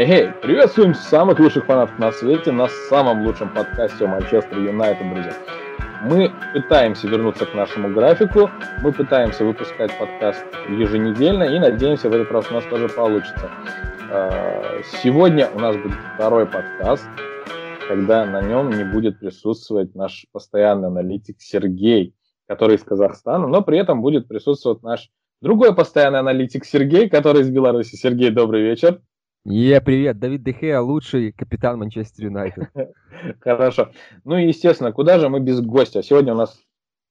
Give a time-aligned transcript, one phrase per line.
[0.00, 5.32] Эй, приветствуем самых лучших фанатов на свете на самом лучшем подкасте о Манчестер Юнайтед, друзья.
[6.04, 8.48] Мы пытаемся вернуться к нашему графику,
[8.80, 13.50] мы пытаемся выпускать подкаст еженедельно и надеемся, в этот раз у нас тоже получится.
[14.12, 17.08] А, сегодня у нас будет второй подкаст,
[17.88, 22.14] когда на нем не будет присутствовать наш постоянный аналитик Сергей,
[22.46, 25.10] который из Казахстана, но при этом будет присутствовать наш
[25.40, 27.96] другой постоянный аналитик Сергей, который из Беларуси.
[27.96, 29.00] Сергей, добрый вечер.
[29.50, 32.68] Е, привет, Давид Дехея, лучший капитан Манчестер Юнайтед.
[33.40, 33.88] Хорошо.
[34.24, 36.02] Ну и, естественно, куда же мы без гостя?
[36.02, 36.60] Сегодня у нас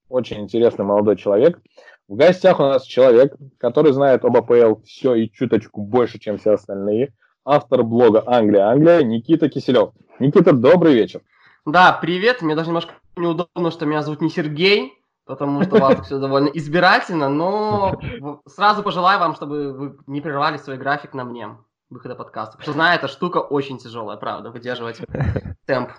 [0.08, 1.60] очень интересный молодой человек.
[2.08, 6.52] В гостях у нас человек, который знает об АПЛ все и чуточку больше, чем все
[6.52, 7.12] остальные.
[7.44, 9.94] Автор блога Англия, Англия, Никита Киселев.
[10.20, 11.22] Никита, добрый вечер.
[11.66, 12.44] Да, привет.
[12.44, 14.94] Мне даже немножко неудобно, что меня зовут не Сергей,
[15.26, 18.00] потому что у вас все довольно избирательно, но
[18.46, 21.48] сразу пожелаю вам, чтобы вы не прервали свой график на мне
[21.90, 22.58] выхода подкаста.
[22.58, 25.00] Потому что знаю, эта штука очень тяжелая, правда, выдерживать
[25.66, 25.92] темп.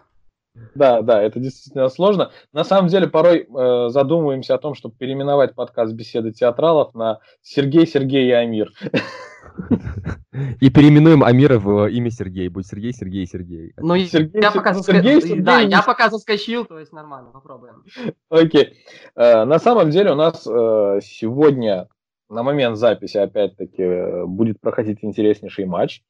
[0.75, 2.33] Да, да, это действительно сложно.
[2.53, 7.87] На самом деле, порой э, задумываемся о том, чтобы переименовать подкаст «Беседы театралов» на «Сергей,
[7.87, 8.73] Сергей и Амир».
[10.61, 12.49] И переименуем Амира в имя Сергей.
[12.49, 13.73] Будет Сергей, Сергей, Сергей.
[13.77, 17.83] Ну, Сергей, я, пока Сергей, Сергей, да, я пока заскочил, то есть нормально, попробуем.
[18.29, 18.79] Окей.
[19.17, 21.89] Э, на самом деле у нас э, сегодня
[22.29, 26.03] на момент записи, опять-таки, будет проходить интереснейший матч.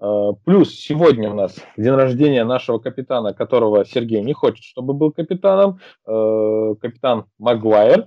[0.00, 5.12] Э, плюс сегодня у нас день рождения нашего капитана, которого Сергей не хочет, чтобы был
[5.12, 8.06] капитаном, э, капитан Магуайр.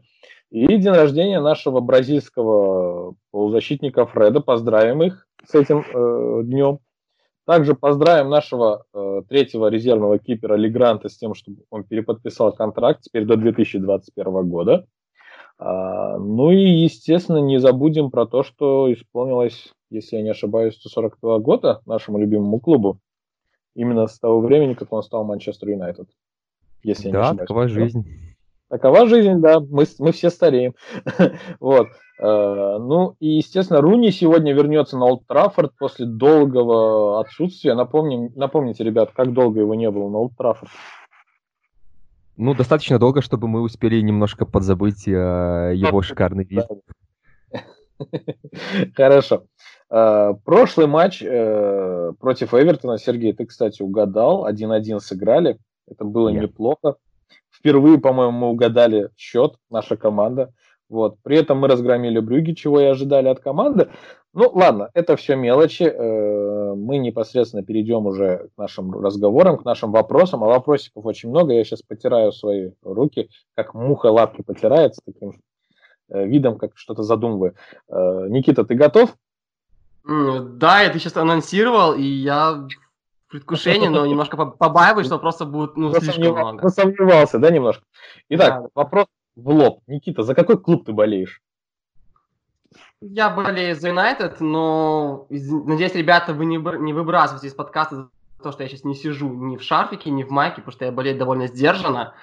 [0.50, 4.40] И день рождения нашего бразильского полузащитника Фреда.
[4.40, 6.80] Поздравим их с этим э, днем.
[7.46, 13.26] Также поздравим нашего э, третьего резервного кипера Легранта с тем, чтобы он переподписал контракт теперь
[13.26, 14.86] до 2021 года.
[15.60, 21.40] А, ну и, естественно, не забудем про то, что исполнилось, если я не ошибаюсь, 142
[21.40, 23.00] года нашему любимому клубу.
[23.76, 26.10] Именно с того времени, как он стал Манчестер Юнайтед.
[26.84, 27.48] Если да, я не ошибаюсь.
[27.48, 28.06] такова жизнь.
[28.70, 30.76] Такова жизнь, да, мы, мы все стареем.
[31.60, 31.88] вот.
[32.20, 37.76] А, ну и, естественно, Руни сегодня вернется на Олд Траффорд после долгого отсутствия.
[37.76, 40.72] Напомним, напомните, ребят, как долго его не было на Олд Траффорд.
[42.38, 45.12] Ну, достаточно долго, чтобы мы успели немножко подзабыть э,
[45.76, 46.66] его шикарный вид.
[48.96, 49.46] Хорошо.
[49.90, 54.48] Э, прошлый матч э, против Эвертона, Сергей, ты, кстати, угадал.
[54.48, 55.58] 1-1 сыграли.
[55.88, 56.98] Это было неплохо.
[57.50, 60.54] Впервые, по-моему, мы угадали счет, наша команда.
[60.90, 61.18] Вот.
[61.24, 63.90] При этом мы разгромили Брюги, чего и ожидали от команды.
[64.34, 65.92] Ну, ладно, это все мелочи.
[66.76, 70.44] Мы непосредственно перейдем уже к нашим разговорам, к нашим вопросам.
[70.44, 71.54] А вопросиков очень много.
[71.54, 75.42] Я сейчас потираю свои руки, как муха лапки потирает с таким
[76.10, 77.56] э, видом, как что-то задумываю.
[77.90, 79.16] Э, Никита, ты готов?
[80.06, 82.68] Да, я ты сейчас анонсировал, и я
[83.28, 86.70] в предвкушении, но немножко побаиваюсь, что просто будет ну, слишком много.
[86.70, 87.84] Сомневался, да, немножко?
[88.30, 89.82] Итак, вопрос в лоб.
[89.88, 91.42] Никита, за какой клуб ты болеешь?
[93.02, 98.10] Я болею за Юнайтед, но надеюсь, ребята, вы не, не выбрасываете из подкаста за
[98.42, 100.92] то, что я сейчас не сижу ни в шарфике, ни в майке, потому что я
[100.92, 102.16] болею довольно сдержанно.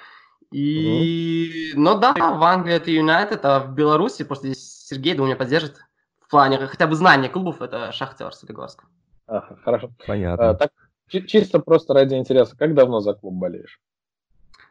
[0.51, 1.79] И, mm-hmm.
[1.79, 5.77] ну да, в Англии это Юнайтед, а в Беларуси, просто здесь Сергей, думаю, меня поддержит
[6.19, 8.83] в плане хотя бы знания клубов, это Шахтер Солигорск.
[9.27, 9.91] Ага, хорошо.
[10.05, 10.49] Понятно.
[10.49, 10.71] А, так,
[11.07, 13.79] чисто просто ради интереса, как давно за клуб болеешь?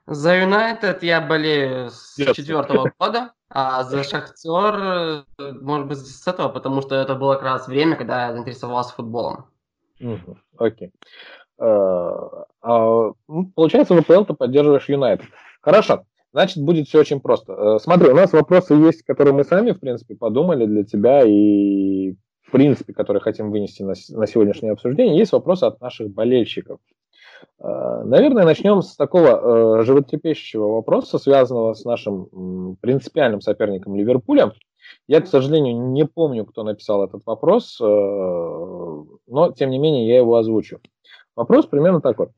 [0.07, 6.83] За Юнайтед я болею с четвертого года, а за Шахтер, может быть, с этого, потому
[6.83, 9.47] что это было как раз время, когда я заинтересовался футболом.
[10.59, 10.93] Окей.
[11.59, 15.27] А, а, ну, получается, в АПЛ ты поддерживаешь Юнайтед.
[15.63, 16.05] Хорошо.
[16.33, 17.53] Значит, будет все очень просто.
[17.53, 22.17] Э, смотри, у нас вопросы есть, которые мы сами, в принципе, подумали для тебя и,
[22.43, 25.17] в принципе, которые хотим вынести на, на сегодняшнее обсуждение.
[25.17, 26.81] Есть вопросы от наших болельщиков.
[27.65, 34.53] Э, наверное, начнем с такого э, животрепещущего вопроса, связанного с нашим принципиальным соперником Ливерпулем.
[35.09, 40.19] Я, к сожалению, не помню, кто написал этот вопрос, э, но, тем не менее, я
[40.19, 40.81] его озвучу.
[41.37, 42.29] Вопрос примерно такой.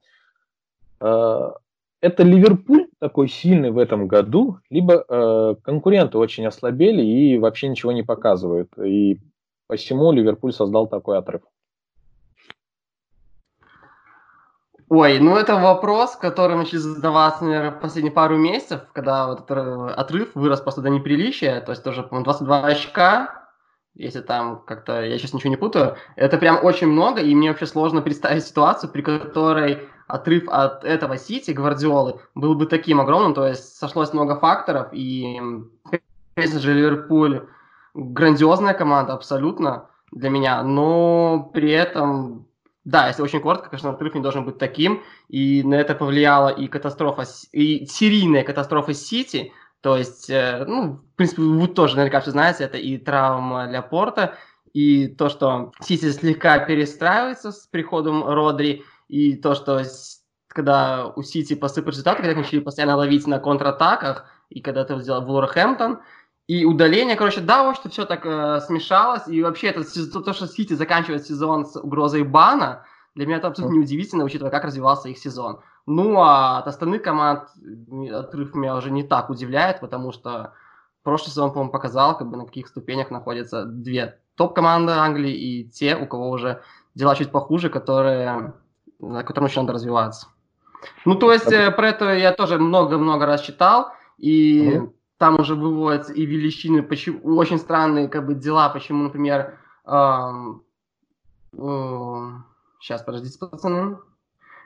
[0.98, 8.02] Это Ливерпуль такой сильный в этом году, либо конкуренты очень ослабели и вообще ничего не
[8.02, 8.70] показывают.
[8.78, 9.20] И
[9.66, 11.42] посему Ливерпуль создал такой отрыв.
[14.88, 20.30] Ой, ну это вопрос, который начали задаваться, наверное, последние пару месяцев, когда вот этот отрыв
[20.36, 23.48] вырос просто до неприличия, то есть тоже, по-моему, 22 очка,
[23.94, 27.66] если там как-то, я сейчас ничего не путаю, это прям очень много, и мне вообще
[27.66, 33.44] сложно представить ситуацию, при которой отрыв от этого Сити, Гвардиолы, был бы таким огромным, то
[33.44, 35.40] есть сошлось много факторов, и,
[36.36, 37.48] конечно же, Ливерпуль
[37.94, 42.45] грандиозная команда, абсолютно, для меня, но при этом
[42.86, 46.68] да, если очень коротко, конечно, отрыв не должен быть таким, и на это повлияла и
[46.68, 52.30] катастрофа, и серийная катастрофа Сити, то есть, э, ну, в принципе, вы тоже наверняка все
[52.30, 54.36] знаете, это и травма для Порта,
[54.72, 59.82] и то, что Сити слегка перестраивается с приходом Родри, и то, что
[60.46, 65.24] когда у Сити посыпали результаты, когда начали постоянно ловить на контратаках, и когда это сделал
[65.24, 65.98] Вулверхэмптон,
[66.48, 69.26] и удаление, короче, да, вот что все так э, смешалось.
[69.26, 69.82] И вообще это,
[70.22, 72.84] то, что Сити заканчивает сезон с угрозой бана,
[73.16, 75.60] для меня это абсолютно неудивительно, учитывая, как развивался их сезон.
[75.86, 77.48] Ну, а от остальных команд
[78.12, 80.52] отрыв меня уже не так удивляет, потому что
[81.02, 85.96] прошлый сезон, по-моему, показал, как бы на каких ступенях находятся две топ-команды Англии и те,
[85.96, 86.62] у кого уже
[86.94, 88.52] дела чуть похуже, которые,
[89.00, 90.28] которые начинают развиваться.
[91.04, 95.54] Ну, то есть, э, про это я тоже много-много раз читал, и mm-hmm там уже
[95.54, 100.62] выводятся и величины, почему, очень странные как бы дела, почему, например, эм,
[101.52, 102.30] э,
[102.80, 103.98] сейчас, подождите, пацаны,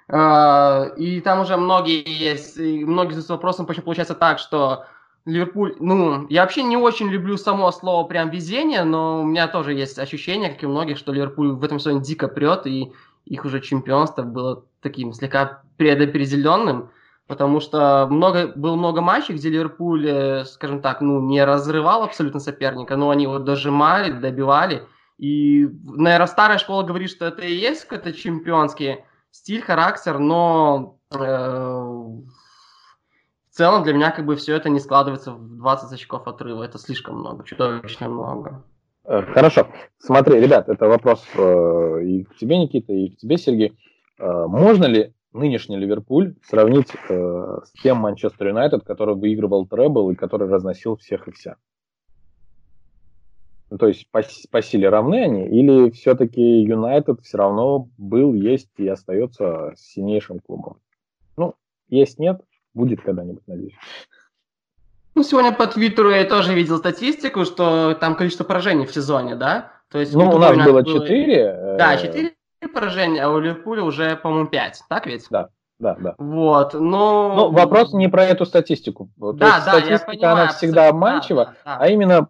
[0.08, 4.86] э, и там уже многие есть, многие задаются вопросом, почему получается так, что
[5.26, 9.74] Ливерпуль, ну, я вообще не очень люблю само слово прям везение, но у меня тоже
[9.74, 12.92] есть ощущение, как и у многих, что Ливерпуль в этом сезоне дико прет, и
[13.26, 16.90] их уже чемпионство было таким слегка предопределенным
[17.30, 22.40] потому что много, было много матчей, где Ливерпуль, э, скажем так, ну, не разрывал абсолютно
[22.40, 24.82] соперника, но они его дожимали, добивали.
[25.16, 31.16] И, наверное, старая школа говорит, что это и есть какой-то чемпионский стиль, характер, но э,
[31.16, 32.24] в
[33.50, 36.64] целом для меня как бы все это не складывается в 20 очков отрыва.
[36.64, 38.64] Это слишком много, чудовищно много.
[39.04, 39.68] Э, хорошо.
[39.98, 43.78] Смотри, ребят, это вопрос э, и к тебе, Никита, и к тебе, Сергей.
[44.18, 50.14] Э, можно ли нынешний Ливерпуль сравнить э, с тем Манчестер Юнайтед, который выигрывал требл и
[50.14, 51.56] который разносил всех и вся?
[53.70, 58.70] Ну, то есть по, по силе равны они, или все-таки Юнайтед все равно был, есть
[58.78, 60.78] и остается сильнейшим клубом?
[61.36, 61.54] Ну,
[61.88, 62.40] есть, нет,
[62.74, 63.74] будет когда-нибудь, надеюсь.
[65.14, 69.72] Ну, сегодня по Твиттеру я тоже видел статистику, что там количество поражений в сезоне, да?
[69.90, 71.76] То есть, ну, у нас было 4.
[71.78, 72.32] Да, 4
[72.68, 75.26] поражения, а у Ливерпуля уже, по-моему, 5, так ведь?
[75.30, 75.48] Да,
[75.78, 76.14] да, да.
[76.18, 77.34] Вот, но...
[77.34, 79.10] Ну, вопрос не про эту статистику.
[79.16, 81.76] Да, То да, статистика, я понимаю, она всегда обманчива, да, да, да.
[81.80, 82.28] а именно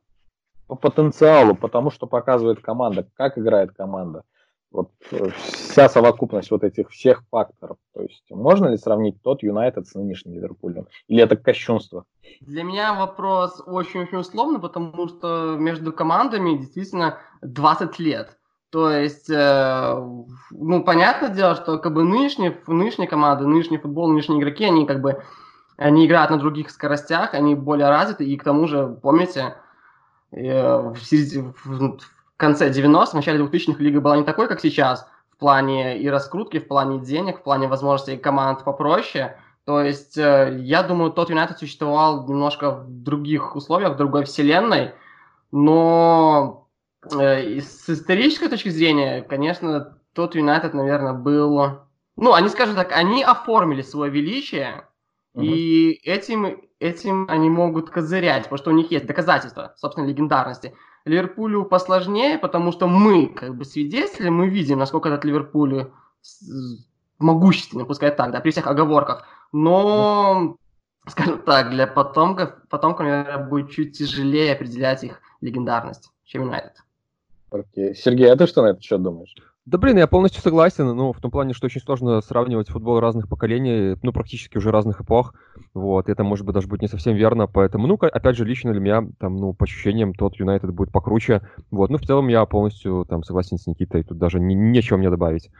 [0.69, 4.23] по потенциалу, потому что показывает команда, как играет команда.
[4.71, 7.76] Вот э, вся совокупность вот этих всех факторов.
[7.93, 10.87] То есть можно ли сравнить тот Юнайтед с нынешним Ливерпулем?
[11.09, 12.05] Или это кощунство?
[12.41, 18.38] Для меня вопрос очень-очень условный, потому что между командами действительно 20 лет.
[18.71, 19.95] То есть, э,
[20.51, 25.01] ну, понятное дело, что как бы нынешние, нынешние команды, нынешний футбол, нынешние игроки, они как
[25.01, 25.23] бы,
[25.77, 29.57] они играют на других скоростях, они более развиты, и к тому же, помните,
[30.31, 31.99] э, в, в, в
[32.37, 36.61] конце 90-х, в начале 2000-х лига была не такой, как сейчас, в плане и раскрутки,
[36.61, 39.37] в плане денег, в плане возможностей команд попроще.
[39.65, 44.93] То есть, э, я думаю, тот Юнайтед существовал немножко в других условиях, в другой вселенной,
[45.51, 46.69] но
[47.02, 51.81] с исторической точки зрения, конечно, тот Юнайтед, наверное, был...
[52.17, 54.87] Ну, они, скажем так, они оформили свое величие,
[55.32, 55.44] угу.
[55.44, 60.75] и этим, этим они могут козырять, потому что у них есть доказательства, собственно, легендарности.
[61.06, 65.91] Ливерпулю посложнее, потому что мы, как бы свидетели, мы видим, насколько этот Ливерпуль
[67.19, 69.26] могущественный, пускай так, да, при всех оговорках.
[69.52, 70.57] Но,
[71.07, 76.76] скажем так, для потомков, потомкам, наверное, будет чуть тяжелее определять их легендарность, чем Юнайтед.
[77.50, 77.95] Окей.
[77.95, 79.35] Сергей, а ты что на этот счет думаешь?
[79.66, 83.28] Да блин, я полностью согласен, ну, в том плане, что очень сложно сравнивать футбол разных
[83.28, 85.35] поколений, ну, практически уже разных эпох,
[85.75, 88.80] вот, это, может быть, даже будет не совсем верно, поэтому, ну, опять же, лично для
[88.80, 93.04] меня, там, ну, по ощущениям, тот Юнайтед будет покруче, вот, ну, в целом я полностью,
[93.09, 95.50] там, согласен с Никитой, тут даже не, нечего мне добавить.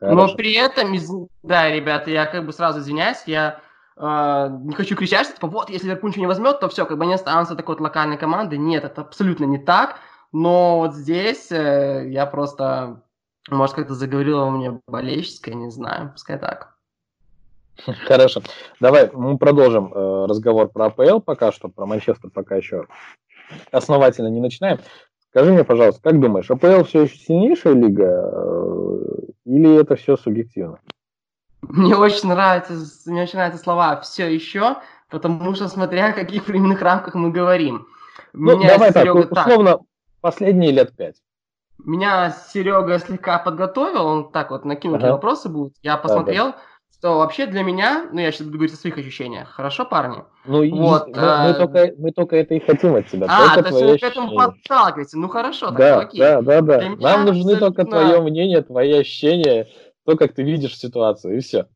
[0.00, 0.16] Хорошо.
[0.16, 3.60] Но при этом, да, ребята, я как бы сразу извиняюсь, я
[3.96, 6.98] э, не хочу кричать, что, типа, вот, если Ливерпуль ничего не возьмет, то все, как
[6.98, 10.00] бы они останутся такой вот локальной командой, нет, это абсолютно не так,
[10.34, 13.04] но вот здесь э, я просто,
[13.48, 16.76] может, как-то заговорила у меня болельщическое, не знаю, пускай так.
[18.06, 18.42] Хорошо.
[18.80, 22.88] Давай мы продолжим э, разговор про АПЛ пока что, про Манчестер пока еще
[23.70, 24.80] основательно не начинаем.
[25.30, 28.98] Скажи мне, пожалуйста, как думаешь, АПЛ все еще сильнейшая лига э,
[29.44, 30.80] или это все субъективно?
[31.62, 32.74] Мне очень нравятся,
[33.08, 34.78] мне очень нравятся слова «все еще»,
[35.10, 37.86] потому что смотря о каких временных рамках мы говорим.
[38.32, 39.78] Ну, Меня давай так, условно,
[40.24, 41.16] Последние лет пять.
[41.84, 45.12] Меня Серега слегка подготовил, он так вот накинул, ага.
[45.12, 45.74] вопросы будут.
[45.82, 46.58] Я посмотрел, да, да.
[46.98, 50.24] что вообще для меня, ну я сейчас буду говорить о своих ощущениях, хорошо, парни?
[50.46, 51.48] Ну, вот, мы, а...
[51.48, 53.26] мы, только, мы только это и хотим от тебя.
[53.28, 55.18] А, то есть вы к этому подталкиваете.
[55.18, 56.18] Ну хорошо, да, окей.
[56.18, 56.80] Да, да, да.
[56.98, 57.56] Нам нужны абсолютно...
[57.58, 59.68] только твое мнение, твои ощущения,
[60.06, 61.66] то, как ты видишь ситуацию, и все.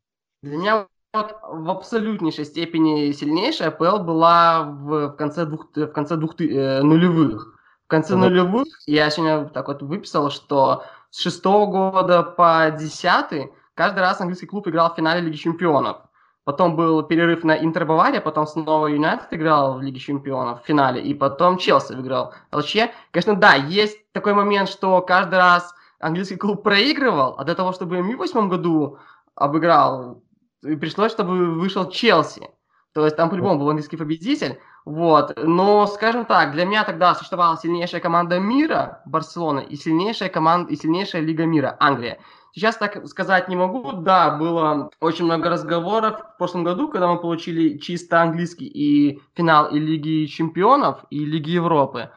[0.42, 6.16] Для меня вот в абсолютнейшей степени сильнейшая АПЛ была в, в конце двух в конце
[6.16, 7.57] двух э, нулевых.
[7.88, 8.24] В конце угу.
[8.24, 14.44] нулевых я сегодня так вот выписал, что с шестого года по десятый каждый раз английский
[14.44, 15.96] клуб играл в финале Лиги Чемпионов.
[16.44, 21.00] Потом был перерыв на Интер Бавария, потом снова Юнайтед играл в Лиге Чемпионов в финале,
[21.00, 22.76] и потом Челси выиграл ЛЧ.
[23.10, 28.02] Конечно, да, есть такой момент, что каждый раз английский клуб проигрывал, а для того, чтобы
[28.02, 28.98] в 2008 году
[29.34, 30.22] обыграл,
[30.60, 32.50] пришлось, чтобы вышел Челси.
[32.98, 34.58] То есть там по-любому был английский победитель.
[34.84, 35.38] Вот.
[35.40, 40.76] Но, скажем так, для меня тогда существовала сильнейшая команда мира, Барселона, и сильнейшая команда, и
[40.76, 42.18] сильнейшая лига мира, Англия.
[42.52, 43.92] Сейчас так сказать не могу.
[43.92, 49.68] Да, было очень много разговоров в прошлом году, когда мы получили чисто английский и финал
[49.68, 52.10] и Лиги Чемпионов, и Лиги Европы.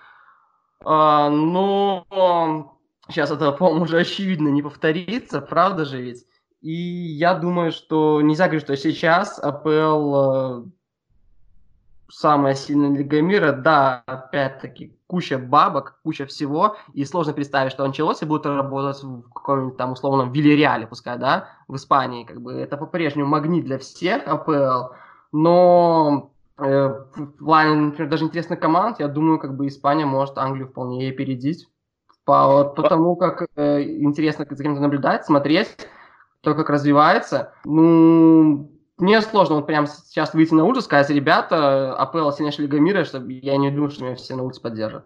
[0.83, 2.75] А, но
[3.07, 6.25] сейчас это, по-моему, уже очевидно не повторится, правда же ведь?
[6.61, 10.69] И я думаю, что нельзя говорить, что сейчас АПЛ
[12.11, 18.25] самая сильная лига мира, да, опять-таки, куча бабок, куча всего, и сложно представить, что Анчелоси
[18.25, 23.29] будет работать в каком-нибудь там условном Вильяреале, пускай, да, в Испании, как бы, это по-прежнему
[23.29, 24.93] магнит для всех АПЛ,
[25.31, 30.67] но э, в плане, например, даже интересных команд, я думаю, как бы Испания может Англию
[30.67, 31.67] вполне опередить,
[32.25, 35.77] по, вот, потому как э, интересно за кем-то наблюдать, смотреть,
[36.41, 41.95] то, как развивается, ну, мне сложно вот прямо сейчас выйти на улицу и сказать, ребята,
[41.95, 45.05] АПЛ сильнейшая лига мира, чтобы я не думаю, что меня все на улице поддержат.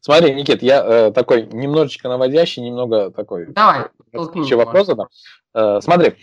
[0.00, 3.46] Смотри, Никит, я э, такой немножечко наводящий, немного такой...
[3.46, 5.08] Давай, Еще вопрос задам.
[5.54, 6.14] Э, смотри,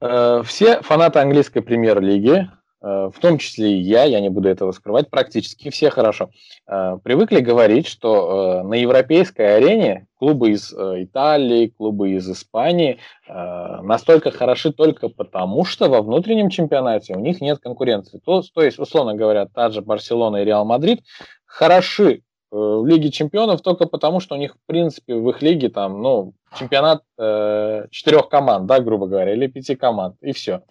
[0.00, 4.72] э, все фанаты английской премьер-лиги, Э, в том числе и я, я не буду этого
[4.72, 6.30] скрывать, практически все хорошо,
[6.66, 12.98] э, привыкли говорить, что э, на европейской арене клубы из Италии, клубы из Испании
[13.28, 18.22] настолько хороши только потому, что во внутреннем чемпионате у них нет конкуренции.
[18.24, 21.00] То, то есть, условно говоря, та же Барселона и Реал Мадрид
[21.44, 22.22] хороши
[22.54, 26.34] в Лиге чемпионов только потому, что у них, в принципе, в их лиге там, ну,
[26.56, 30.62] чемпионат э, четырех команд, да, грубо говоря, или пяти команд, и все.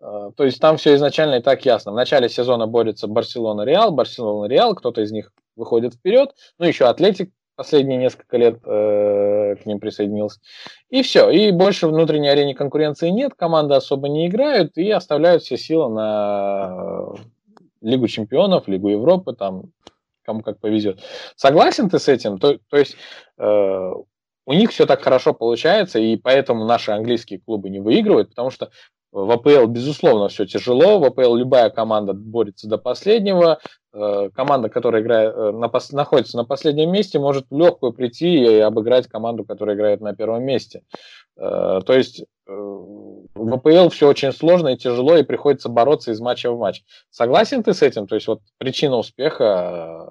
[0.00, 1.92] То есть там все изначально и так ясно.
[1.92, 7.30] В начале сезона борется Барселона-Реал, Барселона-Реал, кто-то из них выходит вперед, ну еще Атлетик
[7.60, 10.40] последние несколько лет э, к ним присоединился.
[10.88, 11.28] И все.
[11.28, 17.12] И больше внутренней арене конкуренции нет, команды особо не играют и оставляют все силы на
[17.82, 19.64] Лигу чемпионов, Лигу Европы, там
[20.22, 21.00] кому как повезет.
[21.36, 22.38] Согласен ты с этим?
[22.38, 22.96] То, то есть
[23.36, 23.90] э,
[24.46, 28.70] у них все так хорошо получается, и поэтому наши английские клубы не выигрывают, потому что
[29.12, 30.98] в АПЛ, безусловно, все тяжело.
[30.98, 33.58] В АПЛ любая команда борется до последнего.
[33.92, 38.58] Э, команда, которая играет, э, на, находится на последнем месте, может в легкую прийти и
[38.58, 40.82] обыграть команду, которая играет на первом месте.
[41.36, 46.52] Э, то есть в АПЛ все очень сложно и тяжело, и приходится бороться из матча
[46.52, 46.82] в матч.
[47.10, 48.06] Согласен ты с этим?
[48.06, 50.10] То есть вот причина успеха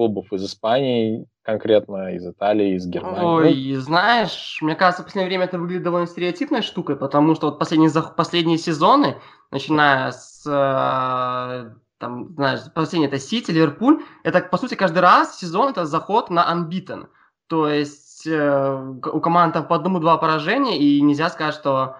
[0.00, 3.22] клубов из Испании конкретно, из Италии, из Германии.
[3.22, 7.58] Ой, знаешь, мне кажется, в последнее время это выглядит довольно стереотипной штукой, потому что вот
[7.58, 9.16] последние, последние сезоны,
[9.50, 15.68] начиная с, э, там, знаешь, последний это Сити, Ливерпуль, это, по сути, каждый раз сезон
[15.68, 17.08] это заход на unbeaten.
[17.48, 21.96] То есть э, у команд там по одному-два поражения, и нельзя сказать, что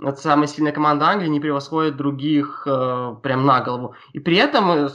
[0.00, 3.94] это самая сильная команда Англии не превосходит других э, прям на голову.
[4.14, 4.88] И при этом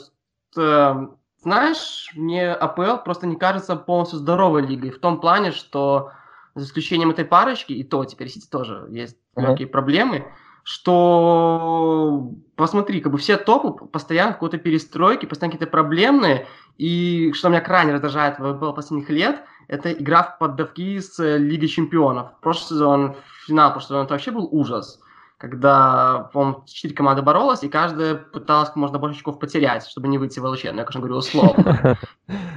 [0.55, 1.07] э,
[1.47, 4.89] знаешь, мне АПЛ просто не кажется полностью здоровой лигой.
[4.89, 6.11] В том плане, что
[6.55, 9.43] за исключением этой парочки, и то теперь Сити тоже есть uh-huh.
[9.43, 10.27] легкие проблемы,
[10.63, 17.47] что посмотри, как бы все топы постоянно в какой-то перестройке, постоянно какие-то проблемные, и что
[17.47, 22.31] меня крайне раздражает в АПЛ последних лет, это игра в поддавки с Лигой Чемпионов.
[22.41, 24.99] Прошлый сезон, финал прошлого сезона, это вообще был ужас
[25.37, 30.17] когда, по-моему, четыре команды боролась, и каждая пыталась как можно больше очков потерять, чтобы не
[30.17, 31.97] выйти в ЛЧ, ну, я, конечно, говорю условно.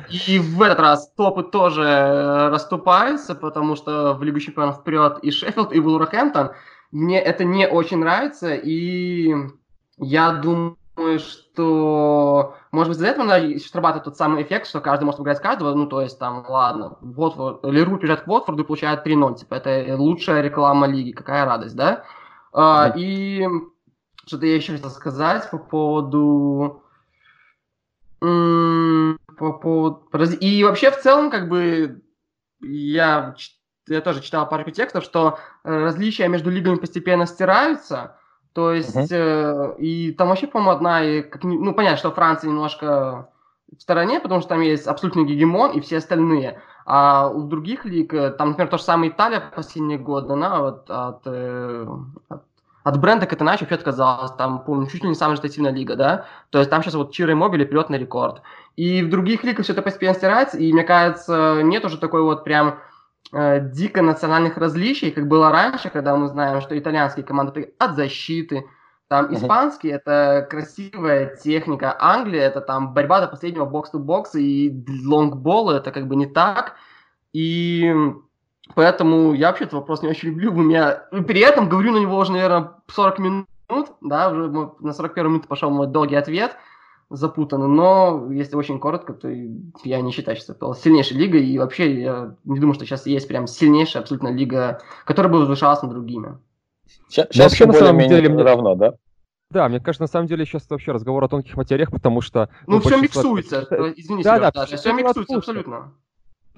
[0.08, 5.72] И в этот раз топы тоже расступаются, потому что в Лигу Чемпионов вперед и Шеффилд,
[5.72, 6.52] и Вулверхэмптон.
[6.90, 9.34] Мне это не очень нравится, и
[9.98, 10.76] я думаю,
[11.18, 15.74] что, может быть, из-за этого надо срабатывает тот самый эффект, что каждый может выиграть каждого,
[15.74, 19.96] ну, то есть, там, ладно, вот, Леру приезжает к Уотфорду и получает 3-0, типа, это
[19.96, 22.04] лучшая реклама лиги, какая радость, да?
[22.52, 23.46] А, и
[24.26, 26.82] что-то я еще хотел сказать по поводу...
[28.20, 30.02] По поводу...
[30.40, 32.02] И вообще в целом, как бы,
[32.60, 33.34] я
[33.88, 38.16] я тоже читал парочку текстов, что э, различия между лигами постепенно стираются,
[38.52, 39.76] то есть, uh-huh.
[39.76, 43.30] э, и там вообще, по-моему, одна, и, как, ну, понятно, что Франция немножко
[43.76, 46.60] в стороне, потому что там есть абсолютный гегемон и все остальные.
[46.84, 50.90] А у других лиг, э, там, например, то же самое Италия последние годы, она вот
[50.90, 51.86] от, э,
[52.28, 52.42] от,
[52.82, 56.58] от бренда Катеначо вообще отказалась, там, помню, чуть ли не самая результативная лига, да, то
[56.58, 58.42] есть там сейчас вот Чиро Мобили прет на рекорд.
[58.76, 62.44] И в других лигах все это постепенно стирается, и мне кажется, нет уже такой вот
[62.44, 62.78] прям
[63.32, 68.66] э, дико национальных различий, как было раньше, когда мы знаем, что итальянские команды от защиты,
[69.10, 74.72] там испанский это красивая техника, Англия это там борьба до последнего бокс-то-бокса и
[75.04, 76.76] лонгбол это как бы не так.
[77.32, 77.92] И
[78.76, 80.52] поэтому я вообще этот вопрос не очень люблю.
[80.52, 83.46] У меня при этом говорю на него уже, наверное, 40 минут,
[84.00, 84.48] да, уже
[84.78, 86.56] на 41 минуту пошел мой долгий ответ
[87.10, 92.00] запутанный, но если очень коротко, то я не считаю, что это сильнейшая лига, и вообще
[92.00, 96.38] я не думаю, что сейчас есть прям сильнейшая абсолютно лига, которая бы возвышалась над другими.
[97.08, 98.94] Сейчас, сейчас все более-менее деле, равно, да?
[99.50, 102.48] Да, мне кажется, на самом деле сейчас вообще разговор о тонких материях, потому что...
[102.66, 103.66] Ну, ну все миксуется,
[103.96, 105.92] извините, да, да, да, все миксуется абсолютно.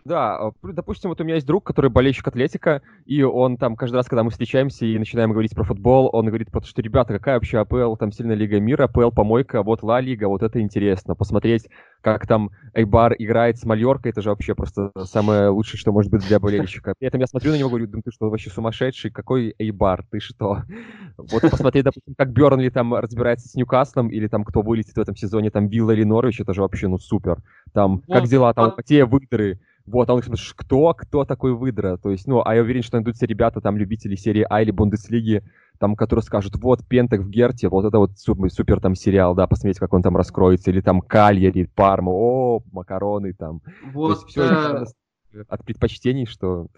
[0.05, 3.97] Да, а, допустим, вот у меня есть друг, который болельщик Атлетика, и он там каждый
[3.97, 7.37] раз, когда мы встречаемся и начинаем говорить про футбол, он говорит, потому что, ребята, какая
[7.37, 11.15] вообще АПЛ, там сильная Лига Мира, АПЛ помойка, вот Ла Лига, вот это интересно.
[11.15, 11.69] Посмотреть,
[12.01, 16.27] как там Эйбар играет с Мальоркой, это же вообще просто самое лучшее, что может быть
[16.27, 16.95] для болельщика.
[16.99, 20.63] При этом я смотрю на него говорю, ты что, вообще сумасшедший, какой Эйбар, ты что?
[21.17, 25.15] Вот посмотреть, допустим, как Бернли там разбирается с Ньюкаслом, или там кто вылетит в этом
[25.15, 27.39] сезоне, там Вилла или Норвич, это же вообще, ну, супер.
[27.73, 31.97] Там, как дела, там, те выдры, вот, а он говорит, кто, кто такой выдра?
[31.97, 35.43] То есть, ну, а я уверен, что найдутся ребята, там, любители серии А или Бундеслиги,
[35.79, 39.47] там, которые скажут, вот, Пентак в Герте, вот это вот супер, супер там сериал, да,
[39.47, 43.61] посмотреть, как он там раскроется, или там Кальяри, Парма, о, макароны там.
[43.93, 44.85] Вот, То есть все
[45.33, 45.45] э...
[45.49, 46.69] от предпочтений, что...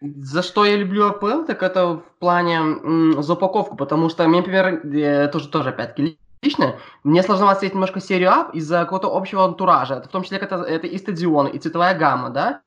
[0.00, 4.38] За что я люблю АПЛ, так это в плане м, за упаковку, потому что мне,
[4.38, 9.44] например, э, тоже, тоже опять-таки лично, мне сложно смотреть немножко серию А из-за какого-то общего
[9.44, 9.94] антуража.
[9.96, 12.60] Это в том числе это, это и стадион, и цветовая гамма, да?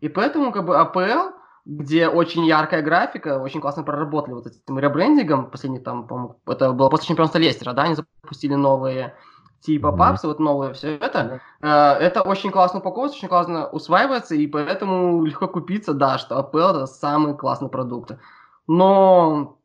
[0.00, 1.34] И поэтому как бы АПЛ,
[1.66, 6.88] где очень яркая графика, очень классно проработали вот этим ребрендингом, последний там, по-моему, это было
[6.88, 9.14] после чемпионства Лестера, да, они запустили новые
[9.60, 10.28] типа папсы, mm-hmm.
[10.28, 11.40] вот новое все это.
[11.60, 16.58] Э, это очень классно упаковывается, очень классно усваивается, и поэтому легко купиться, да, что АПЛ
[16.58, 18.12] это самый классный продукт.
[18.68, 19.57] Но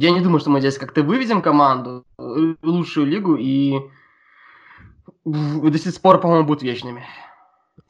[0.00, 3.78] я не думаю, что мы здесь как-то выведем команду в лучшую лигу, и
[5.24, 7.04] до сих пор, по-моему, будут вечными.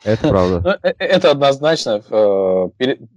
[0.05, 0.61] Это правда.
[0.61, 2.03] Ну, э, э, это однозначно.
[2.11, 2.69] Э,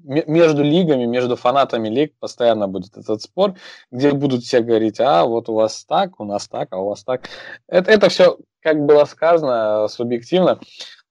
[0.04, 3.56] между лигами, между фанатами лиг постоянно будет этот спор,
[3.92, 7.04] где будут все говорить, а вот у вас так, у нас так, а у вас
[7.04, 7.30] так.
[7.68, 10.60] Это, это все, как было сказано, субъективно.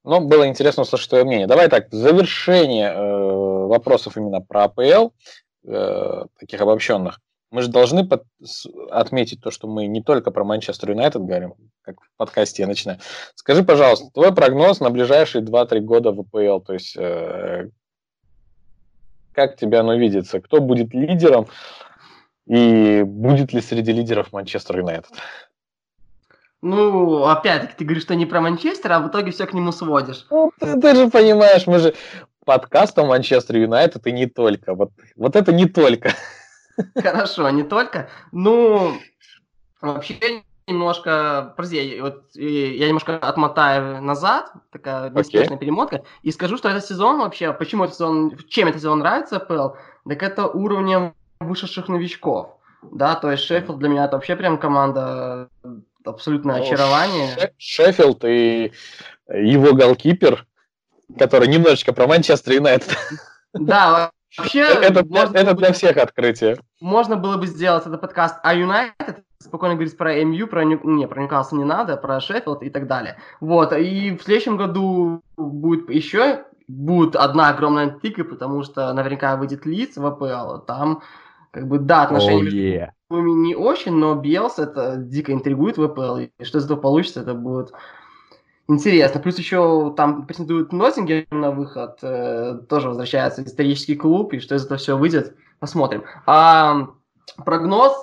[0.03, 1.47] Но было интересно услышать твое мнение.
[1.47, 5.11] Давай так, в завершение э, вопросов именно про АПЛ
[5.65, 7.21] э, таких обобщенных,
[7.51, 8.25] мы же должны под,
[8.91, 13.01] отметить то, что мы не только про Манчестер Юнайтед говорим, как в подкасте я начинаю.
[13.35, 17.69] Скажи, пожалуйста, твой прогноз на ближайшие 2-3 года в АПЛ, то есть э,
[19.33, 20.41] как тебе оно видится?
[20.41, 21.49] Кто будет лидером
[22.47, 25.13] и будет ли среди лидеров Манчестер Юнайтед?
[26.63, 30.27] Ну, опять-таки, ты говоришь, что не про Манчестер, а в итоге все к нему сводишь.
[30.31, 31.95] Ну, ты, ты же понимаешь, мы же
[32.45, 34.75] подкаст о Манчестер Юнайтед и не только.
[34.75, 36.13] Вот, вот это не только.
[36.95, 38.09] Хорошо, не только.
[38.33, 38.95] Ну,
[39.81, 45.61] вообще немножко, подожди, вот я немножко отмотаю назад, такая неспешная okay.
[45.61, 49.71] перемотка, и скажу, что этот сезон вообще, почему этот сезон, чем этот сезон нравится ПЛ,
[50.09, 55.49] так это уровнем вышедших новичков, да, то есть Шеффилд для меня это вообще прям команда
[56.05, 57.53] абсолютное ну, очарование.
[57.59, 58.73] Шеффилд и
[59.29, 60.47] его голкипер,
[61.19, 62.97] который немножечко про Манчестер Юнайтед.
[63.53, 64.61] Да, вообще...
[64.61, 66.59] Это, можно это для всех открытие.
[66.81, 70.81] Можно было бы сделать этот подкаст о Юнайтед, спокойно говорить про МЮ, про Нью...
[70.85, 73.17] не, про Ньюкасл не надо, про Шеффилд и так далее.
[73.41, 79.67] Вот, и в следующем году будет еще будет одна огромная антика, потому что наверняка выйдет
[79.67, 81.03] Лидс в АПЛ, там
[81.51, 82.91] как бы, да, отношения oh, yeah.
[83.11, 87.21] между не очень, но Белс это дико интригует в АПЛ, и что из этого получится,
[87.21, 87.73] это будет
[88.71, 89.21] интересно.
[89.21, 94.65] Плюс еще там претендует Ноттингем на выход, э, тоже возвращается исторический клуб, и что из
[94.65, 96.05] этого все выйдет, посмотрим.
[96.27, 96.89] А
[97.45, 98.01] прогноз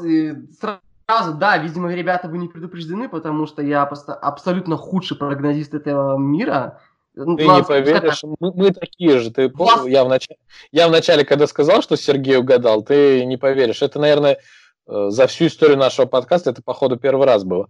[0.59, 6.17] сразу, да, видимо, ребята, вы не предупреждены, потому что я просто абсолютно худший прогнозист этого
[6.17, 6.81] мира.
[7.15, 9.31] Ты не поверишь, мы, мы такие же.
[9.31, 10.27] Ты помнишь, я, в нач...
[10.71, 13.81] я вначале, когда сказал, что Сергей угадал, ты не поверишь.
[13.81, 14.37] Это, наверное,
[14.87, 17.69] за всю историю нашего подкаста это, походу, первый раз было.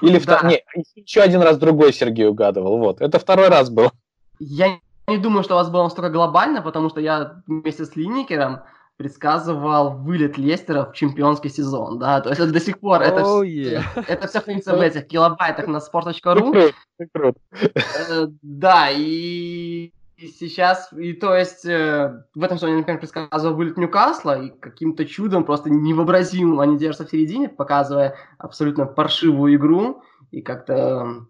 [0.00, 0.38] Или да.
[0.38, 0.50] втор...
[0.50, 0.62] Не,
[0.94, 2.78] еще один раз другой Сергей угадывал.
[2.78, 3.90] Вот, это второй раз был.
[4.38, 8.60] Я не думаю, что у вас было настолько глобально, потому что я вместе с Линникером
[8.96, 13.76] предсказывал вылет Лестера в чемпионский сезон, да, то есть до сих пор это, Oh, все,
[13.76, 14.04] yeah.
[14.08, 16.72] это все хранится в этих килобайтах на sport.ru.
[16.98, 23.76] Э, Да, и и сейчас, и то есть э, в этом сезоне, например, предсказывал вылет
[23.76, 30.40] Ньюкасла, и каким-то чудом, просто невообразимым они держатся в середине, показывая абсолютно паршивую игру, и
[30.40, 31.20] как-то э,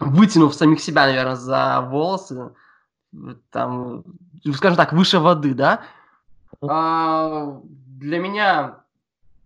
[0.00, 2.52] вытянув самих себя, наверное, за волосы,
[3.50, 4.04] там,
[4.54, 5.82] скажем так, выше воды, да.
[6.62, 8.80] А, для меня,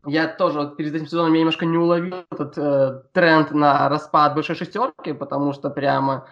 [0.06, 4.34] я тоже вот перед этим сезоном я немножко не уловил этот э, тренд на распад
[4.34, 6.28] большой шестерки, потому что прямо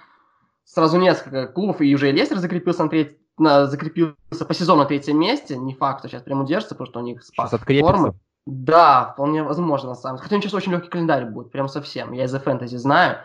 [0.69, 4.89] сразу несколько клубов, и уже и Лестер закрепился на, треть, на закрепился по сезону на
[4.89, 5.57] третьем месте.
[5.57, 8.15] Не факт, что сейчас прям удержится, потому что у них спас формы.
[8.47, 10.23] Да, вполне возможно, на самом деле.
[10.23, 12.13] Хотя у них сейчас очень легкий календарь будет, прям совсем.
[12.13, 13.19] Я из-за фэнтези знаю.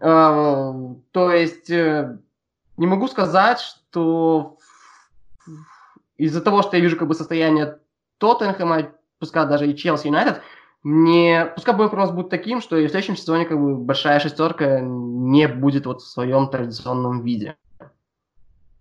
[0.00, 0.72] Э,
[1.10, 2.18] То есть, э,
[2.78, 4.56] не могу сказать, что
[6.16, 7.78] из-за того, что я вижу как бы состояние
[8.18, 10.40] Тоттенхэма, пускай даже и Челси Юнайтед,
[10.82, 15.46] мне, пускай вопрос будет таким, что и в следующем сезоне как бы большая шестерка не
[15.46, 17.56] будет вот в своем традиционном виде.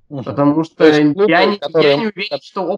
[0.07, 2.77] Потому что То есть клубы, я, не, которые- я не уверен, что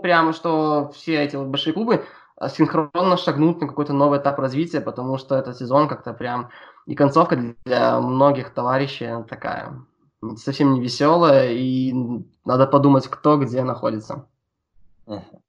[0.00, 2.04] прямо что все эти вот большие клубы
[2.36, 6.50] а, синхронно шагнут на какой-то новый этап развития, потому что этот сезон как-то прям
[6.86, 9.84] и концовка для многих товарищей такая
[10.36, 11.92] совсем не веселая, и
[12.44, 14.26] надо подумать, кто где находится.
[15.06, 15.41] Мгм.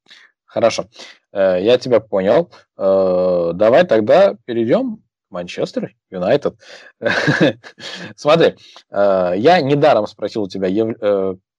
[0.53, 0.85] Хорошо.
[1.31, 2.51] Э, Я тебя понял.
[2.77, 6.55] Э, Давай тогда перейдем к Манчестер Юнайтед.
[8.15, 8.55] Смотри,
[8.91, 10.69] э, я недаром спросил у тебя,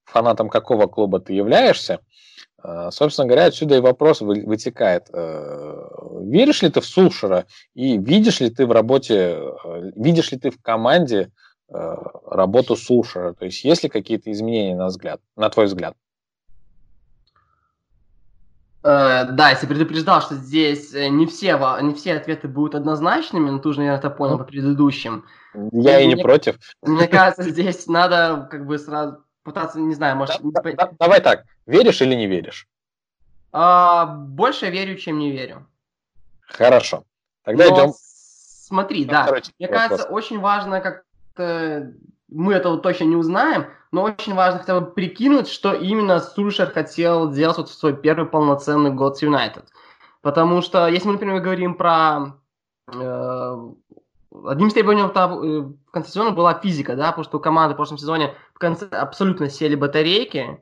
[0.04, 1.98] фанатом какого клуба ты являешься.
[2.90, 5.08] Собственно говоря, отсюда и вопрос вы- вытекает.
[5.12, 9.38] Веришь ли ты в Сулшера и видишь ли ты в работе,
[9.96, 11.30] видишь ли ты в команде
[11.68, 13.34] работу Сулшера?
[13.34, 15.94] То есть есть ли какие-то изменения на взгляд, на твой взгляд?
[18.86, 23.58] Э, да, если предупреждал, что здесь э, не все, не все ответы будут однозначными, но
[23.58, 25.24] ты уже, наверное, это понял по предыдущим.
[25.72, 26.56] Я и не Мне- против.
[26.82, 30.36] Мне кажется, здесь надо как бы сразу пытаться, не знаю, может...
[30.42, 32.68] Да- да- да- Давай так, веришь или не веришь?
[33.52, 35.66] А, больше верю, чем не верю.
[36.42, 37.04] Хорошо.
[37.42, 37.92] Тогда Но идем.
[37.96, 39.24] Смотри, на да.
[39.58, 39.80] Мне вопрос.
[39.88, 41.92] кажется, очень важно как-то...
[42.34, 47.30] Мы этого точно не узнаем, но очень важно хотя бы прикинуть, что именно Сульшер хотел
[47.30, 49.64] делать вот в свой первый полноценный год с Юнайтед.
[50.20, 52.36] Потому что, если мы, например, говорим про...
[52.92, 53.56] э,
[54.46, 57.76] одним из требований э, в конце сезона была физика, да, потому что у команды в
[57.76, 60.60] прошлом сезоне в конце абсолютно сели батарейки,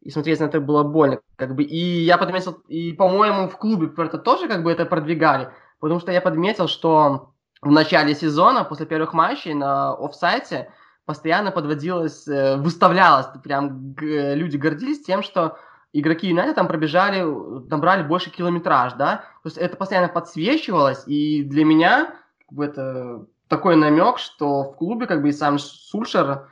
[0.00, 3.90] и смотреть на это было больно, как бы, и я подметил, и, по-моему, в клубе
[3.96, 5.50] это тоже, как бы, это продвигали,
[5.80, 7.30] потому что я подметил, что
[7.62, 10.70] в начале сезона, после первых матчей на офсайте,
[11.06, 15.58] постоянно подводилось, э, выставлялось, прям люди гордились тем, что
[15.92, 17.22] игроки Юнайтед там пробежали,
[17.68, 22.14] набрали больше километраж, да, то есть это постоянно подсвечивалось, и для меня
[22.58, 26.48] это такой намек, что в клубе как бы и сам Сульшер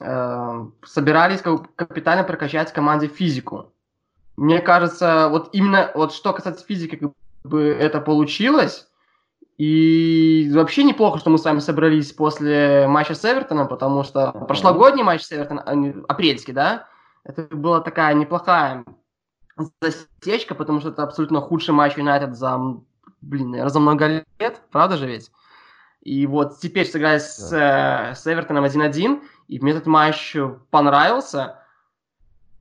[0.00, 3.72] э, собирались как капитально прокачать команде физику.
[4.36, 7.12] Мне кажется, вот именно вот что касается физики, как
[7.44, 8.88] бы это получилось.
[9.58, 15.02] И вообще неплохо, что мы с вами собрались после матча с Эвертоном, потому что прошлогодний
[15.02, 16.86] матч с Эвертоном, а апрельский, да,
[17.24, 18.84] это была такая неплохая
[19.80, 22.56] засечка, потому что это абсолютно худший матч Юнайтед за,
[23.20, 25.32] блин, наверное, за много лет, правда же ведь?
[26.02, 30.36] И вот теперь сыграли с, э, с Эвертоном 1-1, и мне этот матч
[30.70, 31.64] понравился,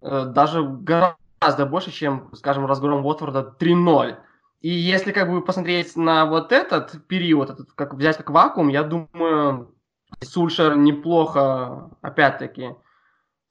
[0.01, 4.17] э, даже гораздо больше, чем, скажем, разгром Уотфорда 3-0.
[4.61, 8.83] И если как бы посмотреть на вот этот период, этот, как взять как вакуум, я
[8.83, 9.75] думаю,
[10.23, 12.75] Сульшер неплохо, опять-таки,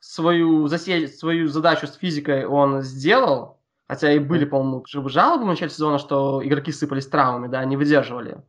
[0.00, 1.06] свою, засе...
[1.08, 6.44] свою задачу с физикой он сделал, хотя и были, по-моему, жалобы в начале сезона, что
[6.44, 8.42] игроки сыпались травмами, да, не выдерживали.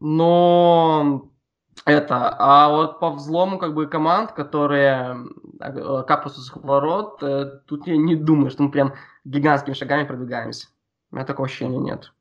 [0.00, 1.30] Но
[1.84, 5.26] это, а вот по взлому как бы команд, которые
[5.60, 10.68] э, капают с ворот, э, тут я не думаю, что мы прям гигантскими шагами продвигаемся.
[11.16, 12.12] У меня такого ощущения нет.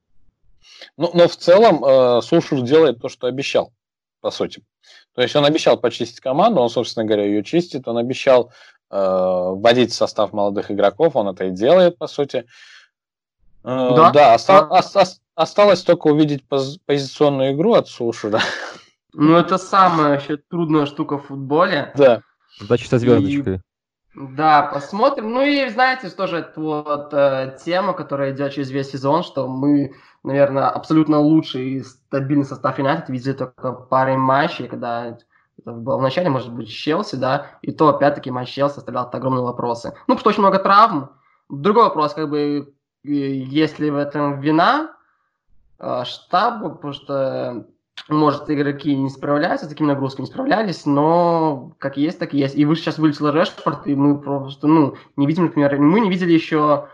[0.95, 3.73] Ну, но в целом э, Сулшер делает то, что обещал,
[4.21, 4.63] по сути.
[5.13, 8.53] То есть он обещал почистить команду, он, собственно говоря, ее чистит, он обещал
[8.89, 12.45] э, вводить в состав молодых игроков, он это и делает, по сути.
[13.65, 14.12] Э, Да.
[14.12, 14.67] да, оста- Да.
[14.79, 18.39] ос- ос- осталось только увидеть поз- позиционную игру от Сулшера.
[19.12, 21.91] Ну, это самая вообще трудная штука в футболе.
[21.97, 22.21] да.
[22.62, 23.60] Удачи со звездочкой.
[24.15, 25.32] Да, посмотрим.
[25.34, 30.69] Ну и знаете, тоже вот э, тема, которая идет через весь сезон, что мы, наверное,
[30.69, 35.17] абсолютно лучший и стабильный состав Юнайтед видели только парой матчей, когда
[35.58, 39.43] это было в начале, может быть, Челси, да, и то, опять-таки, матч Челси оставлял огромные
[39.43, 39.93] вопросы.
[40.08, 41.12] Ну, потому что очень много травм.
[41.49, 42.73] Другой вопрос, как бы,
[43.04, 44.95] есть ли в этом вина
[45.80, 47.65] э, штаба, потому что,
[48.10, 52.55] может, игроки не справляются с такими нагрузками, справлялись, но как есть, так и есть.
[52.55, 56.34] И вы сейчас вылетел Решфорд, и мы просто, ну, не видим, например, мы не видели
[56.34, 56.88] еще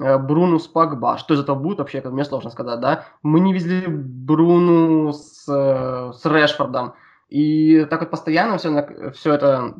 [0.00, 1.18] Э, Бруну с Погба.
[1.18, 3.06] Что из этого будет вообще, как мне сложно сказать, да?
[3.22, 6.94] Мы не видели Бруну с, э, с Решфордом.
[7.28, 9.74] И так вот постоянно все, все это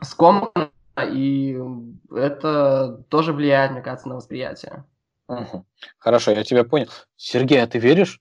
[0.00, 0.70] скомкано,
[1.02, 1.58] и
[2.14, 4.84] это тоже влияет, мне кажется, на восприятие.
[5.98, 6.88] Хорошо, я тебя понял.
[7.16, 8.20] Сергей, а ты веришь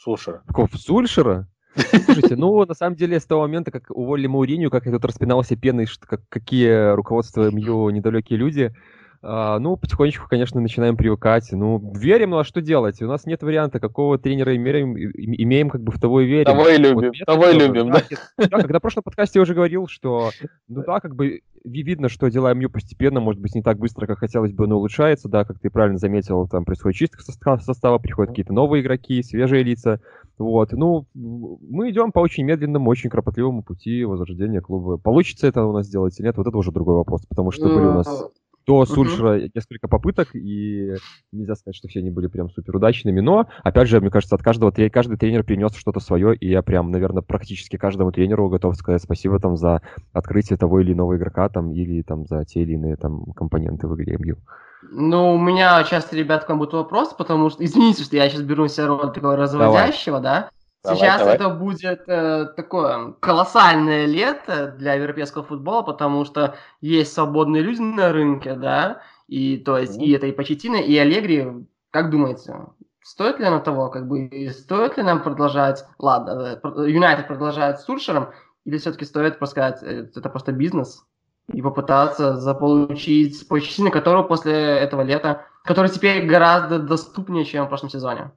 [0.00, 0.42] Сульшера?
[0.48, 1.46] В Сульшера?
[1.74, 5.56] Слушайте, ну, на самом деле, с того момента, как уволили Мауриню, как я тут распинался
[5.56, 8.74] пеной, что, как, какие руководство МЮ недалекие люди,
[9.22, 11.48] ну, потихонечку, конечно, начинаем привыкать.
[11.52, 13.02] Ну, верим, ну а что делать?
[13.02, 16.46] У нас нет варианта, какого тренера имеем, имеем как бы в того и верим.
[16.46, 18.02] Того и любим, вот того и любим, да.
[18.38, 20.30] Да, когда в прошлом подкасте я уже говорил, что,
[20.68, 24.18] ну да, как бы видно, что дела МЮ постепенно, может быть, не так быстро, как
[24.18, 28.30] хотелось бы, но улучшается, да, как ты правильно заметил, там происходит чистка состава, состава приходят
[28.30, 30.00] какие-то новые игроки, свежие лица,
[30.38, 34.96] вот, ну, мы идем по очень медленному, очень кропотливому пути возрождения клуба.
[34.96, 37.84] Получится это у нас сделать или нет, вот это уже другой вопрос, потому что были
[37.84, 38.30] у нас ну,
[38.66, 39.50] до Сульшера uh-huh.
[39.54, 40.94] несколько попыток, и
[41.32, 44.42] нельзя сказать, что все они были прям супер удачными, но, опять же, мне кажется, от
[44.42, 49.02] каждого каждый тренер принес что-то свое, и я прям, наверное, практически каждому тренеру готов сказать
[49.02, 52.96] спасибо там за открытие того или иного игрока там, или там за те или иные
[52.96, 54.36] там компоненты в игре МЮ.
[54.82, 58.42] Ну, у меня часто, ребят, к вам будут вопросы, потому что, извините, что я сейчас
[58.42, 60.42] беру себя роль такого разводящего, Давай.
[60.42, 60.50] да,
[60.82, 61.34] Давай, Сейчас давай.
[61.34, 68.12] это будет э, такое колоссальное лето для европейского футбола, потому что есть свободные люди на
[68.12, 70.04] рынке, да, и то есть mm-hmm.
[70.04, 71.66] и это и Почетина, и Аллегри.
[71.90, 72.54] Как думаете,
[73.02, 77.84] стоит ли оно того, как бы стоит ли нам продолжать, ладно, э, Юнайтед продолжает с
[77.84, 78.30] Сульшером,
[78.64, 81.04] или все-таки стоит сказать, э, это просто бизнес,
[81.52, 87.90] и попытаться заполучить Почетина, которого после этого лета, который теперь гораздо доступнее, чем в прошлом
[87.90, 88.30] сезоне?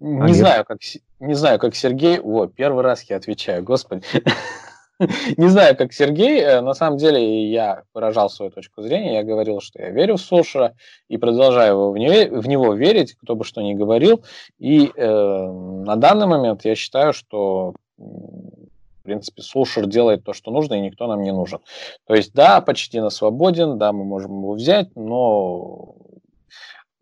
[0.00, 0.78] Не знаю, как,
[1.20, 2.18] не знаю, как Сергей.
[2.20, 4.02] О, первый раз я отвечаю, господи.
[5.36, 6.40] Не знаю, как Сергей.
[6.40, 9.14] Э, на самом деле я выражал свою точку зрения.
[9.16, 10.74] Я говорил, что я верю в Сушера
[11.08, 14.24] и продолжаю в, него, в него верить, кто бы что ни говорил.
[14.58, 20.74] И э, на данный момент я считаю, что в принципе, Сушер делает то, что нужно,
[20.74, 21.60] и никто нам не нужен.
[22.06, 25.94] То есть, да, почти на свободен, да, мы можем его взять, но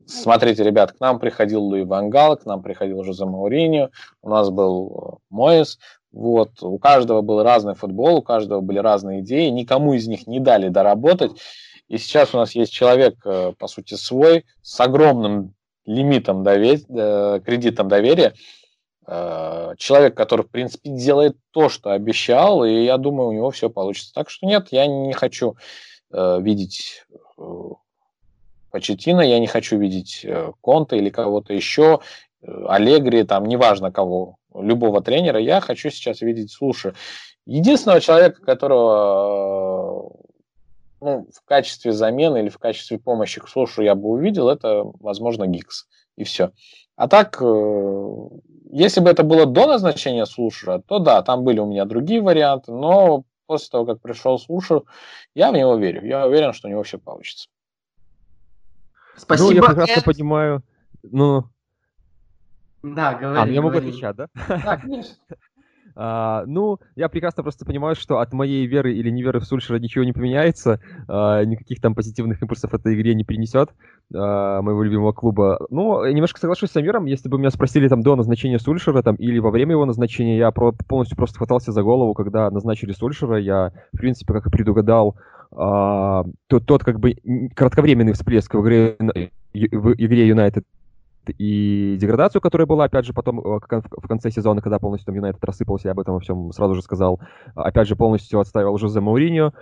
[0.06, 3.90] Смотрите, ребят, к нам приходил Луи Вангал, к нам приходил Жозе Мауриньо,
[4.22, 5.78] у нас был э, Моэс,
[6.12, 10.40] вот, у каждого был разный футбол, у каждого были разные идеи, никому из них не
[10.40, 11.32] дали доработать,
[11.88, 15.54] и сейчас у нас есть человек, э, по сути, свой, с огромным
[15.86, 18.34] лимитом доверия, э, кредитом доверия,
[19.06, 24.14] человек, который, в принципе, делает то, что обещал, и я думаю, у него все получится.
[24.14, 25.58] Так что нет, я не хочу
[26.10, 27.04] видеть
[28.74, 32.00] Почетина, я не хочу видеть э, Конта или кого-то еще,
[32.42, 36.92] э, Аллегри, там, неважно кого, любого тренера, я хочу сейчас видеть Суши.
[37.46, 43.94] Единственного человека, которого э, ну, в качестве замены или в качестве помощи к Сушу я
[43.94, 45.86] бы увидел, это, возможно, Гикс.
[46.16, 46.50] И все.
[46.96, 47.40] А так,
[48.72, 52.72] если бы это было до назначения Сушера, то да, там были у меня другие варианты,
[52.72, 54.82] но после того, как пришел Сушер,
[55.36, 56.04] я в него верю.
[56.04, 57.48] Я уверен, что у него все получится.
[59.16, 59.48] Спасибо.
[59.48, 60.04] Ну, я прекрасно Эд...
[60.04, 60.62] понимаю.
[61.02, 61.44] Ну.
[62.82, 63.40] Да, говори.
[63.40, 64.28] А, я могу отвечать, да?
[64.48, 65.14] Да, конечно.
[65.96, 70.04] А, ну, я прекрасно просто понимаю, что от моей веры или неверы в Сульшера ничего
[70.04, 73.70] не поменяется, а, никаких там позитивных импульсов этой игре не принесет
[74.12, 75.64] а, моего любимого клуба.
[75.70, 79.38] Ну, немножко соглашусь с Амиром, если бы меня спросили там до назначения Сульшера там, или
[79.38, 83.72] во время его назначения, я про- полностью просто хватался за голову, когда назначили Сульшера, я,
[83.92, 85.16] в принципе, как и предугадал,
[85.54, 87.16] а, тот, тот как бы
[87.54, 90.64] кратковременный всплеск в игре, в игре Юнайтед
[91.30, 95.44] и деградацию, которая была, опять же, потом э, в конце сезона, когда полностью там Юнайтед
[95.44, 97.20] рассыпался, я об этом во всем сразу же сказал,
[97.54, 99.52] опять же, полностью отставил Жозе Мауриньо.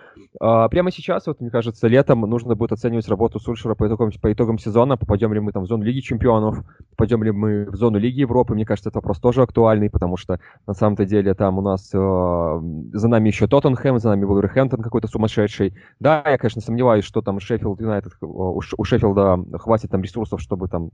[0.41, 4.33] А, прямо сейчас, вот, мне кажется, летом нужно будет оценивать работу Сульшера по итогам, по
[4.33, 7.99] итогам сезона, попадем ли мы там в зону Лиги Чемпионов, попадем ли мы в зону
[7.99, 11.63] Лиги Европы, мне кажется, это вопрос тоже актуальный, потому что на самом-то деле там у
[11.63, 12.61] нас э,
[12.93, 15.75] за нами еще Тоттенхэм, за нами Вулверхэмптон какой-то сумасшедший.
[16.01, 20.91] Да, я, конечно, сомневаюсь, что там Шеффилд Юнайтед, у Шеффилда хватит там ресурсов, чтобы там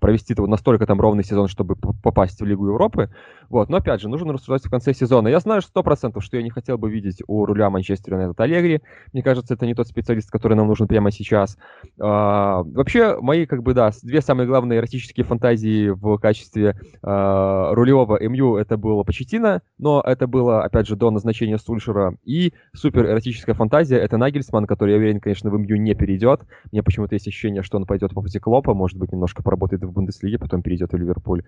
[0.00, 3.10] провести настолько там ровный сезон, чтобы попасть в Лигу Европы.
[3.48, 3.68] Вот.
[3.68, 5.28] Но опять же, нужно рассуждать в конце сезона.
[5.28, 8.80] Я знаю сто процентов, что я не хотел бы видеть у руля Манчестера Юнайтед Аллегри.
[9.12, 11.58] Мне кажется, это не тот специалист, который нам нужен прямо сейчас.
[12.00, 18.18] А, вообще, мои, как бы, да, две самые главные эротические фантазии в качестве а, рулевого
[18.20, 22.16] МЮ это было Почетина, но это было, опять же, до назначения Сульшера.
[22.24, 26.42] И супер эротическая фантазия это Нагельсман, который, я уверен, конечно, в МЮ не перейдет.
[26.72, 29.92] Мне почему-то есть ощущение, что он пойдет по пути Клопа, может быть, немножко поработает в
[29.92, 31.42] Бундеслиге, потом перейдет в Ливерпуль.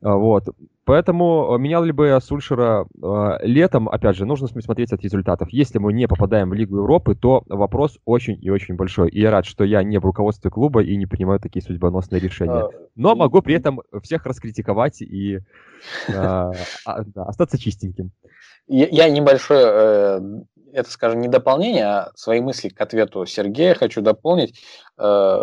[0.00, 0.44] А, вот.
[0.84, 5.48] Поэтому а, менял ли бы я Сульшера э, летом, опять же, нужно смотреть от результатов.
[5.50, 9.10] Если мы не попадаем в Лигу Европы, то вопрос очень и очень большой.
[9.10, 12.66] И я рад, что я не в руководстве клуба и не принимаю такие судьбоносные решения.
[12.66, 15.40] А, Но могу при этом всех раскритиковать и
[16.08, 16.52] э,
[17.14, 18.12] остаться чистеньким.
[18.68, 20.20] Я небольшое, э,
[20.72, 24.60] это, скажем, не дополнение, а свои мысли к ответу Сергея хочу дополнить.
[24.98, 25.38] Э,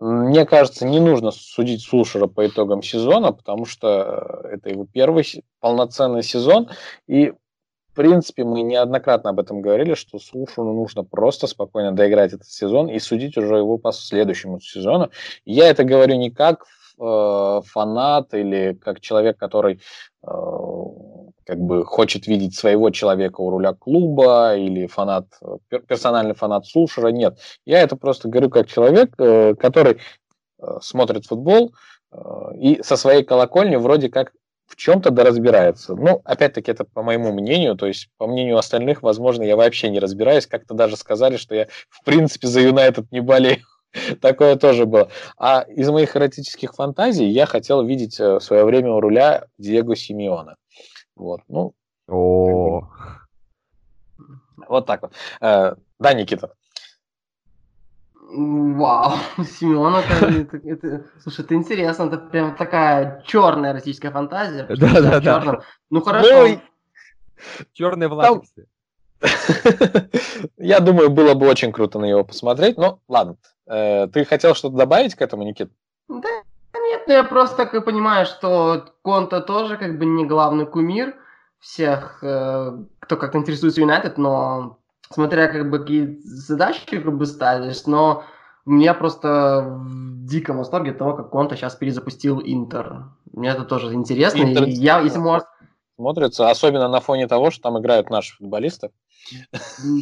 [0.00, 5.24] мне кажется, не нужно судить Сушера по итогам сезона, потому что э, это его первый
[5.60, 6.68] полноценный сезон.
[7.06, 12.48] И, в принципе, мы неоднократно об этом говорили, что Сушеру нужно просто спокойно доиграть этот
[12.48, 15.10] сезон и судить уже его по следующему сезону.
[15.44, 16.64] Я это говорю не как
[17.00, 19.80] э, фанат или как человек, который
[21.46, 25.26] как бы хочет видеть своего человека у руля клуба или фанат,
[25.88, 27.08] персональный фанат Сушера.
[27.08, 29.98] Нет, я это просто говорю как человек, э, который
[30.60, 31.74] э, смотрит футбол
[32.12, 32.18] э,
[32.58, 34.32] и со своей колокольни вроде как
[34.66, 35.94] в чем-то да разбирается.
[35.94, 40.00] Ну, опять-таки, это по моему мнению, то есть по мнению остальных, возможно, я вообще не
[40.00, 40.46] разбираюсь.
[40.46, 43.58] Как-то даже сказали, что я, в принципе, за Юнайтед не болею.
[44.22, 45.10] Такое тоже было.
[45.36, 50.56] А из моих эротических фантазий я хотел видеть в свое время у руля Диего Симеона.
[51.16, 51.74] Вот, ну.
[52.08, 52.88] О.
[54.68, 55.12] Вот так вот.
[55.40, 56.54] Э, да, Никита.
[58.14, 59.12] Вау,
[59.44, 64.66] Симеон, это, это, это, слушай, это интересно, это прям такая черная российская фантазия.
[64.68, 65.60] Да, да, да.
[65.90, 66.28] Ну хорошо.
[66.28, 66.60] Ну,
[67.72, 68.42] Черные в
[70.56, 73.36] Я думаю, было бы очень круто на него посмотреть, но ладно.
[73.66, 75.70] Э, ты хотел что-то добавить к этому, Никит?
[76.08, 76.42] Да,
[77.06, 81.14] нет, ну я просто так и понимаю, что Конта тоже как бы не главный кумир
[81.60, 84.78] всех, э, кто как-то интересуется Юнайтед, но
[85.10, 88.24] смотря как бы какие задачи как бы ставишь, но
[88.64, 93.04] мне просто в диком восторге того, как Конта сейчас перезапустил Интер.
[93.32, 94.42] Мне это тоже интересно.
[94.42, 94.64] Интер...
[94.64, 95.46] И я, если можно...
[95.96, 98.90] Смотрится, особенно на фоне того, что там играют наши футболисты.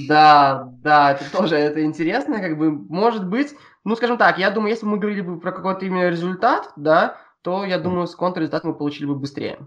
[0.09, 3.55] Да, да, это тоже это интересно, как бы, может быть,
[3.85, 7.17] ну, скажем так, я думаю, если бы мы говорили бы про какой-то именно результат, да,
[7.43, 9.59] то, я думаю, с контррезультат мы получили бы быстрее.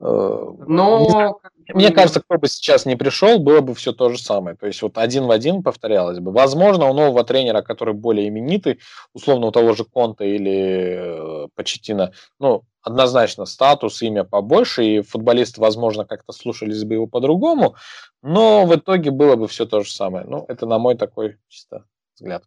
[0.00, 1.40] Э, Но...
[1.74, 4.56] Мне кажется, кто бы сейчас не пришел, было бы все то же самое.
[4.56, 6.32] То есть вот один в один повторялось бы.
[6.32, 8.80] Возможно, у нового тренера, который более именитый,
[9.14, 15.60] условно у того же Конта или э, Почетина, ну, однозначно статус, имя побольше, и футболисты,
[15.60, 17.76] возможно, как-то слушались бы его по-другому,
[18.22, 20.24] но в итоге было бы все то же самое.
[20.26, 21.84] Ну, это на мой такой чисто
[22.16, 22.42] взгляд.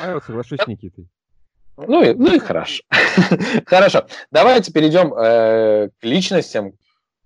[0.00, 1.08] А я соглашусь с Никитой.
[1.76, 2.82] Ну и, ну и хорошо.
[3.66, 4.06] хорошо.
[4.30, 6.74] Давайте перейдем э, к личностям,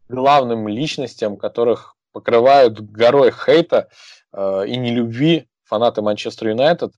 [0.08, 3.88] главным личностям, которых покрывают горой хейта
[4.32, 6.92] э, и нелюбви фанаты Манчестер Юнайтед.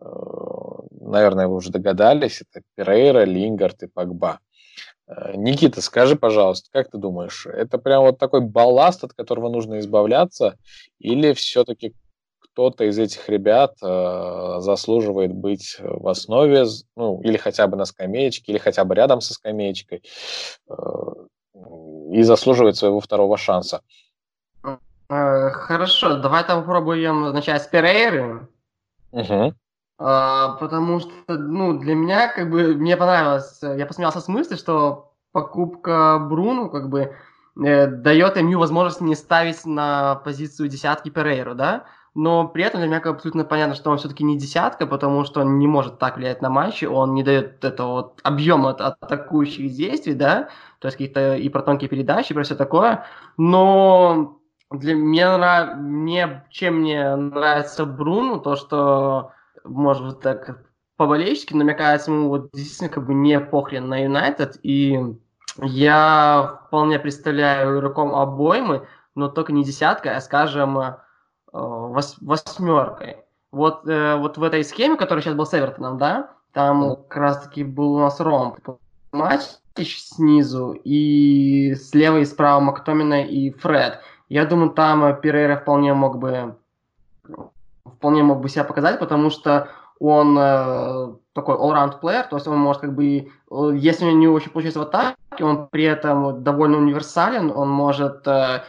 [0.00, 0.04] Э,
[1.00, 4.40] наверное, вы уже догадались, это Перейра, Лингард и Погба.
[5.06, 9.78] Э, Никита, скажи, пожалуйста, как ты думаешь, это прям вот такой балласт, от которого нужно
[9.78, 10.56] избавляться,
[10.98, 11.94] или все-таки
[12.52, 16.64] кто-то из этих ребят э, заслуживает быть в основе,
[16.96, 20.02] ну, или хотя бы на скамеечке, или хотя бы рядом со скамеечкой,
[20.68, 20.74] э,
[22.12, 23.82] и заслуживает своего второго шанса.
[25.08, 28.48] Э, хорошо, давай попробуем начать с Перейры.
[29.12, 29.54] Угу.
[29.98, 35.12] А, потому что, ну, для меня, как бы, мне понравилось, я посмеялся с мысли, что
[35.32, 37.14] покупка Бруну, как бы,
[37.62, 41.84] э, дает ему возможность не ставить на позицию десятки Перейру, да?
[42.14, 45.58] Но при этом для меня абсолютно понятно, что он все-таки не десятка, потому что он
[45.58, 50.14] не может так влиять на матчи, он не дает этого вот объема от атакующих действий,
[50.14, 50.48] да,
[50.80, 53.04] то есть какие-то и про тонкие передачи, и про все такое,
[53.36, 59.32] но для меня, мне, чем мне нравится Бруну, то, что,
[59.64, 60.64] может быть, так
[60.96, 65.00] по-болельщики намекается ему вот действительно как бы не похрен на Юнайтед, и
[65.62, 70.78] я вполне представляю игроком обоймы, но только не десятка, а, скажем,
[71.52, 73.18] вос, восьмеркой.
[73.52, 77.64] Вот, э, вот в этой схеме, которая сейчас был с Эвертоном, да, там как раз-таки
[77.64, 78.58] был у нас ромб.
[79.12, 79.40] Матч
[79.76, 84.00] снизу, и слева и справа Мактомина и Фред.
[84.28, 86.56] Я думаю, там Перейра вполне мог бы
[87.84, 92.58] вполне мог бы себя показать, потому что он э, такой all-round player, то есть он
[92.58, 93.30] может как бы,
[93.74, 98.26] если у него не очень получается в атаке, он при этом довольно универсален, он может
[98.26, 98.64] э,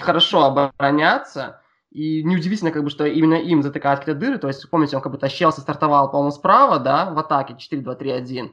[0.00, 1.59] хорошо обороняться,
[1.90, 4.38] и неудивительно, как бы, что именно им затыкают какие-то дыры.
[4.38, 8.50] То есть, помните, он как бы тащился, стартовал, по-моему, справа, да, в атаке 4-2-3-1.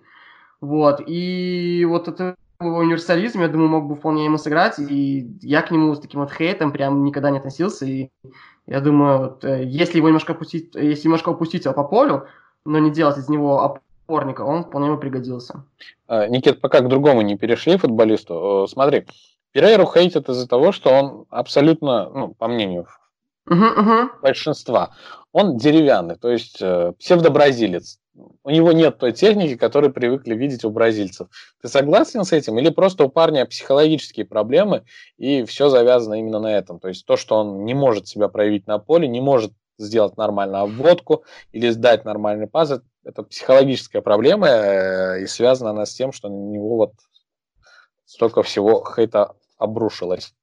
[0.61, 1.01] Вот.
[1.05, 4.79] И вот это универсализм, я думаю, мог бы вполне ему сыграть.
[4.79, 7.85] И я к нему с таким вот хейтом прям никогда не относился.
[7.85, 8.09] И
[8.65, 12.27] я думаю, вот, э, если его немножко опустить, если немножко опустить его по полю,
[12.65, 13.61] но не делать из него
[14.07, 15.63] опорника, он вполне ему пригодился.
[16.07, 19.05] А, Никит, пока к другому не перешли футболисту, смотри,
[19.51, 22.85] Перейру хейтят из-за того, что он абсолютно, ну, по мнению
[23.47, 24.09] uh-huh, uh-huh.
[24.21, 24.95] большинства,
[25.31, 27.99] он деревянный, то есть э, псевдобразилец.
[28.43, 31.27] У него нет той техники, которую привыкли видеть у бразильцев.
[31.61, 32.57] Ты согласен с этим?
[32.57, 34.85] Или просто у парня психологические проблемы,
[35.17, 36.79] и все завязано именно на этом?
[36.79, 40.63] То есть то, что он не может себя проявить на поле, не может сделать нормальную
[40.63, 42.73] обводку или сдать нормальный пас,
[43.03, 46.93] это психологическая проблема, э, и связана она с тем, что на него вот
[48.05, 50.33] столько всего хейта обрушилось.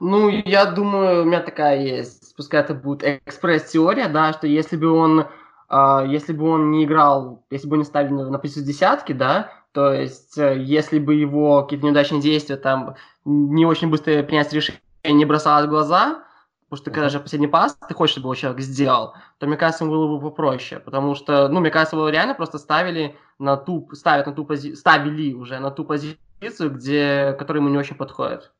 [0.00, 4.90] Ну, я думаю, у меня такая есть, пускай это будет экспресс-теория, да, что если бы
[4.90, 5.26] он,
[5.68, 9.52] э, если бы он не играл, если бы не ставили на, на позицию десятки, да,
[9.72, 12.96] то есть э, если бы его какие-то неудачные действия, там,
[13.26, 16.24] не очень быстрое принятие решения не бросалось в глаза,
[16.64, 19.84] потому что когда же последний пас, ты хочешь, чтобы его человек сделал, то, мне кажется,
[19.84, 23.86] ему было бы попроще, потому что, ну, мне кажется, его реально просто ставили на ту,
[23.92, 28.50] ставят на ту позицию, ставили уже на ту позицию, где, которая ему не очень подходит.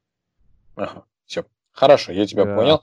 [0.76, 1.04] Ага.
[1.30, 1.44] Все.
[1.70, 2.56] Хорошо, я тебя да.
[2.56, 2.82] понял.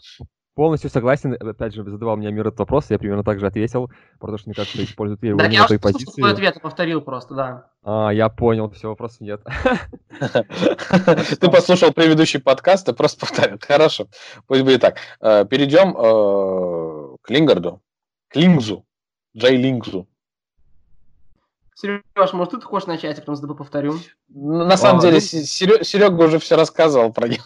[0.56, 1.34] Полностью согласен.
[1.34, 4.56] Опять же, задавал мне Мир этот вопрос, я примерно так же ответил, потому что, мне
[4.56, 6.22] кажется, используют его не на той позиции.
[6.22, 7.70] Да, я ответ повторил просто, да.
[7.84, 9.42] А, я понял, все, вопросов нет.
[11.40, 13.60] Ты послушал предыдущий подкаст и просто повторил.
[13.60, 14.08] Хорошо,
[14.48, 14.98] пусть будет так.
[15.20, 17.82] Э, Перейдем э, к Лингарду,
[18.30, 18.86] к Лингзу,
[19.36, 20.08] Джей Лингзу.
[21.76, 24.00] Сереж, может, ты хочешь начать, а потом с тобой повторю?
[24.30, 25.84] На самом а, деле, ну...
[25.84, 27.44] Серега уже все рассказывал про него.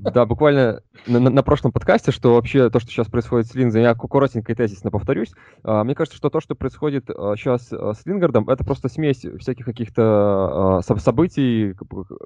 [0.00, 3.94] Да, буквально на, на, прошлом подкасте, что вообще то, что сейчас происходит с Линзой, я
[3.94, 5.32] коротенько и тезисно повторюсь.
[5.62, 9.24] А, мне кажется, что то, что происходит а, сейчас а, с Лингардом, это просто смесь
[9.38, 11.74] всяких каких-то а, событий,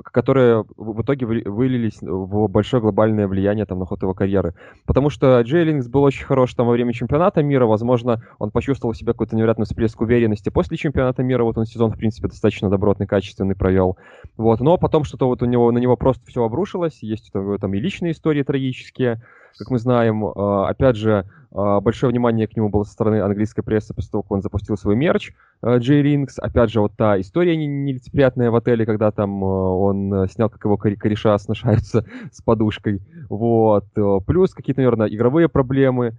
[0.04, 4.54] которые в итоге вылились в большое глобальное влияние там, на ход его карьеры.
[4.84, 8.92] Потому что Джей Лингс был очень хорош там во время чемпионата мира, возможно, он почувствовал
[8.92, 12.70] в себе какой-то невероятный всплеск уверенности после чемпионата мира, вот он сезон, в принципе, достаточно
[12.70, 13.96] добротный, качественный провел.
[14.36, 17.74] Вот, но потом что-то вот у него, на него просто все обрушилось, есть там, там
[17.74, 19.22] и личные истории трагические,
[19.58, 20.24] как мы знаем.
[20.24, 24.22] А, опять же, а, большое внимание к нему было со стороны английской прессы после того,
[24.22, 25.32] как он запустил свой мерч
[25.62, 26.38] Ринкс.
[26.38, 31.38] Опять же, вот та история нелицеприятная в отеле, когда там он снял, как его кореша
[31.38, 33.00] сношаются с подушкой.
[33.28, 33.86] Вот.
[34.26, 36.16] Плюс какие-то, наверное, игровые проблемы.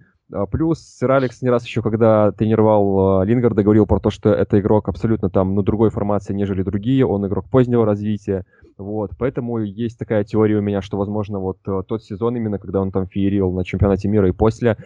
[0.50, 4.88] Плюс сэр Алекс не раз еще, когда тренировал Лингарда, говорил про то, что это игрок
[4.88, 7.06] абсолютно там, ну, другой формации, нежели другие.
[7.06, 8.44] Он игрок позднего развития.
[8.76, 12.80] Вот, поэтому есть такая теория у меня, что, возможно, вот э, тот сезон именно, когда
[12.80, 14.76] он там феерил на чемпионате мира и после,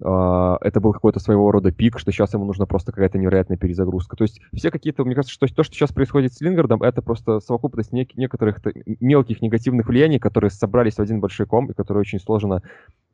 [0.00, 4.16] это был какой-то своего рода пик, что сейчас ему нужна просто какая-то невероятная перезагрузка.
[4.16, 7.40] То есть все какие-то, мне кажется, что то, что сейчас происходит с Лингардом, это просто
[7.40, 8.60] совокупность нек- некоторых
[9.00, 12.62] мелких негативных влияний, которые собрались в один большой ком, и которые очень сложно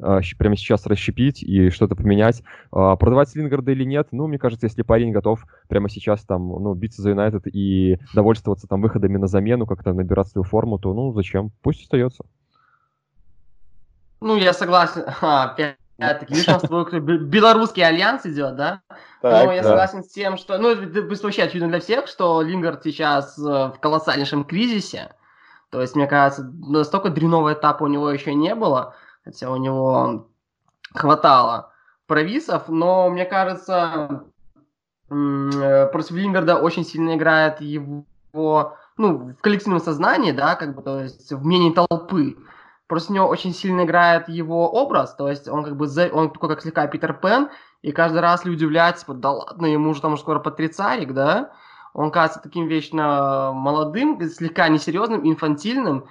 [0.00, 2.42] uh, прямо сейчас расщепить и что-то поменять.
[2.70, 6.74] Uh, продавать Лингарда или нет, ну, мне кажется, если парень готов прямо сейчас там, ну,
[6.74, 11.12] биться за Юнайтед и довольствоваться там выходами на замену, как-то набирать свою форму, то, ну,
[11.12, 11.50] зачем?
[11.62, 12.24] Пусть остается.
[14.20, 15.04] Ну, я согласен.
[15.22, 18.82] А, опять Видишь, у нас твой белорусский альянс идет, да?
[19.22, 19.68] Так, Но я да.
[19.68, 20.58] согласен с тем, что...
[20.58, 25.14] Ну, это вообще очевидно для всех, что Лингард сейчас э, в колоссальнейшем кризисе.
[25.70, 30.28] То есть, мне кажется, настолько дрянного этапа у него еще не было, хотя у него
[30.94, 31.72] хватало
[32.06, 34.24] провисов, но мне кажется,
[35.10, 41.00] э, против Лингарда очень сильно играет его, ну, в коллективном сознании, да, как бы, то
[41.00, 42.36] есть в мнении толпы.
[42.94, 46.48] Просто у него очень сильно играет его образ, то есть он как бы, он такой
[46.48, 47.50] как слегка Питер Пен,
[47.82, 51.12] и каждый раз люди удивляются, типа, да ладно, ему уже там уже скоро под тридцатик,
[51.12, 51.50] да?
[51.92, 56.06] Он кажется таким вечно молодым, слегка несерьезным, инфантильным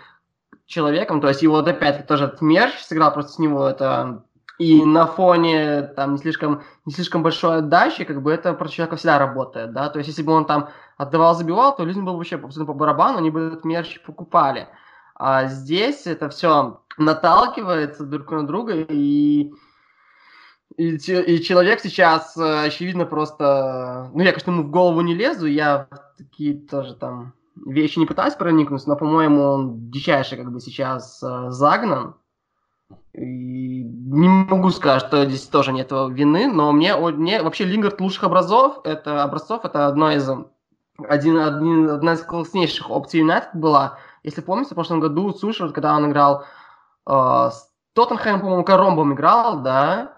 [0.65, 4.25] человеком, то есть его вот опять тоже этот мерч сыграл просто с него это
[4.59, 8.97] и на фоне там не слишком, не слишком большой отдачи, как бы это против человека
[8.97, 10.67] всегда работает, да, то есть если бы он там
[10.97, 14.67] отдавал, забивал, то людям было бы вообще по барабану, они бы этот мерч покупали.
[15.15, 19.51] А здесь это все наталкивается друг на друга, и,
[20.77, 24.11] и, и человек сейчас, э, очевидно, просто...
[24.13, 25.87] Ну, я, конечно, ему в голову не лезу, я
[26.17, 31.49] такие тоже там вещи не пытаюсь проникнуть, но, по-моему, он дичайше как бы сейчас э,
[31.49, 32.15] загнан.
[33.13, 38.81] не могу сказать, что здесь тоже нет вины, но мне, мне вообще Лингард лучших образцов,
[38.83, 40.27] это образцов, это одно из
[41.07, 43.97] один, один, одна из класснейших опций Юнайтед была.
[44.23, 46.45] Если помните, в прошлом году Сушер, когда он играл
[47.05, 50.13] э, с Тоттенхэм, по-моему, Коромбом играл, да,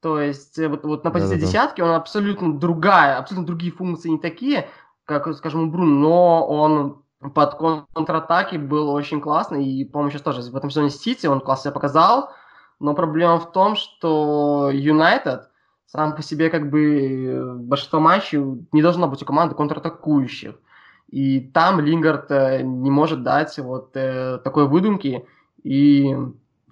[0.00, 3.72] то есть э, вот, вот на позиции да, да, десятки он абсолютно другая, абсолютно другие
[3.72, 4.68] функции не такие,
[5.04, 7.02] как, скажем, у Брун, но он
[7.34, 7.54] под
[7.94, 11.72] контратаки был очень классный, и, по-моему, сейчас тоже в этом сезоне Сити он классно себя
[11.72, 12.30] показал,
[12.78, 15.48] но проблема в том, что Юнайтед
[15.86, 18.38] сам по себе как бы большинство матчей
[18.72, 20.54] не должно быть у команды контратакующих.
[21.08, 25.26] И там Лингард э, не может дать вот э, такой выдумки
[25.62, 26.14] и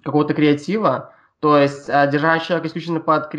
[0.03, 1.13] какого-то креатива.
[1.39, 3.31] То есть а держать человека исключительно под,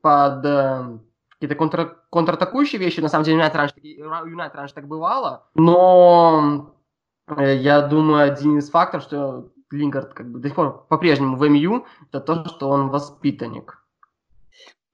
[0.00, 3.00] под э, какие-то контр, контратакующие вещи.
[3.00, 5.44] На самом деле, Юнайтед раньше, Юнайтед раньше так бывало.
[5.54, 6.72] Но
[7.36, 11.84] я думаю, один из факторов, что Лингард как бы до сих пор по-прежнему в МЮ,
[12.10, 13.84] это то, что он воспитанник.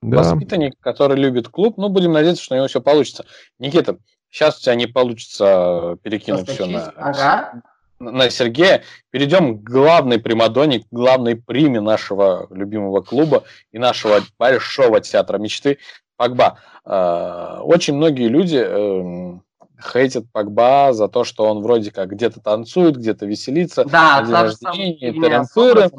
[0.01, 0.17] Да.
[0.17, 1.77] Воспитанник, который любит клуб.
[1.77, 3.25] Ну, будем надеяться, что у него все получится.
[3.57, 3.97] Никита,
[4.35, 7.61] сейчас у тебя не получится перекинуть все на, ага.
[7.99, 8.83] на Сергея.
[9.09, 15.79] Перейдем к главной примадоне, к главной приме нашего любимого клуба и нашего большого театра мечты.
[16.17, 16.59] Погба.
[16.85, 19.43] Э, очень многие люди эм,
[19.81, 23.85] хейтят Погба за то, что он вроде как где-то танцует, где-то веселится.
[23.85, 25.45] Да, на день рождения,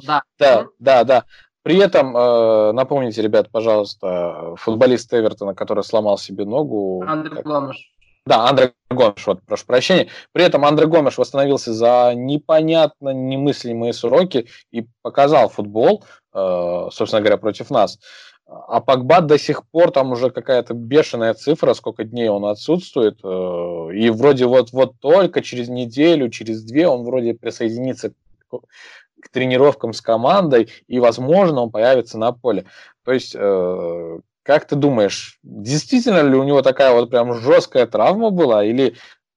[0.06, 0.22] да.
[0.38, 1.24] да, да, да.
[1.62, 7.02] При этом, э, напомните, ребят, пожалуйста, футболист Эвертона, который сломал себе ногу.
[7.06, 7.95] Андрей Гомеш.
[8.26, 10.08] Да, Андрей Гомеш, вот, прошу прощения.
[10.32, 16.04] При этом Андрей Гомеш восстановился за непонятно немыслимые сроки и показал футбол,
[16.34, 18.00] э, собственно говоря, против нас.
[18.48, 23.20] А Погба до сих пор там уже какая-то бешеная цифра, сколько дней он отсутствует.
[23.22, 28.12] Э, и вроде вот, вот только через неделю, через две он вроде присоединится
[28.50, 32.66] к тренировкам с командой, и, возможно, он появится на поле.
[33.04, 38.30] То есть, э, как ты думаешь, действительно ли у него такая вот прям жесткая травма
[38.30, 38.94] была, или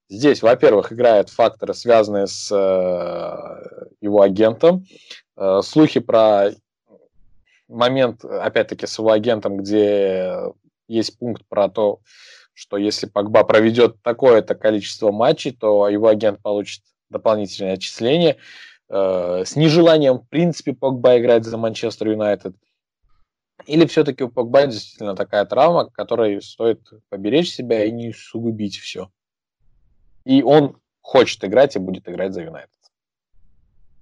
[0.08, 4.86] здесь, во-первых, играют факторы, связанные с э, его агентом,
[5.62, 6.52] слухи про
[7.70, 10.52] момент, опять-таки, с его агентом, где
[10.88, 12.00] есть пункт про то,
[12.54, 18.38] что если Погба проведет такое-то количество матчей, то его агент получит дополнительное отчисление.
[18.90, 22.56] Э, с нежеланием, в принципе, Погба играть за Манчестер Юнайтед.
[23.66, 29.10] Или все-таки у Погба действительно такая травма, которой стоит поберечь себя и не сугубить все.
[30.26, 32.72] И он хочет играть и будет играть за Юнайтед.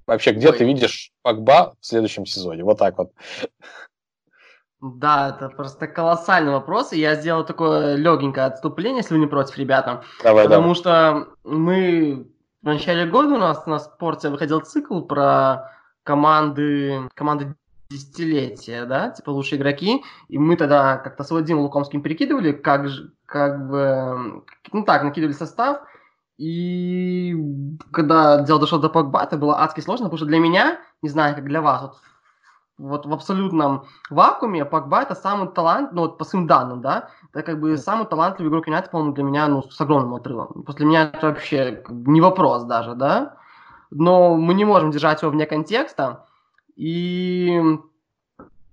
[0.06, 0.58] Вообще, где Ой.
[0.58, 2.64] ты видишь Погба в следующем сезоне?
[2.64, 3.12] Вот так вот.
[4.80, 9.58] Да, это просто колоссальный вопрос, и я сделал такое легенькое отступление, если вы не против,
[9.58, 10.04] ребята.
[10.24, 10.76] Давай, потому давай.
[10.76, 12.28] что мы
[12.62, 15.72] в начале года у нас на спорте выходил цикл про
[16.04, 17.56] команды, команды
[17.90, 23.12] десятилетия, да, типа лучшие игроки, и мы тогда как-то с Владимиром Лукомским перекидывали, как, же,
[23.26, 25.82] как бы, ну так, накидывали состав,
[26.38, 27.36] и
[27.92, 31.36] когда дело дошло до Погба, это было адски сложно, потому что для меня, не знаю,
[31.36, 31.98] как для вас, вот,
[32.78, 37.44] вот в абсолютном вакууме Погба это самый талант, ну вот по своим данным, да, это
[37.44, 40.64] как бы самый талантливый игрок Юнайтед, по-моему, для меня, ну, с огромным отрывом.
[40.64, 43.38] После меня это вообще не вопрос даже, да.
[43.90, 46.26] Но мы не можем держать его вне контекста.
[46.78, 47.60] И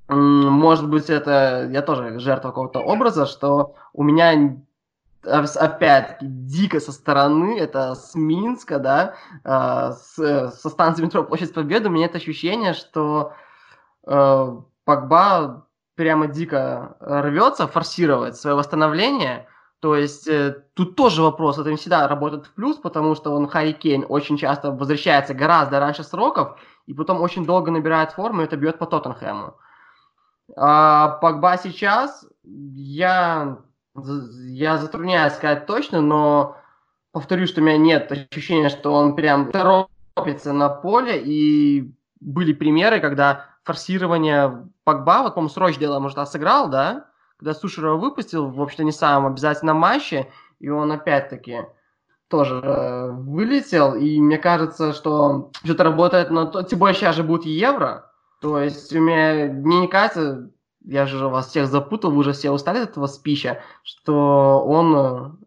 [0.08, 4.58] может быть, это я тоже жертва какого-то образа, что у меня
[5.24, 11.88] опять-таки дико со стороны, это с Минска, да, э, с, со станции метро Площадь Победы,
[11.88, 13.32] у меня это ощущение, что
[14.06, 19.46] э, Погба прямо дико рвется форсировать свое восстановление,
[19.80, 23.48] то есть э, тут тоже вопрос, это не всегда работает в плюс, потому что он
[23.48, 28.44] Харри Кейн очень часто возвращается гораздо раньше сроков, и потом очень долго набирает форму, и
[28.44, 29.54] это бьет по Тоттенхэму.
[30.56, 33.58] А Погба сейчас, я
[33.94, 36.56] я затрудняюсь сказать точно, но
[37.12, 43.00] повторюсь, что у меня нет ощущения, что он прям торопится на поле, и были примеры,
[43.00, 47.06] когда форсирование Погба, вот, по-моему, Сроч дело, может, а сыграл, да?
[47.38, 51.66] Когда Сушерова выпустил, в общем-то, не самом обязательном матче, и он опять-таки
[52.28, 57.22] тоже э, вылетел, и мне кажется, что что-то работает на то, тем более сейчас же
[57.22, 58.10] будет Евро,
[58.40, 60.50] то есть у меня, мне не кажется,
[60.84, 64.94] я же вас всех запутал, вы уже все устали от этого спича, что он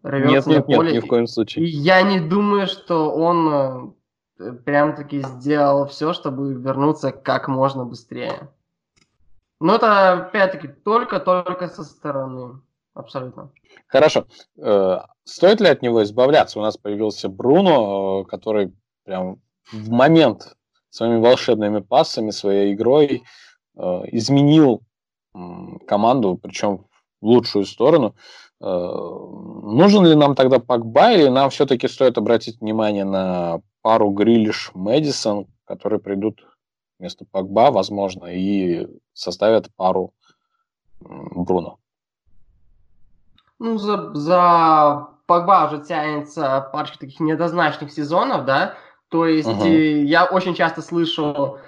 [0.04, 0.92] э, рвется нет, нет, на поле.
[0.94, 1.66] Нет, ни в коем случае.
[1.66, 3.94] И я не думаю, что он
[4.40, 8.50] э, прям-таки сделал все, чтобы вернуться как можно быстрее.
[9.60, 12.62] Но это, опять-таки, только-только со стороны.
[12.98, 13.52] Абсолютно.
[13.88, 14.26] Хорошо.
[14.58, 16.60] Э, стоит ли от него избавляться?
[16.60, 18.74] У нас появился Бруно, который
[19.04, 19.40] прям
[19.72, 20.58] в момент
[20.90, 23.24] своими волшебными пассами, своей игрой
[23.76, 23.82] э,
[24.12, 24.82] изменил
[25.36, 25.38] э,
[25.88, 26.88] команду, причем
[27.22, 28.16] в лучшую сторону.
[28.60, 34.72] Э, нужен ли нам тогда Пакба, или нам все-таки стоит обратить внимание на пару Грилиш
[34.74, 36.48] Мэдисон, которые придут
[36.98, 40.16] вместо Пакба, возможно, и составят пару
[41.00, 41.78] Бруно?
[43.60, 48.76] Ну, за, за Погба уже тянется парочка таких неоднозначных сезонов, да,
[49.10, 49.66] то есть угу.
[49.66, 51.60] я очень часто слышу,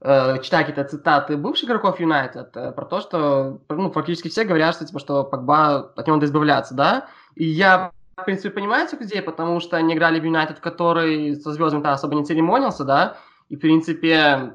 [0.00, 4.74] э, читаю какие-то цитаты бывших игроков Юнайтед э, про то, что, ну, практически все говорят,
[4.74, 9.00] что, типа, что Погба, от него надо избавляться, да, и я, в принципе, понимаю этих
[9.00, 13.16] людей, потому что они играли в Юнайтед, который со звездами-то особо не церемонился, да,
[13.48, 14.54] и, в принципе,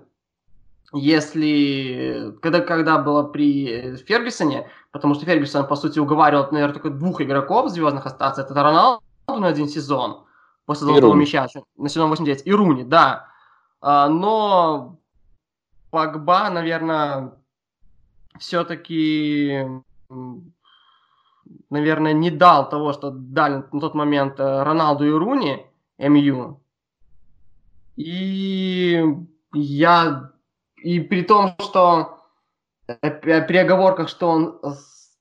[0.93, 7.21] если, когда, когда было при Фергюсоне, потому что Фергюсон, по сути, уговаривал, наверное, только двух
[7.21, 10.25] игроков звездных остаться, это Роналду на один сезон,
[10.65, 13.27] после золотого мяча, на сезон 89, и Руни, да.
[13.79, 14.99] А, но
[15.91, 17.33] Погба, наверное,
[18.37, 19.65] все-таки,
[21.69, 25.65] наверное, не дал того, что дали на тот момент э, Роналду и Руни,
[25.97, 26.61] МЮ.
[27.95, 29.03] И
[29.53, 30.30] я
[30.81, 32.19] и при том, что
[32.87, 34.59] э, при оговорках, что он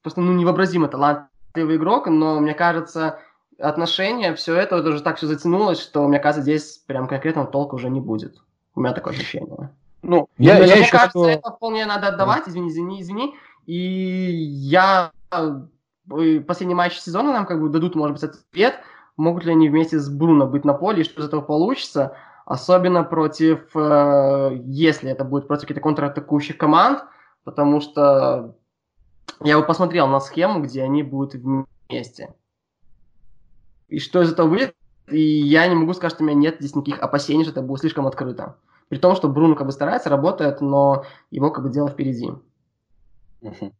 [0.03, 3.21] просто ну, невообразимо талантливый игрок, но мне кажется,
[3.59, 7.75] отношения, все это, это уже так все затянулось, что, мне кажется, здесь прям конкретного толка
[7.75, 8.37] уже не будет.
[8.75, 9.71] У меня такое ощущение.
[10.03, 11.29] Ну, я, я, я мне кажется, что...
[11.29, 13.35] это вполне надо отдавать, извини, извини, извини.
[13.67, 18.81] И я э, последний матч сезона нам как бы дадут, может быть, ответ,
[19.17, 22.17] могут ли они вместе с Бруно быть на поле, и что из этого получится.
[22.51, 27.05] Особенно против, э, если это будет против каких-то контратакующих команд,
[27.45, 28.57] потому что
[29.45, 32.35] я вот посмотрел на схему, где они будут вместе.
[33.87, 34.75] И что из этого выйдет,
[35.07, 37.83] и я не могу сказать, что у меня нет здесь никаких опасений, что это будет
[37.83, 38.57] слишком открыто.
[38.89, 42.33] При том, что Бруно как бы старается, работает, но его как бы дело впереди.
[43.43, 43.73] Uh-huh.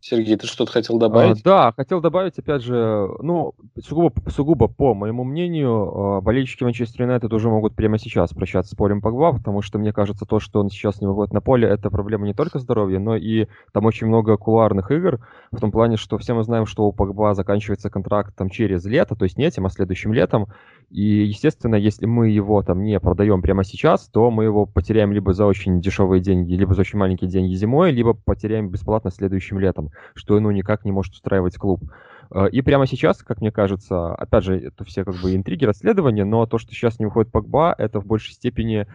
[0.00, 1.40] Сергей, ты что-то хотел добавить?
[1.40, 7.02] А, да, хотел добавить, опять же, ну, сугубо, сугубо по моему мнению, а, болельщики Манчестер
[7.02, 10.60] Юнайтед уже могут прямо сейчас прощаться с полем Погба, потому что мне кажется, то, что
[10.60, 14.06] он сейчас не выводит на поле, это проблема не только здоровья, но и там очень
[14.06, 15.18] много кулуарных игр,
[15.50, 19.16] в том плане, что все мы знаем, что у Погба заканчивается контракт там через лето,
[19.16, 20.46] то есть не этим, а следующим летом,
[20.90, 25.34] и, естественно, если мы его там не продаем прямо сейчас, то мы его потеряем либо
[25.34, 29.90] за очень дешевые деньги, либо за очень маленькие деньги зимой, либо потеряем бесплатно следующим летом,
[30.14, 31.82] что ну никак не может устраивать клуб.
[32.30, 36.24] Э, и прямо сейчас, как мне кажется, опять же, это все как бы интриги, расследования,
[36.24, 38.86] но то, что сейчас не уходит Погба, это в большей степени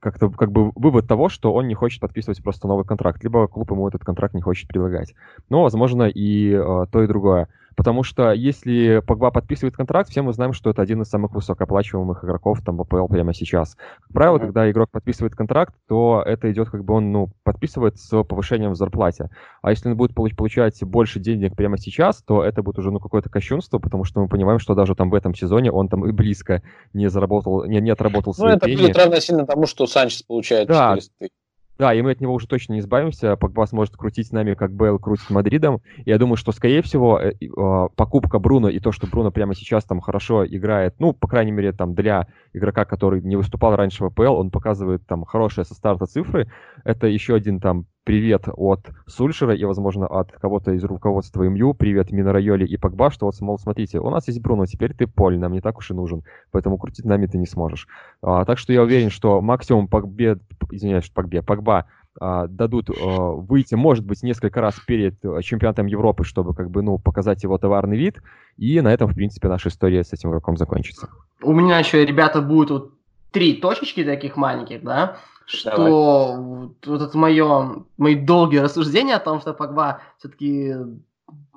[0.00, 3.70] как-то как бы вывод того, что он не хочет подписывать просто новый контракт, либо клуб
[3.70, 5.14] ему этот контракт не хочет предлагать.
[5.48, 7.48] Но, возможно, и э, то, и другое.
[7.78, 12.24] Потому что если Погба подписывает контракт, все мы знаем, что это один из самых высокооплачиваемых
[12.24, 13.76] игроков там в АПЛ прямо сейчас.
[14.00, 14.40] Как правило, mm-hmm.
[14.40, 18.74] когда игрок подписывает контракт, то это идет как бы он ну, подписывает с повышением в
[18.74, 19.30] зарплате.
[19.62, 23.30] А если он будет получать больше денег прямо сейчас, то это будет уже ну, какое-то
[23.30, 26.64] кощунство, потому что мы понимаем, что даже там в этом сезоне он там и близко
[26.94, 28.78] не заработал, не, не отработал свои Ну, это пени.
[28.78, 31.32] будет равносильно тому, что Санчес получает да, 400 тысяч.
[31.78, 33.36] Да, и мы от него уже точно не избавимся.
[33.36, 35.80] Погба сможет крутить с нами, как Бейл крутит Мадридом.
[36.04, 39.84] Я думаю, что, скорее всего, э, а, покупка Бруно и то, что Бруно прямо сейчас
[39.84, 44.06] там хорошо играет, ну, по крайней мере, там для игрока, который не выступал раньше в
[44.06, 46.50] АПЛ, он показывает там хорошие со старта цифры.
[46.82, 52.10] Это еще один там привет от Сульшера и, возможно, от кого-то из руководства МЮ, привет
[52.10, 55.52] Минорайоли и Погба, что вот, мол, смотрите, у нас есть Бруно, теперь ты Поль, нам
[55.52, 57.86] не так уж и нужен, поэтому крутить нами ты не сможешь.
[58.22, 60.38] А, так что я уверен, что максимум Погбе,
[60.70, 61.84] извиняюсь, Погбе, Погба
[62.18, 66.80] а, дадут а, выйти, может быть, несколько раз перед э, чемпионатом Европы, чтобы как бы,
[66.80, 68.22] ну, показать его товарный вид,
[68.56, 71.10] и на этом, в принципе, наша история с этим игроком закончится.
[71.42, 72.92] У меня еще, ребята, будут вот
[73.32, 75.18] три точечки таких маленьких, да,
[75.48, 80.74] что вот, вот это мое, мои долгие рассуждения о том, что Погба все-таки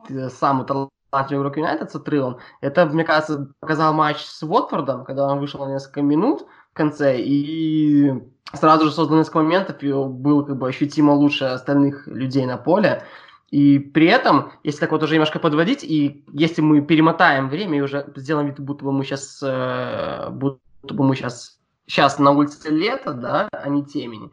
[0.07, 5.27] э, самый талантливый игрок Юнайтед с отрывом, это, мне кажется, показал матч с Уотфордом, когда
[5.27, 8.13] он вышел на несколько минут в конце, и
[8.53, 13.03] сразу же создал несколько моментов, и был как бы ощутимо лучше остальных людей на поле.
[13.49, 17.81] И при этом, если так вот уже немножко подводить, и если мы перемотаем время и
[17.81, 21.60] уже сделаем вид, будто бы мы сейчас, э, будто бы мы сейчас
[21.91, 24.31] сейчас на улице лето, да, а не темень,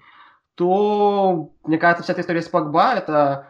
[0.54, 3.48] то, мне кажется, вся эта история с Погба это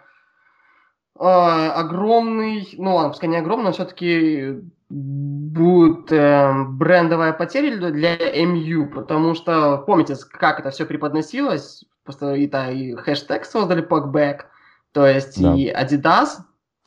[1.18, 8.86] э, огромный, ну ладно, пускай не огромный, но все-таки будет э, брендовая потеря для MU,
[8.86, 14.44] потому что помните, как это все преподносилось, просто и, да, и хэштег создали Pogback,
[14.92, 15.54] то есть да.
[15.54, 16.38] и Adidas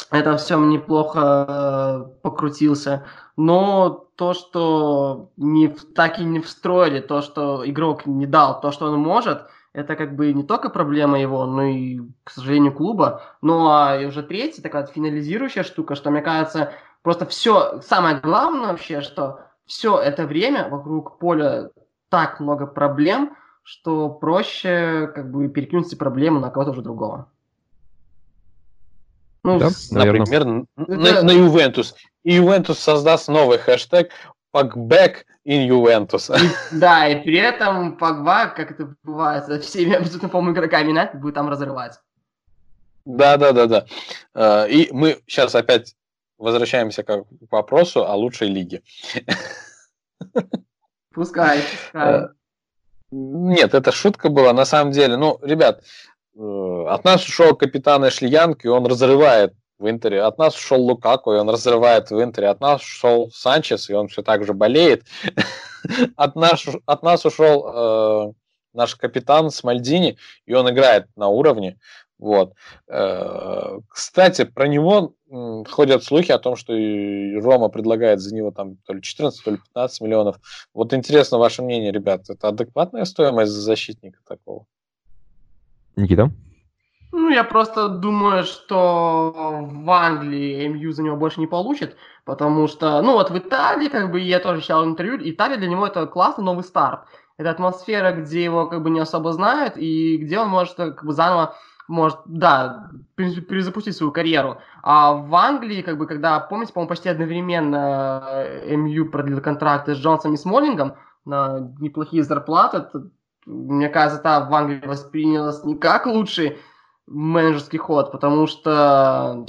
[0.09, 3.05] это все неплохо э, покрутился.
[3.37, 8.87] Но то, что не, так и не встроили, то, что игрок не дал, то, что
[8.87, 13.21] он может, это как бы не только проблема его, но и, к сожалению, клуба.
[13.41, 16.73] Ну а уже третья такая финализирующая штука, что, мне кажется,
[17.03, 21.69] просто все, самое главное вообще, что все это время вокруг поля
[22.09, 27.29] так много проблем, что проще как бы перекинуть эти проблемы на кого-то уже другого.
[29.43, 31.95] Ну, да, например, на, на Ювентус.
[32.23, 34.11] И Ювентус создаст новый хэштег
[34.51, 36.31] Пакбэк in Juventus.
[36.37, 41.19] И, да, и при этом Погба, как это бывает, со всеми абсолютно, по игроками Юнайтед
[41.19, 41.99] будет там разрывать.
[43.05, 43.85] Да, да, да, да.
[44.35, 45.95] Э, и мы сейчас опять
[46.37, 48.83] возвращаемся к вопросу о лучшей лиге.
[51.13, 52.25] Пускай, пускай.
[52.25, 52.27] Э,
[53.11, 54.53] нет, это шутка была.
[54.53, 55.83] На самом деле, ну, ребят,
[56.35, 60.21] от нас ушел капитан Эшли и он разрывает в Интере.
[60.21, 62.49] От нас ушел Лукаку, и он разрывает в Интере.
[62.49, 65.03] От нас ушел Санчес, и он все так же болеет.
[66.15, 68.33] от, нас, от нас ушел э,
[68.73, 71.79] наш капитан Смальдини, и он играет на уровне.
[72.19, 72.53] Вот.
[72.87, 75.15] Э, кстати, про него
[75.69, 79.57] ходят слухи о том, что Рома предлагает за него там то ли 14, то ли
[79.57, 80.39] 15 миллионов.
[80.73, 84.67] Вот интересно ваше мнение, ребят, это адекватная стоимость защитника такого?
[86.01, 86.31] Никита?
[87.11, 89.33] Ну, я просто думаю, что
[89.69, 94.11] в Англии МЮ за него больше не получит, потому что, ну, вот в Италии, как
[94.11, 97.01] бы, я тоже читал интервью, Италия для него это классный новый старт.
[97.37, 101.11] Это атмосфера, где его, как бы, не особо знают, и где он может, как бы,
[101.11, 101.55] заново
[101.87, 104.59] может, да, перезапустить свою карьеру.
[104.81, 109.97] А в Англии, как бы, когда, помните, по-моему, почти одновременно э, МЮ продлил контракты с
[109.97, 110.93] Джонсом и Смоллингом
[111.25, 112.85] на неплохие зарплаты,
[113.45, 116.57] мне кажется, та в Англии воспринялась не как лучший
[117.07, 119.45] менеджерский ход, потому что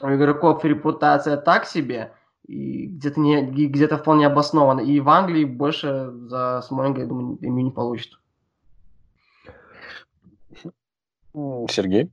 [0.00, 2.14] у игроков репутация так себе,
[2.46, 4.80] и где-то не, где-то вполне обоснована.
[4.80, 8.18] И в Англии больше за Смолинга, я думаю, ему не получит.
[11.68, 12.10] Сергей?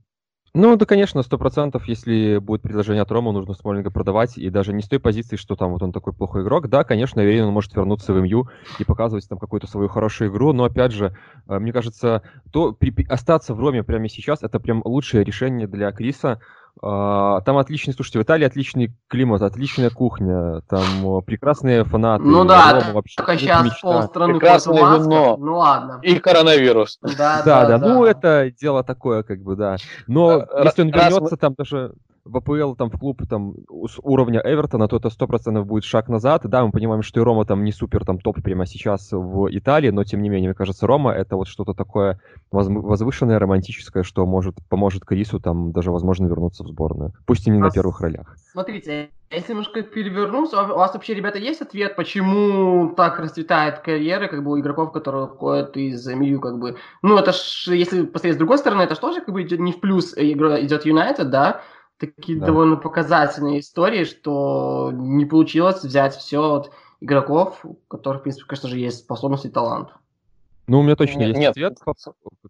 [0.52, 4.72] Ну, да, конечно, сто процентов, если будет предложение от Рома, нужно Смолинга продавать, и даже
[4.72, 6.68] не с той позиции, что там вот он такой плохой игрок.
[6.68, 8.48] Да, конечно, я уверен, он может вернуться в МЮ
[8.80, 12.92] и показывать там какую-то свою хорошую игру, но, опять же, э, мне кажется, то при,
[13.08, 16.40] остаться в Роме прямо сейчас, это прям лучшее решение для Криса,
[16.80, 22.24] там отличный, слушайте, в Италии отличный климат, отличная кухня, там прекрасные фанаты.
[22.24, 25.36] Ну да, Рома, вообще, только сейчас полстраны Прекрасное вино.
[25.38, 25.98] Ну ладно.
[26.02, 26.98] И коронавирус.
[27.02, 29.76] Да, да, да, ну это дело такое, как бы, да.
[30.06, 31.92] Но если он вернется, там даже
[32.30, 33.54] в АПЛ там в клуб там
[33.86, 36.42] с уровня Эвертона, то это 100% будет шаг назад.
[36.44, 39.90] Да, мы понимаем, что и Рома там не супер там топ прямо сейчас в Италии,
[39.90, 42.20] но тем не менее, мне кажется, Рома это вот что-то такое
[42.50, 47.12] возвышенное, романтическое, что может поможет Крису там даже возможно вернуться в сборную.
[47.26, 48.36] Пусть и не а на первых ролях.
[48.52, 54.42] Смотрите, если немножко перевернуться, у вас вообще, ребята, есть ответ, почему так расцветает карьера, как
[54.42, 58.38] бы, у игроков, которые уходят из МЮ, как бы, ну, это ж, если посмотреть с
[58.38, 61.60] другой стороны, это же тоже, как бы, идет не в плюс игра идет Юнайтед, да,
[62.00, 62.46] такие да.
[62.46, 66.70] довольно показательные истории, что не получилось взять все от
[67.00, 69.90] игроков, у которых, в принципе, конечно же, есть способность и талант.
[70.66, 71.50] Ну, у меня точно нет, есть нет.
[71.50, 71.78] ответ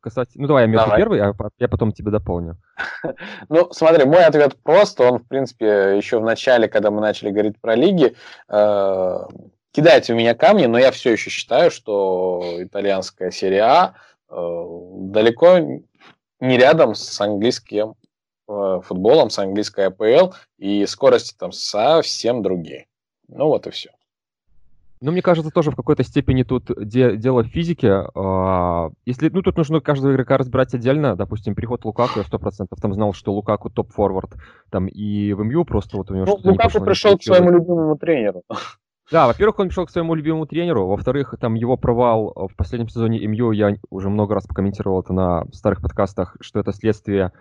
[0.02, 0.42] касательно...
[0.42, 0.98] Ну, давай, я давай.
[0.98, 2.56] первый, а я потом тебе дополню.
[3.48, 5.04] Ну, смотри, мой ответ просто.
[5.04, 8.14] Он, в принципе, еще в начале, когда мы начали говорить про лиги,
[8.48, 9.18] э,
[9.72, 13.94] кидайте в меня камни, но я все еще считаю, что итальянская серия А
[14.28, 15.58] э, далеко
[16.40, 17.94] не рядом с английским
[18.82, 22.86] футболом, с английской АПЛ, и скорости там совсем другие.
[23.28, 23.90] Ну вот и все.
[25.02, 28.06] Ну, мне кажется, тоже в какой-то степени тут де- дело в физике.
[28.14, 31.16] А, если, ну, тут нужно каждого игрока разбирать отдельно.
[31.16, 34.34] Допустим, приход Лукаку, я сто процентов там знал, что Лукаку топ-форвард,
[34.68, 37.50] там и в МЮ просто вот у него ну, что-то Лукаку не пришел к своему
[37.50, 38.42] любимому тренеру.
[39.10, 43.26] Да, во-первых, он пришел к своему любимому тренеру, во-вторых, там его провал в последнем сезоне
[43.26, 47.32] МЮ, я уже много раз покомментировал это на старых подкастах, что это следствие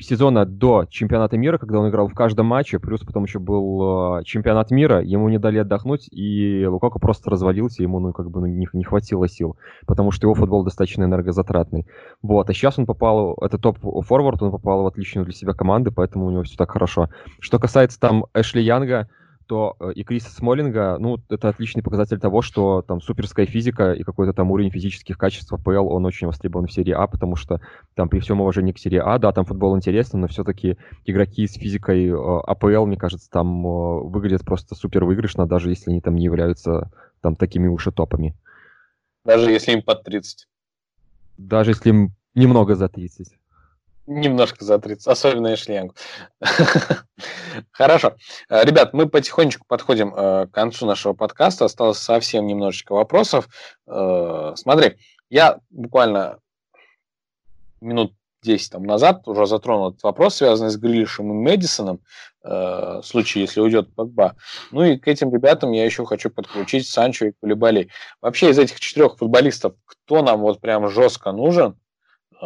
[0.00, 4.24] сезона до чемпионата мира, когда он играл в каждом матче, плюс потом еще был э,
[4.24, 8.46] чемпионат мира, ему не дали отдохнуть, и Лукаку просто развалился, ему ну как бы ну,
[8.46, 9.56] не, не хватило сил,
[9.86, 11.86] потому что его футбол достаточно энергозатратный.
[12.22, 16.26] Вот, а сейчас он попал, это топ-форвард, он попал в отличную для себя команду, поэтому
[16.26, 17.08] у него все так хорошо.
[17.40, 19.08] Что касается там Эшли Янга,
[19.46, 24.02] то э, и Криса Смолинга, ну, это отличный показатель того, что там суперская физика и
[24.02, 27.60] какой-то там уровень физических качеств АПЛ, он очень востребован в серии А, потому что
[27.94, 31.54] там при всем уважении к серии А, да, там футбол интересный, но все-таки игроки с
[31.54, 36.16] физикой э, АПЛ, мне кажется, там э, выглядят просто супер выигрышно, даже если они там
[36.16, 36.90] не являются
[37.20, 38.34] там такими уж и топами.
[39.24, 40.48] Даже если им под 30.
[41.38, 43.28] Даже если им немного за 30.
[44.06, 45.94] Немножко за 30, особенно Эшленку.
[47.70, 48.16] Хорошо.
[48.48, 51.66] Э, ребят, мы потихонечку подходим э, к концу нашего подкаста.
[51.66, 53.48] Осталось совсем немножечко вопросов.
[53.86, 54.96] Э, смотри,
[55.30, 56.40] я буквально
[57.80, 62.00] минут 10 там, назад уже затронул этот вопрос, связанный с Грилишем и Мэдисоном,
[62.42, 64.34] в случае, если уйдет Погба.
[64.72, 67.88] Ну и к этим ребятам я еще хочу подключить Санчо и Кулибали.
[68.20, 71.76] Вообще из этих четырех футболистов, кто нам вот прям жестко нужен,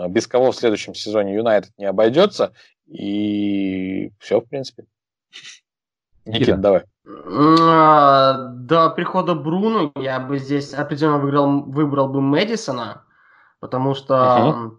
[0.08, 2.52] без кого в следующем сезоне Юнайтед не обойдется.
[2.86, 4.84] И все, в принципе.
[6.24, 6.84] Никита, давай.
[7.06, 13.04] А, до прихода Бруно я бы здесь определенно выбрал, выбрал бы Мэдисона,
[13.60, 14.72] потому что,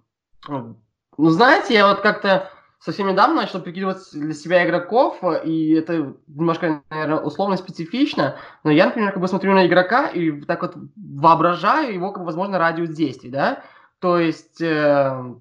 [0.48, 0.76] uh-huh.
[1.18, 2.50] ну, знаете, я вот как-то
[2.80, 8.88] совсем недавно начал прикидывать для себя игроков, и это немножко, наверное, условно специфично, но я,
[8.88, 12.90] например, как бы смотрю на игрока и так вот воображаю его, как бы, возможно, радиус
[12.90, 13.64] действий, да,
[14.00, 15.36] то есть э,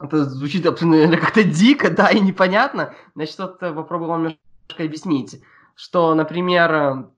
[0.00, 2.94] это звучит абсолютно как-то дико, да, и непонятно.
[3.14, 5.40] Значит, вот э, попробую вам немножко объяснить,
[5.74, 7.08] что, например,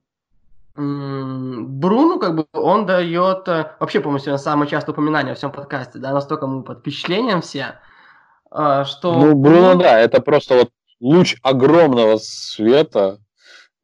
[0.75, 5.99] Бруну, как бы, он дает, э, вообще, по-моему, сегодня самое частое упоминание во всем подкасте,
[5.99, 7.79] да, настолько мы под впечатлением все,
[8.51, 9.13] э, что...
[9.15, 13.19] Ну, Бруно, да, это просто вот луч огромного света,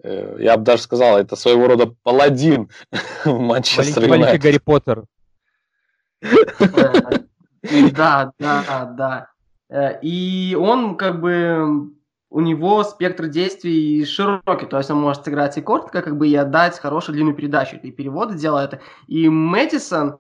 [0.04, 2.70] я бы даже сказал, это своего рода паладин
[3.26, 4.10] Манчестер Юнайтед.
[4.10, 5.04] Маленький Гарри Поттер.
[7.92, 9.30] Да, да, да.
[9.70, 11.92] Э, и он как бы
[12.30, 16.36] у него спектр действий широкий, то есть он может сыграть и коротко, как бы и
[16.36, 18.80] отдать хорошую длинную передачу, и переводы делает.
[19.08, 20.20] И Мэдисон,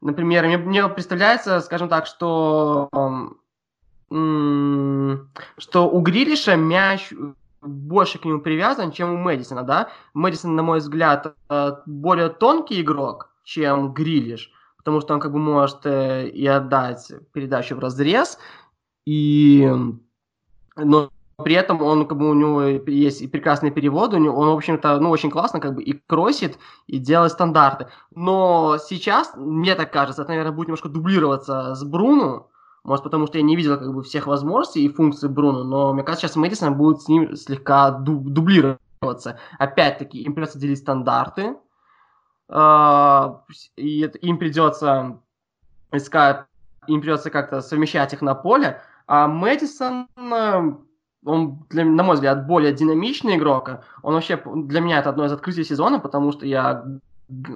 [0.00, 2.88] например, мне, мне представляется, скажем так, что
[5.56, 7.12] что у Грилиша мяч
[7.62, 9.88] больше к нему привязан, чем у Мэдисона, да?
[10.12, 14.52] Мэдисон, на мой взгляд, э, более тонкий игрок, чем Грилиш
[14.82, 18.38] потому что он как бы может э, и отдать передачу в разрез,
[19.06, 19.70] и
[20.76, 21.10] но
[21.42, 24.56] при этом он как бы у него есть и прекрасные переводы, у него, он, в
[24.56, 27.88] общем-то, ну, очень классно как бы и кросит, и делает стандарты.
[28.14, 32.48] Но сейчас, мне так кажется, это, наверное, будет немножко дублироваться с Бруно,
[32.84, 36.02] может, потому что я не видел как бы всех возможностей и функций Бруно, но мне
[36.02, 39.38] кажется, сейчас Мэдисон будет с ним слегка дублироваться.
[39.58, 41.56] Опять-таки, им придется делить стандарты,
[43.76, 45.18] и им придется
[45.92, 46.44] искать,
[46.86, 50.72] им придется как-то совмещать их на поле, а Мэдисон, э,
[51.24, 53.70] он, для, на мой взгляд, более динамичный игрок.
[54.02, 56.84] Он вообще, для меня это одно из открытий сезона, потому что я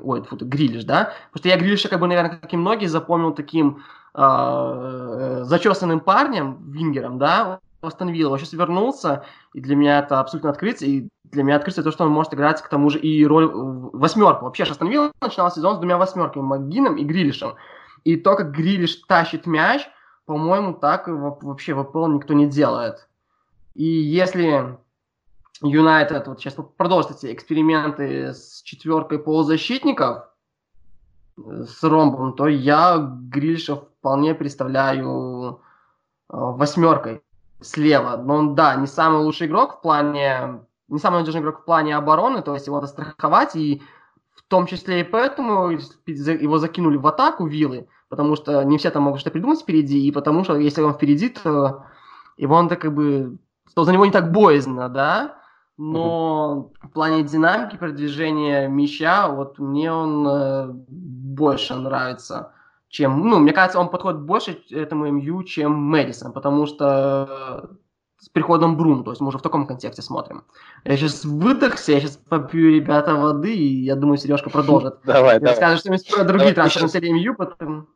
[0.02, 1.12] ой, фу, Грилиш, да?
[1.32, 3.82] Потому что я Грилиша, как бы, наверное, как и многие, запомнил таким
[4.14, 7.60] э, зачесанным парнем, вингером, да?
[7.82, 11.90] Астон Вилла, сейчас вернулся, и для меня это абсолютно открытие, и для меня открытие то,
[11.90, 14.44] что он может играть к тому же и роль восьмерку.
[14.44, 17.54] Вообще, Астон Вилла начинал сезон с двумя восьмерками, Магином и Грилишем.
[18.04, 19.88] И то, как Грилиш тащит мяч,
[20.24, 23.08] по-моему, так вообще в АПЛ никто не делает.
[23.74, 24.78] И если
[25.62, 30.24] Юнайтед вот сейчас продолжит эти эксперименты с четверкой полузащитников,
[31.36, 35.60] с ромбом, то я Грильша вполне представляю
[36.30, 37.22] э, восьмеркой
[37.60, 38.16] слева.
[38.16, 41.96] Но он, да, не самый лучший игрок в плане, не самый надежный игрок в плане
[41.96, 43.82] обороны, то есть его надо страховать, и
[44.34, 45.70] в том числе и поэтому
[46.06, 50.12] его закинули в атаку виллы, потому что не все там могут что-то придумать впереди, и
[50.12, 51.84] потому что если он впереди, то
[52.36, 53.38] его так как бы,
[53.74, 55.38] то за него не так боязно, да,
[55.76, 62.52] но в плане динамики продвижения мяча, вот мне он э, больше нравится
[62.88, 67.70] чем, ну, мне кажется, он подходит больше этому МЮ, чем Мэдисон, потому что
[68.18, 70.44] с приходом Брун, то есть мы уже в таком контексте смотрим.
[70.84, 74.96] Я сейчас выдохся, я сейчас попью, ребята, воды, и я думаю, Сережка продолжит.
[75.04, 75.52] Давай, давай.
[75.52, 77.88] Расскажет что-нибудь про другие трансферные серии МЮ, потом...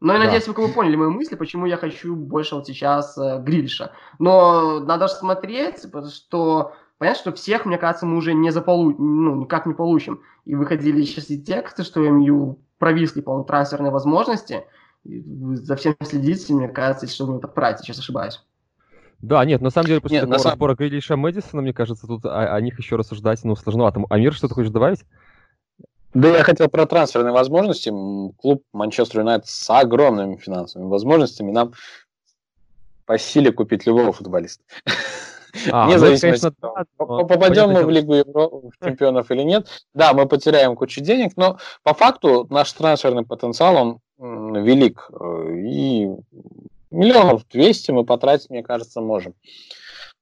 [0.00, 3.42] Но я надеюсь, вы бы поняли мои мысли, почему я хочу больше вот сейчас э,
[3.42, 3.90] Грильша.
[4.20, 9.24] Но надо же смотреть, потому что понятно, что всех, мне кажется, мы уже не заполучим,
[9.24, 10.22] ну, никак не получим.
[10.44, 14.64] И выходили сейчас и тексты, что МЮ провисли, по-моему, трансферные возможности.
[15.04, 18.40] Вы за всем следите, мне кажется, что вы подправите, сейчас ошибаюсь.
[19.20, 20.52] Да, нет, на самом деле, после нет, такого самом...
[20.52, 24.00] разбора Грилиша Мэдисона, мне кажется, тут о, о них еще рассуждать, ну, сложновато.
[24.10, 25.04] Амир, что ты хочешь добавить?
[26.14, 27.90] Да, я хотел про трансферные возможности.
[27.90, 31.72] Клуб Манчестер Юнайтед с огромными финансовыми возможностями нам
[33.04, 34.62] по силе купить любого футболиста.
[35.72, 39.66] А, Вне ну, зависимости от того, попадем мы в Лигу Европы, в чемпионов или нет.
[39.94, 43.76] Да, мы потеряем кучу денег, но по факту наш трансферный потенциал,
[44.18, 45.10] он велик.
[45.10, 46.08] Э, и
[46.90, 49.34] миллионов двести мы потратить, мне кажется, можем.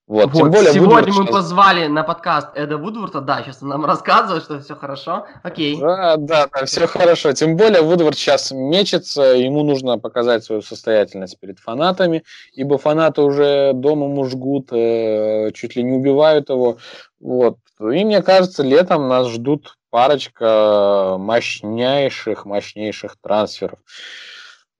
[0.06, 1.34] Вот, вот, тем более сегодня Вудвард мы сейчас...
[1.34, 5.80] позвали на подкаст Эда Вудворта, да, сейчас он нам рассказывает, что все хорошо, окей.
[5.80, 11.40] Да, да, да, все хорошо, тем более Вудворд сейчас мечется, ему нужно показать свою состоятельность
[11.40, 16.78] перед фанатами, ибо фанаты уже дома ему жгут, э, чуть ли не убивают его,
[17.18, 23.80] вот, и мне кажется, летом нас ждут парочка мощнейших, мощнейших трансферов.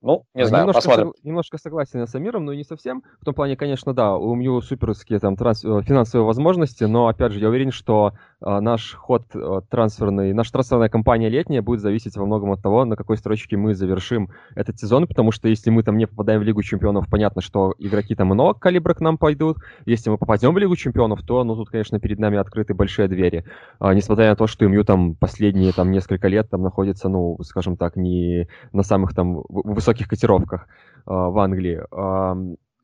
[0.01, 1.07] Ну, не знаю, немножко посмотрим.
[1.07, 3.03] Сог, немножко согласен с Амиром, но не совсем.
[3.19, 7.31] В том плане, конечно, да, у Мью суперские там транс, э, финансовые возможности, но, опять
[7.31, 12.15] же, я уверен, что а, наш ход а, трансферный, наша трансферная кампания летняя будет зависеть
[12.17, 15.81] во многом от того, на какой строчке мы завершим этот сезон, потому что если мы
[15.81, 19.57] там не попадаем в Лигу Чемпионов, понятно, что игроки там иного калибра к нам пойдут.
[19.85, 23.43] Если мы попадем в Лигу Чемпионов, то, ну, тут, конечно, перед нами открыты большие двери.
[23.79, 27.75] А, несмотря на то, что МЮ там последние там несколько лет там находится, ну, скажем
[27.75, 30.67] так, не на самых там высоких котировках
[31.05, 31.81] а, в Англии.
[31.91, 32.37] А,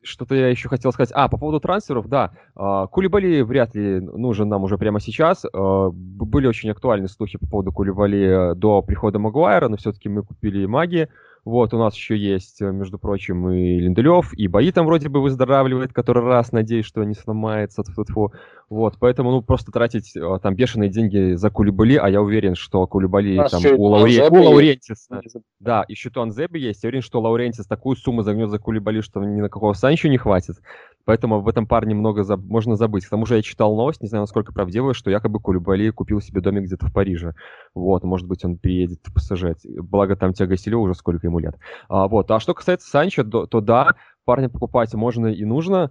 [0.04, 1.12] что-то я еще хотел сказать.
[1.14, 2.32] А, по поводу трансферов, да.
[2.54, 5.44] Uh, Кулибали вряд ли нужен нам уже прямо сейчас.
[5.46, 10.66] Uh, были очень актуальны слухи по поводу Кулибали до прихода Магуайра, но все-таки мы купили
[10.66, 11.08] маги.
[11.44, 15.20] Вот, у нас еще есть, э, между прочим, и Линделев, и Бои там вроде бы
[15.20, 17.82] выздоравливает, который раз, надеюсь, что не сломается.
[17.82, 18.32] Тьфу -тьфу.
[18.70, 22.86] Вот, поэтому, ну, просто тратить э, там бешеные деньги за Кулибали, а я уверен, что
[22.86, 24.28] Кулибали там у, Лауре...
[24.30, 25.20] у Лаурентиса,
[25.60, 29.40] да, еще Туанзебе есть, я уверен, что Лаурентис такую сумму загнет за Кулибали, что ни
[29.40, 30.56] на какого Санчо не хватит.
[31.04, 32.40] Поэтому в этом парне много заб...
[32.40, 33.04] можно забыть.
[33.04, 36.40] К тому же я читал новость, не знаю, насколько правдивая, что якобы Кулибали купил себе
[36.40, 37.34] домик где-то в Париже.
[37.74, 39.44] Вот, может быть, он приедет в ПСЖ.
[39.64, 41.56] Благо там Тяга Силё уже сколько ему лет.
[41.88, 42.30] А, вот.
[42.30, 45.90] А что касается Санчо, то, то да, парня покупать можно и нужно.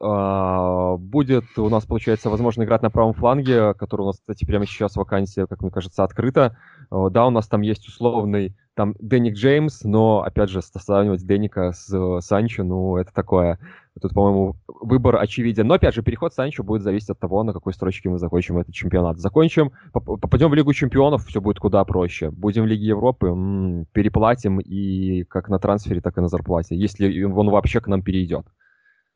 [0.00, 4.66] А, будет у нас, получается, возможно играть на правом фланге, который у нас, кстати, прямо
[4.66, 6.56] сейчас вакансия, как мне кажется, открыта.
[6.90, 11.72] А, да, у нас там есть условный там Дэник Джеймс, но, опять же, сравнивать Дэника
[11.72, 13.58] с Санчо, ну, это такое.
[14.00, 15.68] Тут, по-моему, выбор очевиден.
[15.68, 18.74] Но, опять же, переход Санчо будет зависеть от того, на какой строчке мы закончим этот
[18.74, 19.18] чемпионат.
[19.18, 22.30] Закончим, попадем в Лигу чемпионов, все будет куда проще.
[22.30, 27.22] Будем в Лиге Европы, м-м, переплатим и как на трансфере, так и на зарплате, если
[27.22, 28.46] он вообще к нам перейдет.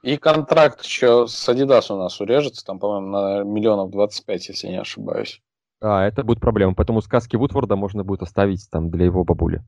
[0.02, 4.80] И контракт еще с Adidas у нас урежется, там, по-моему, на миллионов 25, если не
[4.80, 5.42] ошибаюсь.
[5.80, 6.74] А, это будет проблема.
[6.74, 9.62] Поэтому сказки Вудворда можно будет оставить там для его бабули.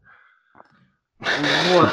[1.19, 1.91] Вот.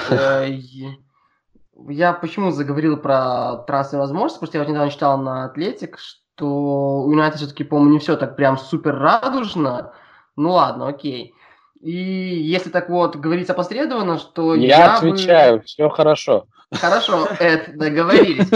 [1.90, 7.04] Я почему заговорил про трансферные возможности, потому что я вот недавно читал на Атлетик, что
[7.04, 9.94] у Юнайтед все-таки, по-моему, не все так прям супер радужно.
[10.36, 11.34] Ну ладно, окей.
[11.82, 15.64] И если так вот говорить опосредованно, что я, я отвечаю, бы...
[15.64, 16.48] все хорошо.
[16.74, 18.50] Хорошо, это договорились.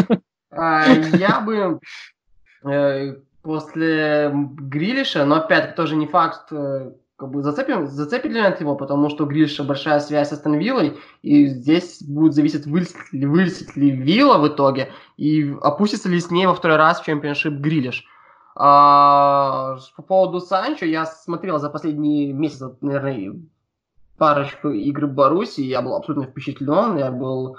[0.53, 1.80] А, я бы
[2.65, 6.91] э, после Грилиша, но опять тоже не факт, э,
[7.22, 11.45] как бы зацепим, зацепит ли его, потому что Грилиша большая связь с Астон Виллой, и
[11.45, 16.47] здесь будет зависеть, вылезет ли, вылезет ли Вилла в итоге, и опустится ли с ней
[16.47, 18.07] во второй раз в чемпионшип Грилиш.
[18.55, 23.36] А, по поводу Санчо, я смотрел за последние месяцы, наверное,
[24.17, 27.55] парочку игр Баруси, я был абсолютно впечатлен, я был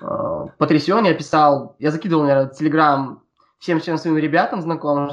[0.00, 3.20] э, потрясен, я писал, я закидывал, наверное, телеграм
[3.58, 5.10] всем, всем своим ребятам знакомым,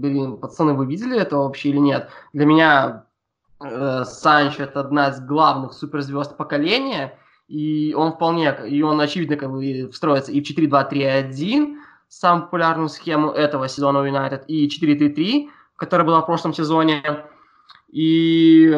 [0.00, 2.08] блин, пацаны, вы видели это вообще или нет?
[2.32, 3.09] Для меня
[3.60, 9.90] Санчо это одна из главных суперзвезд поколения, и он вполне, и он очевидно как бы
[9.92, 11.76] встроится и в 4-2-3-1,
[12.08, 17.02] самую популярную схему этого сезона у Юнайтед, и 4-3-3, которая была в прошлом сезоне.
[17.90, 18.74] И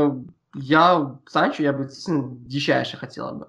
[0.54, 3.46] я Санчо, я бы дичайше хотела бы.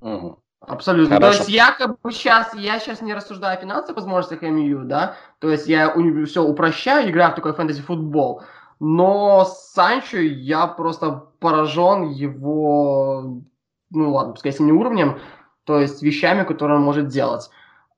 [0.00, 0.38] Угу.
[0.60, 1.16] Абсолютно.
[1.16, 1.32] Хорошо.
[1.32, 5.16] То есть я как бы сейчас, я сейчас не рассуждаю о финансовых возможностях МЮ, да,
[5.40, 5.92] то есть я
[6.26, 8.42] все упрощаю, играю в такой фэнтези-футбол,
[8.84, 13.42] но Санчо я просто поражен его,
[13.90, 15.20] ну ладно, пускай если не уровнем,
[15.62, 17.48] то есть вещами, которые он может делать.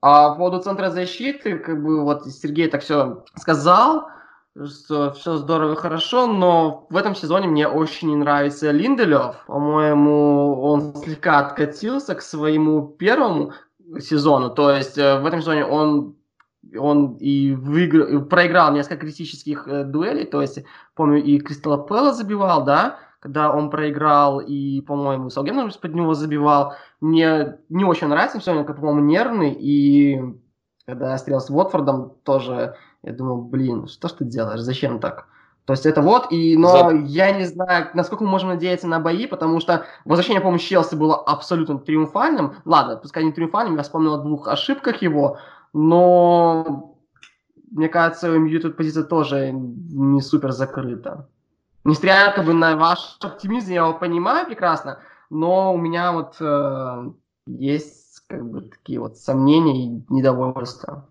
[0.02, 4.08] А по поводу центра защиты, как бы вот Сергей так все сказал,
[4.62, 9.36] что все здорово и хорошо, но в этом сезоне мне очень не нравится Линделев.
[9.46, 13.54] По-моему, он слегка откатился к своему первому
[14.00, 14.50] сезону.
[14.50, 16.16] То есть э, в этом сезоне он
[16.78, 22.64] он и выиграл, проиграл несколько критических э, дуэлей, то есть, помню, и Кристалла Пэлла забивал,
[22.64, 26.74] да, когда он проиграл, и, по-моему, Саугемн под него забивал.
[27.00, 30.20] Мне не очень нравится, все он, по-моему, нервный, и
[30.86, 35.26] когда я стрел с Уотфордом, тоже я думал, блин, что ж ты делаешь, зачем так?
[35.64, 36.94] То есть это вот, и, но За...
[37.06, 41.16] я не знаю, насколько мы можем надеяться на бои, потому что возвращение, по-моему, Челси было
[41.16, 42.56] абсолютно триумфальным.
[42.66, 45.38] Ладно, пускай не триумфальным, я вспомнил о двух ошибках его,
[45.74, 46.96] но
[47.70, 51.28] мне кажется, у МЮ тут позиция тоже не супер закрыта.
[51.84, 57.10] Несмотря как бы на ваш оптимизм, я его понимаю прекрасно, но у меня вот э,
[57.46, 61.06] есть как бы такие вот сомнения и недовольства.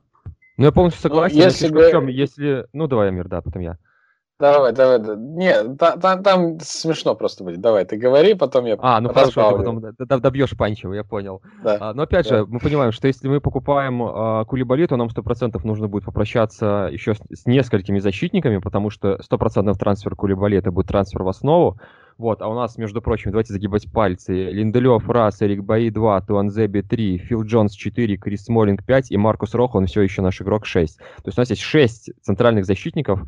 [0.58, 1.38] Ну, я полностью согласен.
[1.38, 2.68] Ну, если, в чем, если...
[2.74, 3.78] Ну, давай, Амир, да, потом я.
[4.44, 5.16] Давай, давай, да.
[5.16, 7.62] Не, та, та, там смешно просто будет.
[7.62, 11.42] Давай, ты говори, потом я А, ну хорошо, ты потом добьешь Панчева, я понял.
[11.64, 11.78] Да.
[11.80, 12.40] А, но опять да.
[12.40, 16.90] же, мы понимаем, что если мы покупаем а, Кулибали, то нам 100% нужно будет попрощаться
[16.92, 21.80] еще с, с несколькими защитниками, потому что 100% трансфер Кулибали это будет трансфер в основу.
[22.18, 24.34] Вот, а у нас, между прочим, давайте загибать пальцы.
[24.34, 29.54] Линделев раз, Эрик Баи 2, Туанзеби 3, Фил Джонс 4, Крис Смолинг 5 и Маркус
[29.54, 30.98] Рох, он все еще наш игрок 6.
[30.98, 33.22] То есть у нас есть 6 центральных защитников,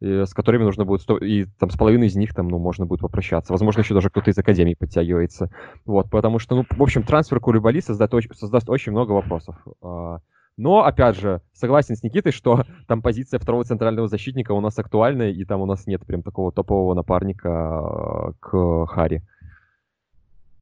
[0.00, 3.52] с которыми нужно будет, и там с половиной из них там, ну, можно будет попрощаться.
[3.52, 5.50] Возможно, еще даже кто-то из Академии подтягивается.
[5.84, 9.56] Вот, потому что, ну, в общем, трансфер Кулибали создаст, создаст очень много вопросов.
[9.82, 10.20] А,
[10.56, 15.30] но, опять же, согласен с Никитой, что там позиция второго центрального защитника у нас актуальная,
[15.30, 19.22] и там у нас нет прям такого топового напарника а, к Хари.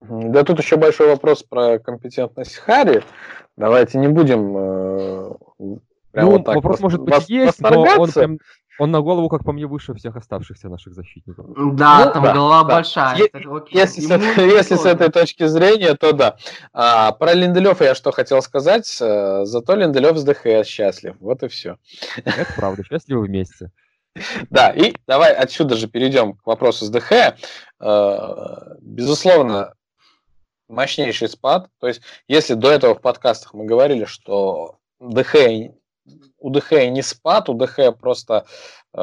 [0.01, 3.03] Да тут еще большой вопрос про компетентность Хари.
[3.57, 5.31] Давайте не будем э,
[6.13, 8.39] прям ну, вот так вопрос может быть есть, но он прям
[8.79, 11.47] он на голову, как по мне, выше всех оставшихся наших защитников.
[11.77, 12.75] Да, ну, там да, голова да.
[12.77, 13.17] большая.
[13.17, 16.37] Е- это, если, с, если с этой точки зрения, то да.
[16.73, 18.99] А, про Линделев я что хотел сказать.
[19.01, 21.17] Э, зато Линделев с ДХС счастлив.
[21.21, 21.77] Вот и все.
[22.17, 22.85] Это правда.
[22.85, 23.73] Счастливы вместе.
[24.51, 27.13] Да, и давай отсюда же перейдем к вопросу с ДХ.
[27.81, 29.75] Э, безусловно,
[30.69, 31.69] мощнейший спад.
[31.81, 35.35] То есть, если до этого в подкастах мы говорили, что ДХ
[36.39, 38.45] у ДХ не спад, у ДХ просто
[38.95, 38.99] э,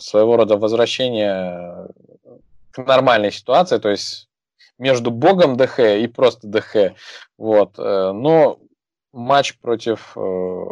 [0.00, 1.88] своего рода возвращение
[2.72, 4.28] к нормальной ситуации, то есть
[4.78, 6.94] между богом ДХ и просто ДХ.
[7.38, 7.78] Вот.
[7.78, 8.58] Э, но
[9.12, 10.64] матч против э,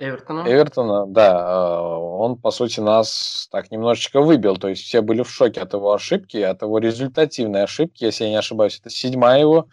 [0.00, 0.44] Эвертона.
[0.46, 1.80] Эвертона, да, э,
[2.20, 4.56] он, по сути, нас так немножечко выбил.
[4.56, 8.04] То есть все были в шоке от его ошибки, от его результативной ошибки.
[8.04, 9.68] Если я не ошибаюсь, это седьмая его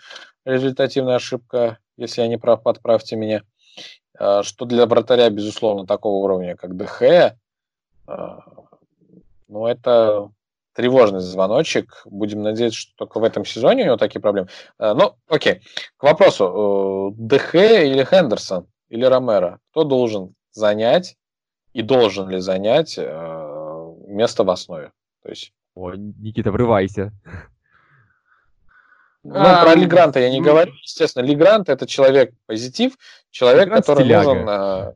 [0.46, 1.78] результативная ошибка.
[1.96, 3.44] Если я не прав, подправьте меня.
[4.20, 7.36] Э, что для вратаря, безусловно, такого уровня, как ДХ, э,
[9.48, 10.32] ну, это
[10.74, 12.02] тревожный звоночек.
[12.06, 14.50] Будем надеяться, что только в этом сезоне у него такие проблемы.
[14.80, 15.62] Э, ну, окей.
[15.98, 17.14] К вопросу.
[17.18, 19.60] ДХ или Хендерсон, или Ромеро?
[19.72, 21.16] Кто должен занять
[21.74, 24.92] и должен ли занять место в основе?
[25.24, 25.54] То есть...
[25.76, 27.12] О, Никита, врывайся.
[29.30, 30.72] Ну, а, про Легранта я не говорю.
[30.84, 32.98] Естественно, Легрант это человек позитив,
[33.30, 34.28] человек, Легрант который стиляга.
[34.30, 34.50] нужен...
[34.50, 34.94] А,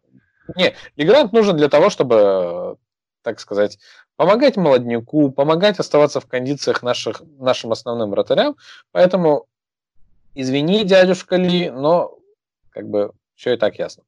[0.55, 2.77] не, Легрант нужен для того, чтобы,
[3.23, 3.77] так сказать,
[4.15, 8.55] помогать молодняку, помогать оставаться в кондициях наших, нашим основным вратарям.
[8.93, 9.47] Поэтому,
[10.33, 12.17] извини, дядюшка Ли, но
[12.69, 14.03] как бы все и так ясно.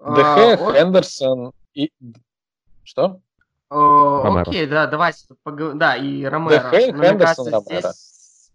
[0.00, 1.92] А, ДХ, а, Хендерсон и...
[2.82, 3.20] Что?
[3.68, 5.78] Окей, да, давайте поговорим.
[5.78, 6.70] Да, и Ромеро.
[6.70, 7.80] ДХ, Хендерсон, Ромеро.
[7.80, 8.07] Здесь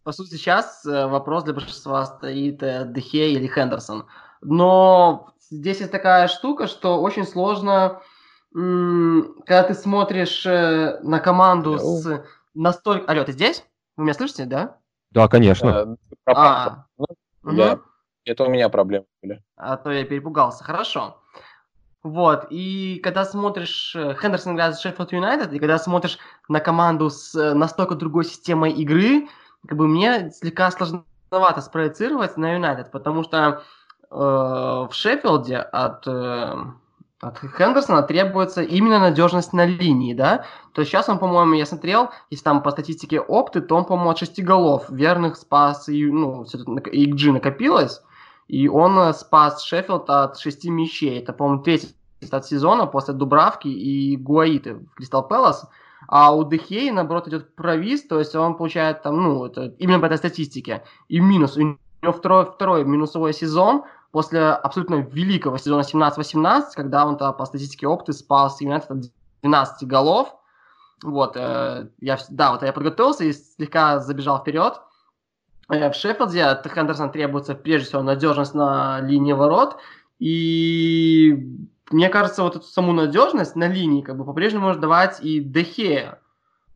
[0.03, 4.05] по сути, сейчас э, вопрос для большинства стоит э, Дехе или Хендерсон.
[4.41, 8.01] Но здесь есть такая штука, что очень сложно,
[8.53, 11.79] когда ты смотришь э, на команду Hello.
[11.79, 13.09] с настолько...
[13.09, 13.65] Алло, ты здесь?
[13.95, 14.77] Вы меня слышите, да?
[15.11, 15.97] Да, конечно.
[16.25, 17.07] А, ну,
[17.43, 17.79] да.
[18.25, 19.43] Это у меня проблемы были.
[19.55, 20.63] А то я перепугался.
[20.63, 21.19] Хорошо.
[22.03, 27.53] Вот, и когда смотришь, Хендерсон играет за Шеффилд Юнайтед, и когда смотришь на команду с
[27.53, 29.29] настолько другой системой игры,
[29.67, 33.63] как бы мне слегка сложновато спроецировать на Юнайтед, потому что
[34.11, 36.55] э, в Шеффилде от, э,
[37.21, 40.45] от Хендерсона требуется именно надежность на линии, да?
[40.73, 44.11] То есть сейчас он, по-моему, я смотрел, если там по статистике опты, то он, по-моему,
[44.11, 48.01] от 6 голов верных спас, и, ну, XG накопилось,
[48.47, 51.19] и он э, спас Шеффилд от 6 мячей.
[51.19, 51.95] Это, по-моему, третий
[52.31, 55.67] от сезона после Дубравки и Гуаиты в Кристал Пэлас.
[56.07, 60.05] А у Дехей, наоборот, идет провис, то есть он получает там, ну, это именно по
[60.05, 60.83] этой статистике.
[61.07, 61.57] И минус.
[61.57, 61.77] У него
[62.13, 68.61] второй, второй минусовой сезон после абсолютно великого сезона 17-18, когда он -то, по статистике спас
[68.61, 68.97] Юнайтед от
[69.41, 70.35] 12 голов.
[71.03, 74.79] Вот, э, я, да, вот я подготовился и слегка забежал вперед.
[75.69, 79.77] Э, в Шеффилде от Хендерсона требуется прежде всего надежность на линии ворот.
[80.19, 85.39] И мне кажется, вот эту саму надежность на линии как бы по-прежнему может давать и
[85.39, 86.19] Дехе.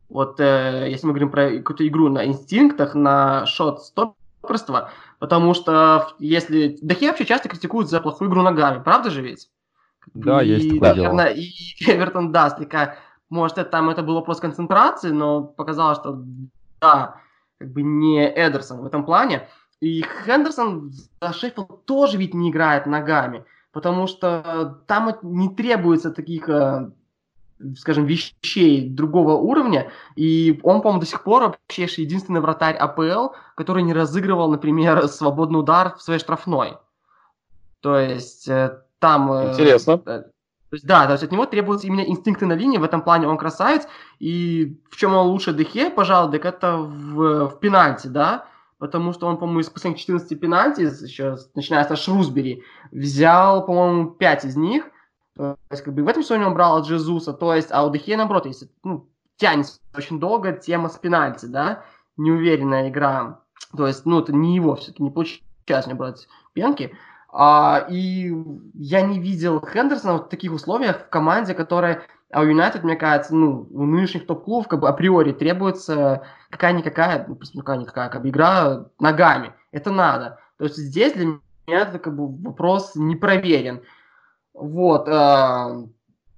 [0.08, 6.14] Вот э, если мы говорим про какую-то игру на инстинктах, на шот стоперство, потому что
[6.18, 9.50] если Дехе вообще часто критикуют за плохую игру ногами, правда же ведь?
[10.14, 11.44] Да, и, есть такое наверное, дело.
[11.44, 11.52] И
[11.92, 12.96] Эвертон, да, слегка,
[13.30, 16.22] может, это, там это был вопрос концентрации, но показалось, что
[16.80, 17.16] да,
[17.58, 19.48] как бы не Эдерсон в этом плане.
[19.80, 23.44] И Хендерсон за Шеффилд тоже ведь не играет ногами
[23.78, 26.90] потому что там не требуется таких, э,
[27.76, 33.84] скажем, вещей другого уровня, и он, по-моему, до сих пор вообще единственный вратарь АПЛ, который
[33.84, 36.76] не разыгрывал, например, свободный удар в своей штрафной.
[37.80, 39.30] То есть э, там...
[39.30, 39.98] Э, Интересно.
[39.98, 40.24] То
[40.72, 43.38] есть, да, то есть от него требуются именно инстинкты на линии, в этом плане он
[43.38, 43.86] красавец,
[44.18, 48.44] и в чем он лучше Дехе, пожалуй, так это в, в пенальти, да,
[48.78, 54.44] потому что он, по-моему, из последних 14 пенальти, еще начиная с Шрусбери, взял, по-моему, 5
[54.44, 54.84] из них,
[55.36, 57.92] то есть, как бы в этом сезоне он брал от Джезуса, то есть, а у
[57.92, 61.84] Дехе, наоборот, если, ну, тянется очень долго тема с пенальти, да,
[62.16, 63.40] неуверенная игра,
[63.76, 66.96] то есть, ну, это не его все-таки, не получается мне брать пенки,
[67.30, 68.32] а, и
[68.74, 73.34] я не видел Хендерсона в таких условиях в команде, которая а у Юнайтед, мне кажется,
[73.34, 79.54] ну, у нынешних топ-клубов как бы априори требуется какая-никакая, ну, какая-никакая как бы игра ногами.
[79.72, 80.38] Это надо.
[80.58, 83.82] То есть здесь для меня это как бы вопрос не проверен.
[84.52, 85.08] Вот.
[85.08, 85.84] Э,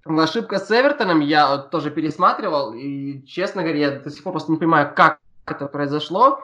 [0.05, 4.59] ошибка с Эвертоном я тоже пересматривал, и, честно говоря, я до сих пор просто не
[4.59, 6.41] понимаю, как это произошло.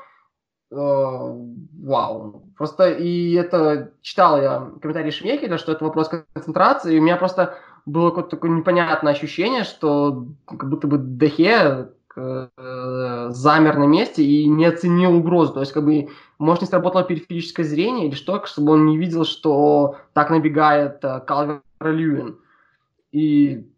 [0.73, 2.43] Э, вау.
[2.57, 7.57] Просто и это читал я комментарий Шмекеля, что это вопрос концентрации, и у меня просто
[7.87, 14.49] было какое-то такое непонятное ощущение, что как будто бы Дехе э, замер на месте и
[14.49, 15.55] не оценил угрозу.
[15.55, 16.09] То есть, как бы,
[16.39, 21.21] может, не сработало периферическое зрение или что, чтобы он не видел, что так набегает э,
[21.21, 22.39] Калвер Льюин.
[23.13, 23.71] И,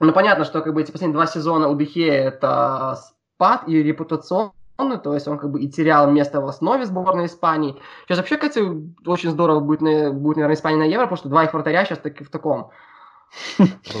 [0.00, 2.98] ну, понятно, что, как бы, эти последние два сезона у Дехе это
[3.36, 7.76] спад и репутационный, то есть он как бы и терял место в основе сборной Испании.
[8.06, 8.60] Сейчас вообще, кстати,
[9.06, 12.24] очень здорово будет, будет наверное, Испания на Евро, потому что два их вратаря сейчас таки
[12.24, 12.70] в таком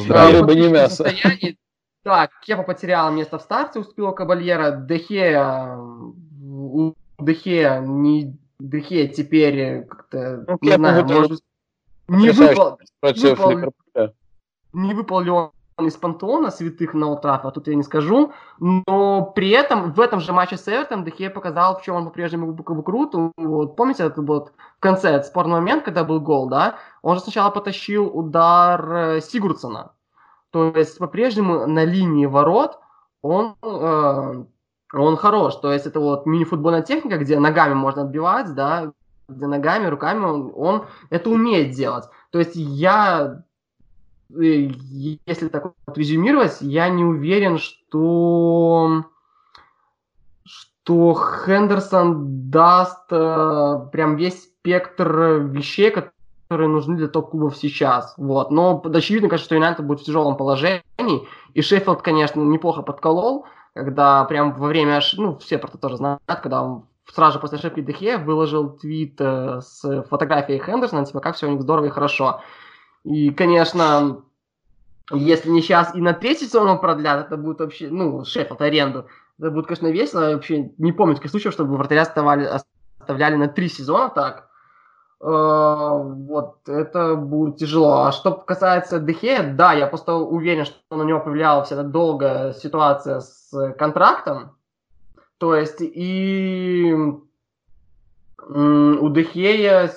[0.08, 1.10] да, рыба не мясо.
[2.02, 4.70] Так, Кепа потерял место в старте, уступила Кабальера.
[4.70, 5.42] Дехе,
[5.76, 11.40] у Дехе, не Дехе теперь как-то, ну, не знаю, может
[12.08, 13.72] не выпал, выпал,
[14.72, 15.50] не выпал ли он
[15.84, 20.20] из пантеона святых на Ултраф, а тут я не скажу, но при этом в этом
[20.20, 23.14] же матче с Эвертом Дехе показал, в чем он по-прежнему был крут.
[23.36, 24.48] Вот, помните, это был
[24.78, 26.76] в конце спорный момент, когда был гол, да?
[27.02, 29.92] Он же сначала потащил удар э, Сигурдсона.
[30.50, 32.78] То есть по-прежнему на линии ворот
[33.20, 34.44] он, э,
[34.94, 35.56] он хорош.
[35.56, 38.92] То есть это вот мини-футбольная техника, где ногами можно отбивать, да,
[39.28, 42.04] где ногами, руками он, он это умеет делать.
[42.30, 43.42] То есть я
[44.28, 49.04] если так вот резюмировать, я не уверен, что
[50.86, 58.14] что Хендерсон даст э, прям весь спектр вещей, которые нужны для топ-клубов сейчас.
[58.16, 58.52] Вот.
[58.52, 60.82] Но очевидно, конечно, что Юнайтед будет в тяжелом положении.
[61.54, 66.22] И Шеффилд, конечно, неплохо подколол, когда прям во время, ну, все про это тоже знают,
[66.24, 71.34] когда он сразу же после ошибки Дехе выложил твит э, с фотографией Хендерсона, типа, как
[71.34, 72.42] все у них здорово и хорошо.
[73.06, 74.24] И, конечно,
[75.12, 79.06] если не сейчас и на третий сезон он продлят, это будет вообще, ну, Шеффилд аренду,
[79.38, 80.30] это будет, конечно, весело.
[80.30, 82.50] Я вообще не помню таких случаев, чтобы вратаря оставали,
[83.00, 84.48] оставляли на три сезона так.
[85.20, 88.06] Э, вот, это будет тяжело.
[88.06, 92.54] А что касается Дехе, да, я просто уверен, что на него повлияла вся эта долгая
[92.54, 94.56] ситуация с контрактом.
[95.38, 96.92] То есть и
[98.48, 99.92] у Дехея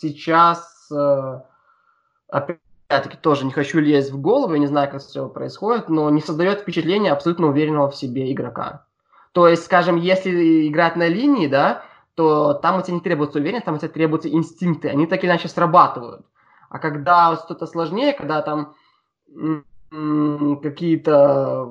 [0.00, 1.40] сейчас э,
[2.32, 6.20] опять-таки тоже не хочу лезть в голову, я не знаю, как все происходит, но не
[6.20, 8.86] создает впечатление абсолютно уверенного в себе игрока.
[9.32, 11.84] То есть, скажем, если играть на линии, да,
[12.14, 15.30] то там у тебя не требуется уверенность, там у тебя требуются инстинкты, они так или
[15.30, 16.26] иначе срабатывают.
[16.68, 18.74] А когда что-то сложнее, когда там
[20.62, 21.68] какие-то,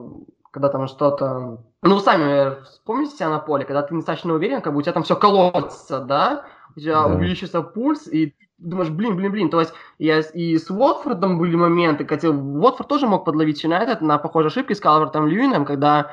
[0.51, 4.79] когда там что-то, ну, сами вспомните себя на поле, когда ты недостаточно уверен, как бы
[4.79, 7.07] у тебя там все колотится, да, у тебя да.
[7.07, 9.49] увеличится пульс, и думаешь, блин, блин, блин.
[9.49, 14.17] То есть я, и с Уотфордом были моменты, хотя Уотфорд тоже мог подловить Юнайтед на
[14.17, 16.11] похожей ошибке с Калвертом Льюином, когда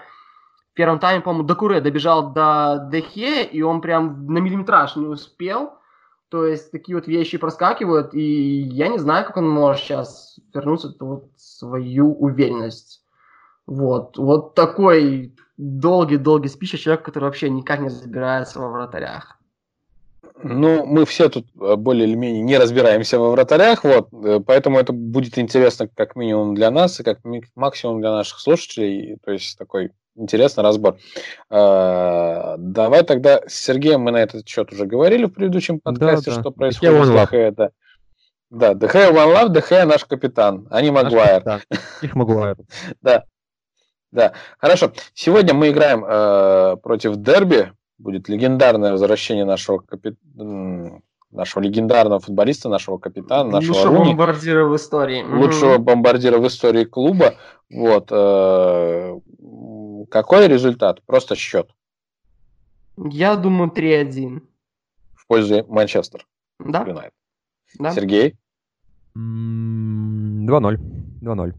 [0.73, 5.75] в первом тайме, по-моему, Докуре добежал до Дехе, и он прям на миллиметраж не успел.
[6.31, 10.89] То есть такие вот вещи проскакивают, и я не знаю, как он может сейчас вернуться
[10.89, 13.03] в вот свою уверенность.
[13.67, 19.38] Вот, вот такой долгий-долгий спич человек, который вообще никак не разбирается во вратарях.
[20.43, 24.79] Ну, мы все тут э, более или менее не разбираемся во вратарях, вот, э, поэтому
[24.79, 27.19] это будет интересно как минимум для нас и как
[27.57, 30.99] максимум для наших слушателей, то есть такой интересный разбор.
[31.49, 36.37] А, давай тогда с Сергеем мы на этот счет уже говорили в предыдущем подкасте, да,
[36.37, 36.41] да.
[36.43, 37.33] что происходит с ДХ.
[37.33, 37.71] Это...
[38.51, 41.63] Да, ДХ One Love, ДХ наш капитан, а не Магуайр.
[42.03, 42.57] Их Магуайр.
[43.03, 43.25] Да.
[44.11, 44.93] Да, хорошо.
[45.13, 50.17] Сегодня мы играем э, против Дерби, будет легендарное возвращение нашего капи...
[50.35, 55.23] нашего легендарного футболиста, нашего капитана, нашего лучшего Руни, бомбардира в истории.
[55.23, 57.35] Лучшего бомбардира в истории клуба.
[57.71, 58.09] Вот.
[58.11, 59.19] Э,
[60.11, 61.03] какой результат?
[61.05, 61.71] Просто счет.
[62.97, 64.43] Я думаю 3-1.
[65.15, 66.27] В пользу Манчестер.
[66.59, 66.85] Да.
[66.87, 67.13] Юнайтед.
[67.79, 67.93] Да?
[67.93, 68.37] Сергей?
[69.17, 70.79] 2-0.
[71.21, 71.55] 2-0.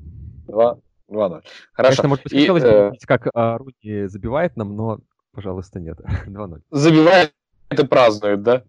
[0.48, 0.82] 2-0.
[1.10, 1.42] Хорошо.
[1.74, 5.00] Конечно, может быть, хотелось бы видеть, как а, Руни забивает нам, но,
[5.34, 6.00] пожалуйста, нет.
[6.28, 6.62] 2-0.
[6.72, 7.34] Забивает
[7.72, 8.64] и празднует, да?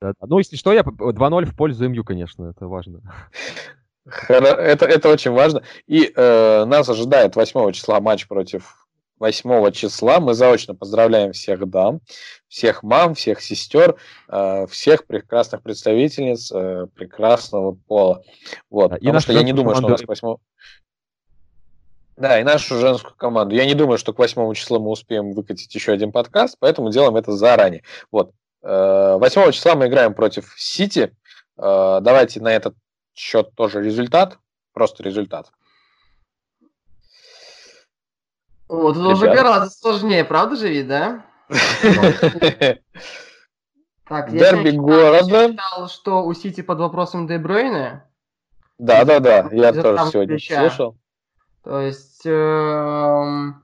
[0.00, 0.14] Да.
[0.20, 3.00] Ну, если что, я 2-0 в пользу МЮ, конечно, это важно.
[4.28, 5.62] Это, это очень важно.
[5.86, 8.88] И э, нас ожидает 8 числа матч против
[9.20, 10.18] 8 числа.
[10.18, 12.00] Мы заочно поздравляем всех дам,
[12.48, 13.96] всех мам, всех сестер,
[14.28, 18.22] э, всех прекрасных представительниц э, прекрасного пола.
[18.68, 20.36] Вот, да, потому что я не думаю, что у нас 8...
[22.16, 23.54] Да, и нашу женскую команду.
[23.54, 27.16] Я не думаю, что к 8 числу мы успеем выкатить еще один подкаст, поэтому делаем
[27.16, 27.82] это заранее.
[28.10, 28.32] Вот.
[28.62, 31.16] 8 э, числа мы играем против Сити.
[31.56, 32.74] Э, давайте на этот
[33.14, 34.38] счет тоже результат.
[34.72, 35.50] Просто результат.
[38.68, 41.24] Вот, тут уже гораздо сложнее, правда же, ведь, да?
[44.08, 45.48] Так, Дерби я города.
[45.50, 48.04] читал, что у Сити под вопросом Дебройна.
[48.76, 50.96] Да, да, да, я тоже сегодня слышал.
[51.62, 53.62] То есть эм,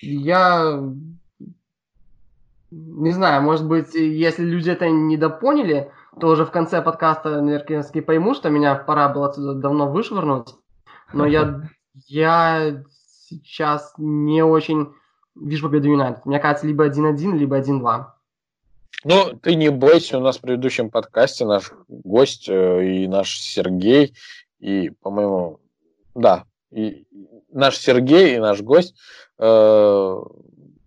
[0.00, 0.82] я
[2.70, 5.90] не знаю, может быть, если люди это недопоняли,
[6.20, 10.54] то уже в конце подкаста наверное, пойму, что меня пора было отсюда давно вышвырнуть.
[11.12, 11.62] Но я,
[12.06, 12.84] я
[13.28, 14.92] сейчас не очень
[15.34, 16.26] вижу победу Юнайтед.
[16.26, 18.06] Мне кажется, либо 1-1, либо 1-2.
[19.04, 24.14] Ну, ты не бойся, у нас в предыдущем подкасте наш гость э, и наш Сергей,
[24.58, 25.60] и, по-моему,
[26.14, 27.06] да, и
[27.52, 28.94] наш Сергей и наш гость
[29.38, 30.22] э,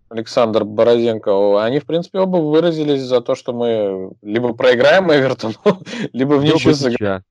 [0.09, 5.55] Александр Борозенко, они, в принципе, оба выразились за то, что мы либо проиграем Эвертону,
[6.13, 7.23] либо в ничью сыграем.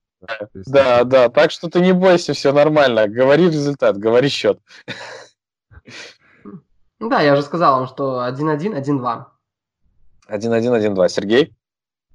[0.67, 3.07] Да, да, так что ты не бойся, все нормально.
[3.07, 4.59] Говори результат, говори счет.
[6.99, 9.25] Да, я уже сказал вам, что 1-1, 1-2.
[10.29, 11.09] 1-1, 1-2.
[11.09, 11.55] Сергей?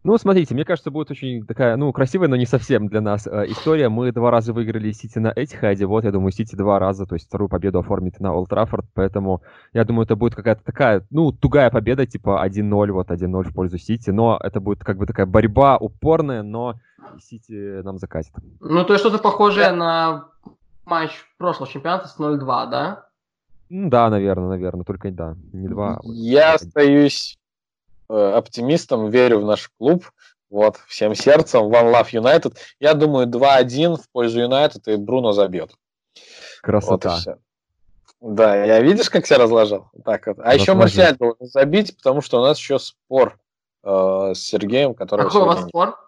[0.06, 3.46] Ну, смотрите, мне кажется, будет очень такая, ну, красивая, но не совсем для нас э,
[3.48, 3.88] история.
[3.88, 7.26] Мы два раза выиграли Сити на Этихаде, вот, я думаю, Сити два раза, то есть
[7.26, 9.42] вторую победу оформит на Олд Траффорд, поэтому
[9.72, 13.78] я думаю, это будет какая-то такая, ну, тугая победа, типа 1-0, вот 1-0 в пользу
[13.78, 16.76] Сити, но это будет как бы такая борьба упорная, но
[17.20, 18.32] Сити нам закатит.
[18.60, 20.28] Ну, то есть что-то похожее на
[20.84, 23.06] матч прошлого чемпионата с 0-2, да?
[23.70, 25.98] Да, наверное, наверное, только да, не два.
[26.04, 27.36] Я остаюсь
[28.08, 30.04] оптимистом, верю в наш клуб.
[30.48, 31.62] Вот, всем сердцем.
[31.62, 32.56] One Love United.
[32.78, 35.72] Я думаю, 2-1 в пользу Юнайтед, и Бруно забьет.
[36.62, 37.18] Красота.
[37.26, 37.38] Вот
[38.20, 39.88] да, я видишь, как себя разложил?
[40.04, 40.38] Так вот.
[40.42, 43.38] А еще Марсиаль должен забить, потому что у нас еще спор
[43.84, 45.26] э, с Сергеем, который...
[45.26, 45.98] Какой у вас спор?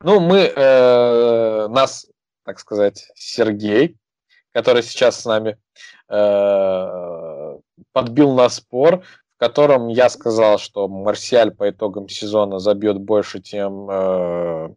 [0.00, 2.06] Ну, мы, э, нас,
[2.44, 3.96] так сказать, Сергей,
[4.52, 5.58] который сейчас с нами,
[6.08, 7.58] э,
[7.92, 9.02] подбил на спор
[9.38, 13.88] котором я сказал, что Марсиаль по итогам сезона забьет больше, чем...
[13.90, 14.74] Э,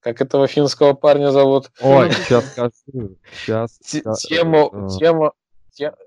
[0.00, 1.70] как этого финского парня зовут?
[1.80, 3.16] Ой, сейчас скажу.
[3.32, 3.78] Сейчас.
[3.78, 5.32] Тему, э, тему,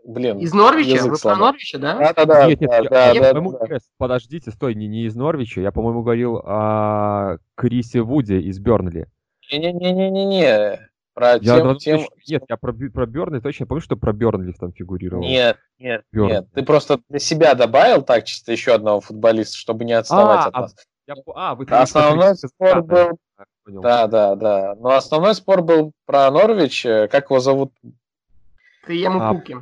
[0.05, 0.37] блин.
[0.39, 1.03] Из Норвича?
[1.03, 1.97] Вы про Норвича, да?
[1.97, 2.47] Да, да, да.
[2.47, 3.77] Нет, нет, да, я, да, я, да, да.
[3.97, 5.61] Подождите, стой, не, не из Норвича.
[5.61, 9.07] Я, по-моему, говорил о Крисе Вуде из Бернли.
[9.51, 10.89] Не-не-не-не-не.
[11.17, 12.07] Про я тем, тем...
[12.27, 15.23] Нет, я про, про Бернли точно помню, что про Бернли там фигурировал.
[15.23, 16.33] Нет, нет, Бернли.
[16.33, 16.47] нет.
[16.53, 20.53] Ты просто для себя добавил так чисто еще одного футболиста, чтобы не отставать а, от
[20.55, 20.75] а, нас.
[21.07, 23.17] Я, а, вы основной спор был...
[23.65, 24.75] Да, да, да.
[24.75, 26.85] Но основной спор был про Норвич.
[26.85, 27.73] Э, как его зовут?
[28.85, 29.55] Тиему а, Пуки.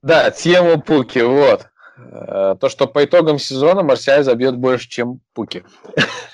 [0.00, 1.68] Да, Тиему Пуки, вот.
[1.98, 5.62] Э, то, что по итогам сезона Марсиаль забьет больше, чем Пуки.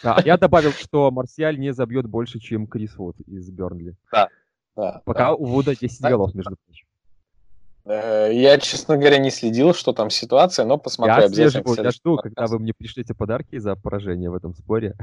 [0.04, 3.96] Да, я добавил, что Марсиаль не забьет больше, чем Крис Вот из Бернли.
[4.12, 4.28] Да,
[4.76, 5.34] да, Пока да.
[5.34, 6.86] у Вуда 10 так, голов, между прочим.
[7.84, 11.64] Э, я, честно говоря, не следил, что там ситуация, но посмотрю я обязательно.
[11.64, 14.94] Слежу, я жду, когда вы мне пришлете подарки за поражение в этом споре.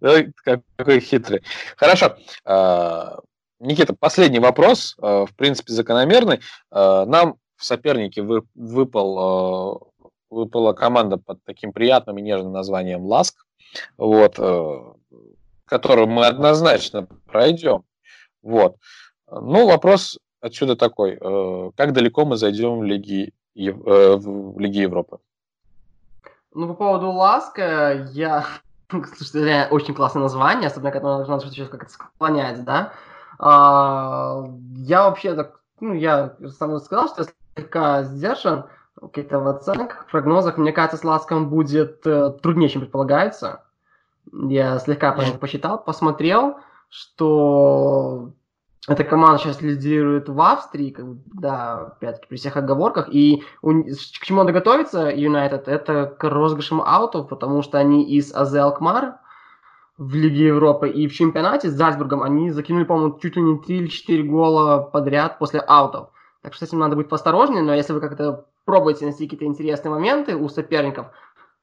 [0.76, 1.42] Какой хитрый.
[1.76, 2.16] Хорошо.
[2.44, 3.20] А,
[3.60, 6.40] Никита, последний вопрос, а, в принципе, закономерный.
[6.70, 9.92] А, нам в сопернике выпал,
[10.30, 13.44] выпала команда под таким приятным и нежным названием «Ласк».
[13.96, 14.38] Вот,
[15.70, 17.84] которую мы однозначно пройдем.
[18.42, 18.76] Вот.
[19.30, 21.16] Ну, вопрос отсюда такой.
[21.20, 25.18] Э, как далеко мы зайдем в Лиге, э, в Лиге Европы?
[26.52, 28.44] Ну, по поводу Ласка, я...
[28.90, 32.92] Слушайте, реально очень классное название, особенно когда нужно что-то как-то склонять, да?
[33.38, 34.44] А,
[34.78, 38.66] я вообще так, ну, я сам сказал, что я слегка сдержан
[38.96, 40.58] в оценках, в прогнозах.
[40.58, 43.62] Мне кажется, с Ласком будет э, труднее, чем предполагается.
[44.32, 46.58] Я слегка посчитал, посмотрел,
[46.88, 48.32] что
[48.88, 53.08] эта команда сейчас лидирует в Австрии, как да, опять-таки, при всех оговорках.
[53.12, 58.34] И у, к чему надо готовиться, Юнайтед, это к розыгрышам аутов, потому что они из
[58.34, 59.16] АЗ Алкмар
[59.98, 63.76] в Лиге Европы и в чемпионате с Зальцбургом они закинули, по-моему, чуть ли не 3
[63.76, 66.08] или 4 гола подряд после аутов.
[66.42, 69.90] Так что с этим надо быть поосторожнее, но если вы как-то пробуете найти какие-то интересные
[69.90, 71.08] моменты у соперников,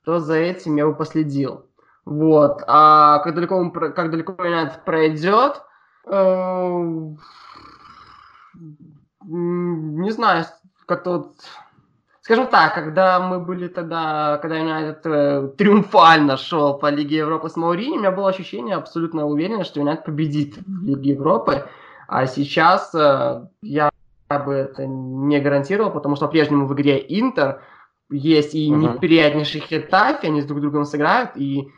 [0.05, 1.65] то за этим я бы последил.
[2.07, 2.63] Вот.
[2.67, 5.61] А как далеко, как далеко Юнайтед пройдет,
[6.05, 6.83] э,
[9.25, 10.45] не знаю,
[10.85, 11.31] как-то
[12.21, 17.55] Скажем так, когда мы были тогда, когда Юнайтед э, триумфально шел по Лиге Европы с
[17.55, 21.65] Маурини, у меня было ощущение абсолютно уверенно, что Юнайтед победит в Лиге Европы.
[22.07, 23.89] А сейчас э, я
[24.29, 27.61] бы это не гарантировал, потому что по-прежнему в игре Интер
[28.09, 28.75] есть и uh-huh.
[28.75, 31.69] неприятнейший Хетафи, они с друг другом сыграют, и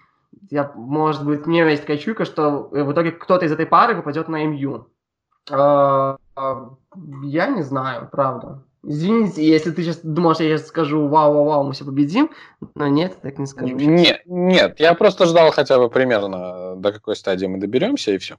[0.50, 4.28] я, может быть, мне есть такая чуйка, что в итоге кто-то из этой пары попадет
[4.28, 4.88] на МЮ.
[5.52, 6.18] А,
[7.24, 8.64] я не знаю, правда.
[8.84, 12.30] Извините, если ты сейчас думал, что я сейчас скажу вау-вау-вау, мы все победим,
[12.76, 13.76] но нет, так не скажу.
[13.76, 18.38] Нет, нет, я просто ждал хотя бы примерно до какой стадии мы доберемся и все.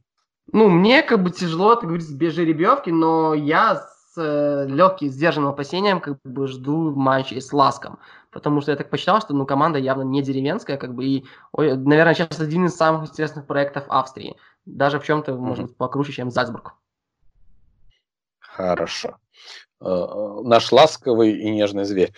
[0.52, 3.86] Ну, мне как бы тяжело, так говорится, без жеребьевки, но я
[4.16, 7.98] э, легким, сдержанным опасением как бы жду матча с Ласком.
[8.30, 11.76] Потому что я так посчитал, что ну, команда явно не деревенская, как бы, и, ой,
[11.76, 14.36] наверное, сейчас один из самых интересных проектов Австрии.
[14.66, 15.38] Даже в чем-то, mm-hmm.
[15.38, 16.74] может быть, покруче, чем Зальцбург.
[18.38, 19.16] Хорошо.
[19.80, 22.12] Э, наш ласковый и нежный зверь.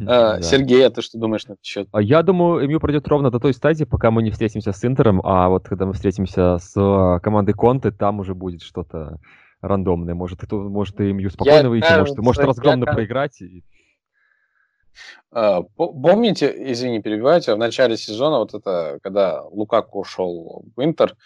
[0.00, 1.88] Э, Сергей, а ты что думаешь на этот счет?
[1.92, 5.20] А я думаю, МЮ пройдет ровно до той стадии, пока мы не встретимся с Интером,
[5.24, 9.18] а вот когда мы встретимся с э, командой Конте, там уже будет что-то
[9.60, 10.14] рандомное.
[10.14, 13.42] Может, это, может и МЮ спокойно выйти, может, может разгромно проиграть.
[15.30, 21.16] Помните, извини, перебивайте, в начале сезона, вот это, когда Лукаку ушел в Интер,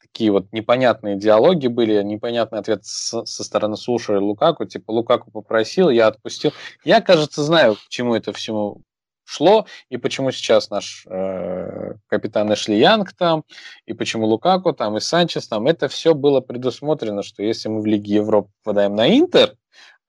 [0.00, 5.30] такие вот непонятные диалоги были, непонятный ответ с, со стороны Суши и Лукаку, типа Лукаку
[5.30, 6.52] попросил, я отпустил.
[6.84, 8.80] Я, кажется, знаю, к чему это всему
[9.24, 13.44] шло, и почему сейчас наш э, капитан Эшли Янг там,
[13.86, 17.86] и почему Лукаку там, и Санчес там, это все было предусмотрено, что если мы в
[17.86, 19.54] Лиге Европы попадаем на Интер,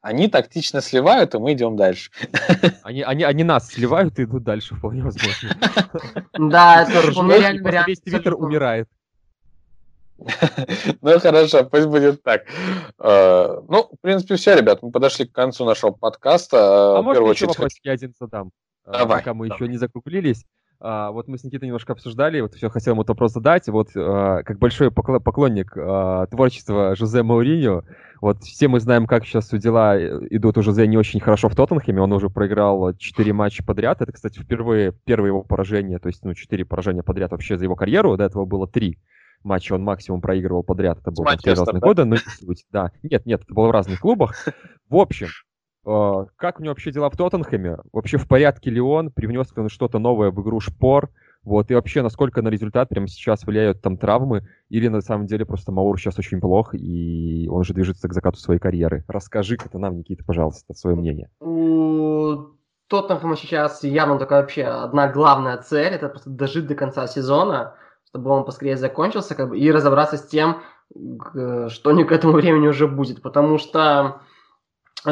[0.01, 2.11] они тактично сливают, и мы идем дальше.
[2.83, 5.57] Они, они, они нас сливают и идут дальше, вполне возможно.
[6.37, 8.87] Да, это реально Весь Твиттер умирает.
[11.01, 12.43] Ну хорошо, пусть будет так.
[12.99, 16.99] Э, ну, в принципе, все, ребят, мы подошли к концу нашего подкаста.
[16.99, 18.51] А может, еще вопросик я один задам?
[18.85, 19.19] Э, давай.
[19.19, 20.45] Пока мы еще не закруглились.
[20.79, 23.67] А, вот мы с Никитой немножко обсуждали, вот все хотел ему этот вопрос задать.
[23.69, 27.83] Вот а, как большой поклонник а, творчества Жозе Мауриньо,
[28.21, 29.97] вот все мы знаем, как сейчас дела
[30.29, 32.01] идут у Жозе не очень хорошо в Тоттенхэме.
[32.01, 34.01] Он уже проиграл 4 матча подряд.
[34.01, 37.75] Это, кстати, впервые первое его поражение, то есть ну, 4 поражения подряд вообще за его
[37.75, 38.17] карьеру.
[38.17, 38.97] До этого было 3
[39.43, 40.99] матчи он максимум проигрывал подряд.
[40.99, 41.87] Это было в те разные да?
[41.87, 42.65] годы, но не суть.
[42.71, 44.35] Да, нет, нет, это было в разных клубах.
[44.89, 45.29] В общем, э,
[45.85, 47.77] как у него вообще дела в Тоттенхэме?
[47.93, 49.11] Вообще в порядке ли он?
[49.11, 51.09] Привнес ли он что-то новое в игру Шпор?
[51.43, 55.45] Вот, и вообще, насколько на результат прямо сейчас влияют там травмы, или на самом деле
[55.45, 59.03] просто Маур сейчас очень плох, и он же движется к закату своей карьеры.
[59.07, 61.29] Расскажи это нам, Никита, пожалуйста, свое мнение.
[61.39, 62.47] У
[62.87, 67.75] Тоттенхэма сейчас явно такая вообще одна главная цель, это просто дожить до конца сезона,
[68.09, 72.67] чтобы он поскорее закончился, как бы, и разобраться с тем, что не к этому времени
[72.67, 73.21] уже будет.
[73.21, 74.21] Потому что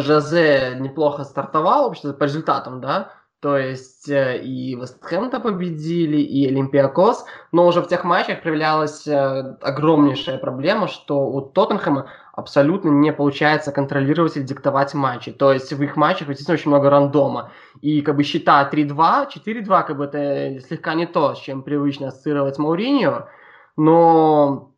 [0.02, 3.12] Жозе неплохо стартовал, вообще по результатам, да,
[3.44, 9.58] то есть э, и Вестхэм-то победили, и Олимпиакос, но уже в тех матчах проявлялась э,
[9.62, 15.34] огромнейшая проблема, что у Тоттенхэма абсолютно не получается контролировать или диктовать матчи.
[15.34, 17.52] То есть в их матчах, естественно, очень много рандома.
[17.82, 22.08] И как бы счета 3-2, 4-2, как бы это слегка не то, с чем привычно
[22.08, 23.28] ассоциировать Мауриньо,
[23.76, 24.72] но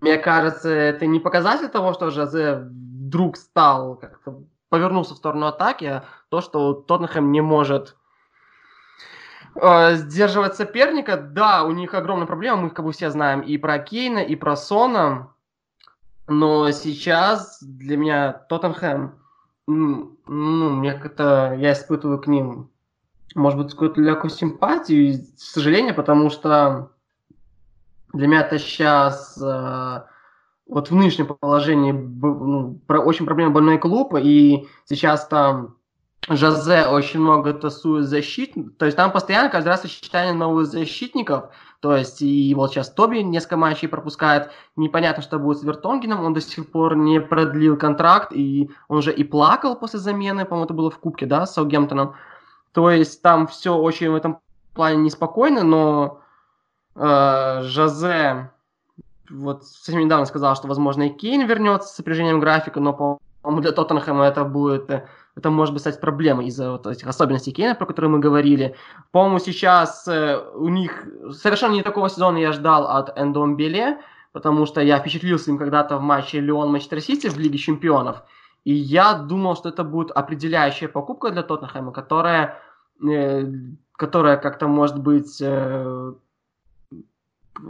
[0.00, 2.68] мне кажется, это не показатель того, что Жозе
[3.08, 7.96] вдруг стал как-то повернулся в сторону атаки, а то, что Тоттенхэм не может
[9.54, 11.16] э, сдерживать соперника.
[11.16, 14.56] Да, у них огромная проблема, мы как бы все знаем и про Кейна, и про
[14.56, 15.30] Сона.
[16.26, 19.14] Но сейчас для меня Тоттенхэм,
[19.66, 22.70] ну, мне как-то, я испытываю к ним,
[23.34, 26.90] может быть, какую-то легкую симпатию и сожаление, потому что
[28.12, 30.02] для меня это сейчас э,
[30.68, 35.76] вот в нынешнем положении ну, очень проблема больной клуб, и сейчас там
[36.28, 41.50] Жозе очень много тасует защит, то есть там постоянно каждый раз сочетание новых защитников,
[41.80, 46.34] то есть и вот сейчас Тоби несколько матчей пропускает, непонятно, что будет с Вертонгеном, он
[46.34, 50.74] до сих пор не продлил контракт, и он уже и плакал после замены, по-моему, это
[50.74, 52.14] было в Кубке, да, с Саугемптоном,
[52.72, 54.40] то есть там все очень в этом
[54.74, 56.20] плане неспокойно, но
[56.94, 58.50] э, Жозе
[59.30, 63.72] вот совсем недавно сказал, что, возможно, и Кейн вернется с сопряжением графика, но, по-моему, для
[63.72, 64.90] Тоттенхэма это будет,
[65.36, 68.74] это может быть стать проблемой из-за вот этих особенностей Кейна, про которые мы говорили.
[69.10, 73.98] По-моему, сейчас э, у них совершенно не такого сезона я ждал от Эндомбеле,
[74.32, 78.22] потому что я впечатлился им когда-то в матче Леон-Манчестер Сити в Лиге Чемпионов,
[78.64, 82.60] и я думал, что это будет определяющая покупка для Тоттенхэма, которая,
[83.02, 83.44] э,
[83.92, 86.12] которая как-то может быть, э,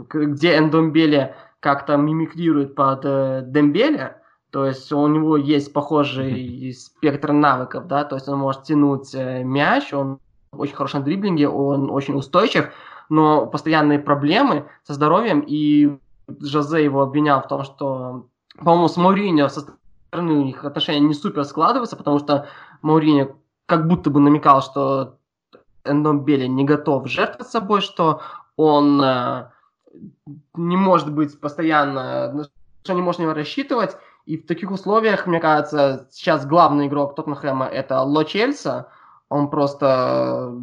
[0.09, 4.17] где Эндомбеле как-то мимикрирует под э, Дембеле,
[4.51, 9.43] то есть у него есть похожий спектр навыков, да, то есть он может тянуть э,
[9.43, 10.19] мяч, он
[10.51, 12.71] очень хорош на дриблинге, он очень устойчив,
[13.09, 15.97] но постоянные проблемы со здоровьем, и
[16.41, 18.27] Жозе его обвинял в том, что,
[18.57, 22.47] по-моему, с Мауриньо со стороны у них отношения не супер складываются, потому что
[22.81, 25.17] Мауриньо как будто бы намекал, что
[25.85, 28.21] Эндомбели не готов жертвовать собой, что
[28.57, 29.49] он э,
[30.55, 32.47] не может быть постоянно,
[32.83, 33.97] что не него рассчитывать.
[34.25, 38.89] И в таких условиях, мне кажется, сейчас главный игрок Тоттенхэма это Ло Чельса.
[39.29, 40.53] Он просто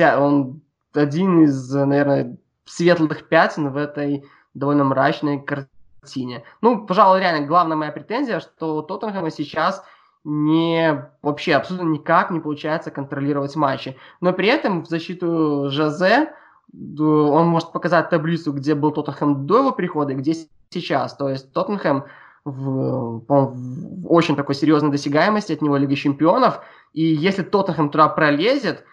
[0.00, 0.60] он
[0.94, 4.24] один из, наверное, светлых пятен в этой
[4.54, 6.44] довольно мрачной картине.
[6.60, 9.82] Ну, пожалуй, реально главная моя претензия, что у Тоттенхэма сейчас
[10.24, 13.96] не вообще абсолютно никак не получается контролировать матчи.
[14.20, 16.32] Но при этом в защиту Жозе
[16.72, 20.34] он может показать таблицу, где был Тоттенхэм до его прихода и где
[20.70, 21.14] сейчас.
[21.16, 22.04] То есть Тоттенхэм
[22.44, 26.60] в, в очень такой серьезной досягаемости от него Лиги Чемпионов.
[26.92, 28.84] И если Тоттенхэм туда пролезет,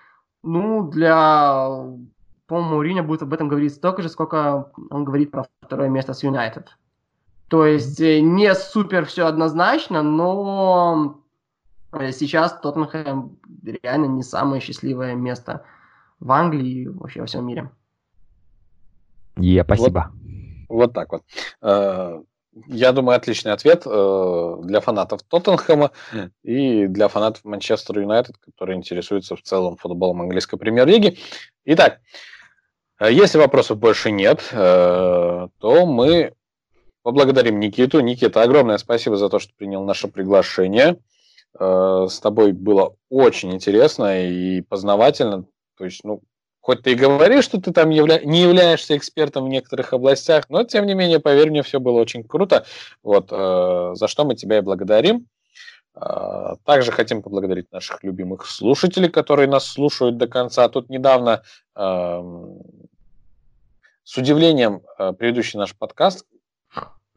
[0.44, 1.68] ну, для,
[2.48, 6.24] по-моему, Мourinho будет об этом говорить столько же, сколько он говорит про второе место с
[6.24, 6.78] Юнайтед.
[7.50, 11.22] То есть э, не супер все однозначно, но
[11.92, 13.38] э, сейчас Тоттенхэм
[13.84, 15.66] реально не самое счастливое место
[16.20, 17.72] в Англии и вообще во всем мире.
[19.38, 20.12] Е, спасибо.
[20.68, 21.24] Вот, вот так вот.
[21.62, 22.22] Э,
[22.68, 25.92] я думаю, отличный ответ э, для фанатов Тоттенхэма
[26.44, 31.18] и для фанатов Манчестер Юнайтед, которые интересуются в целом футболом английской премьер-лиги.
[31.66, 32.02] Итак,
[33.00, 36.34] э, если вопросов больше нет, то мы
[37.02, 38.02] поблагодарим Никиту.
[38.02, 41.00] Никита, огромное спасибо за то, что принял наше приглашение.
[41.58, 45.46] С тобой было очень интересно и познавательно.
[45.80, 46.22] То есть, ну,
[46.60, 48.20] хоть ты и говоришь, что ты там явля...
[48.20, 52.26] не являешься экспертом в некоторых областях, но тем не менее, поверь мне, все было очень
[52.26, 52.66] круто.
[53.02, 55.28] Вот, э, за что мы тебя и благодарим.
[55.96, 60.68] Э, также хотим поблагодарить наших любимых слушателей, которые нас слушают до конца.
[60.68, 61.44] Тут недавно
[61.78, 62.22] э,
[64.04, 66.26] с удивлением э, предыдущий наш подкаст,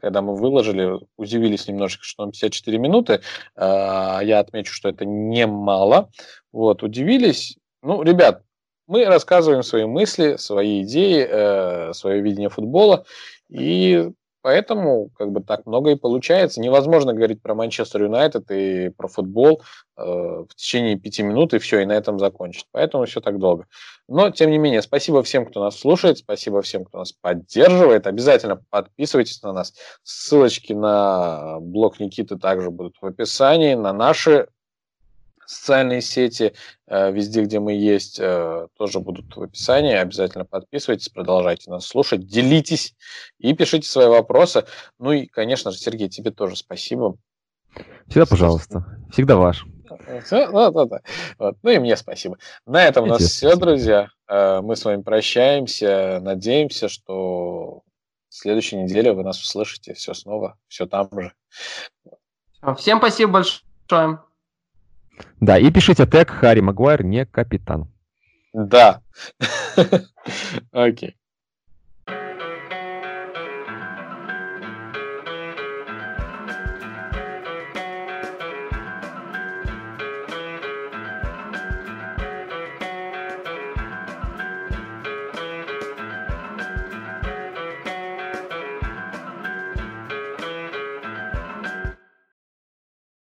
[0.00, 3.22] когда мы выложили, удивились немножечко, что он 54 минуты.
[3.56, 6.10] Э, я отмечу, что это немало.
[6.52, 7.58] Вот, удивились.
[7.82, 8.44] Ну, ребят,
[8.86, 13.04] мы рассказываем свои мысли, свои идеи, э, свое видение футбола,
[13.48, 14.10] и
[14.42, 16.60] поэтому как бы так много и получается.
[16.60, 19.62] Невозможно говорить про Манчестер Юнайтед и про футбол
[19.96, 22.66] э, в течение пяти минут и все, и на этом закончить.
[22.72, 23.66] Поэтому все так долго.
[24.08, 28.06] Но, тем не менее, спасибо всем, кто нас слушает, спасибо всем, кто нас поддерживает.
[28.06, 29.74] Обязательно подписывайтесь на нас.
[30.02, 34.48] Ссылочки на блог Никиты также будут в описании, на наши
[35.46, 36.54] социальные сети,
[36.86, 39.94] э, везде, где мы есть, э, тоже будут в описании.
[39.94, 42.94] Обязательно подписывайтесь, продолжайте нас слушать, делитесь
[43.38, 44.64] и пишите свои вопросы.
[44.98, 47.16] Ну и, конечно же, Сергей, тебе тоже спасибо.
[48.08, 48.84] Всегда, пожалуйста.
[49.10, 49.64] Всегда ваш.
[50.24, 51.00] Все, да, да, да.
[51.38, 51.56] Вот.
[51.62, 52.38] Ну и мне спасибо.
[52.66, 53.66] На этом у нас все, спасибо.
[53.66, 54.08] друзья.
[54.28, 56.18] Э, мы с вами прощаемся.
[56.22, 57.82] Надеемся, что
[58.28, 61.32] в следующей неделе вы нас услышите все снова, все там же.
[62.76, 64.31] Всем спасибо большое.
[65.40, 67.84] Да, и пишите тег Харри Магуайр не капитан.
[68.54, 69.00] Да.
[70.72, 71.16] Окей.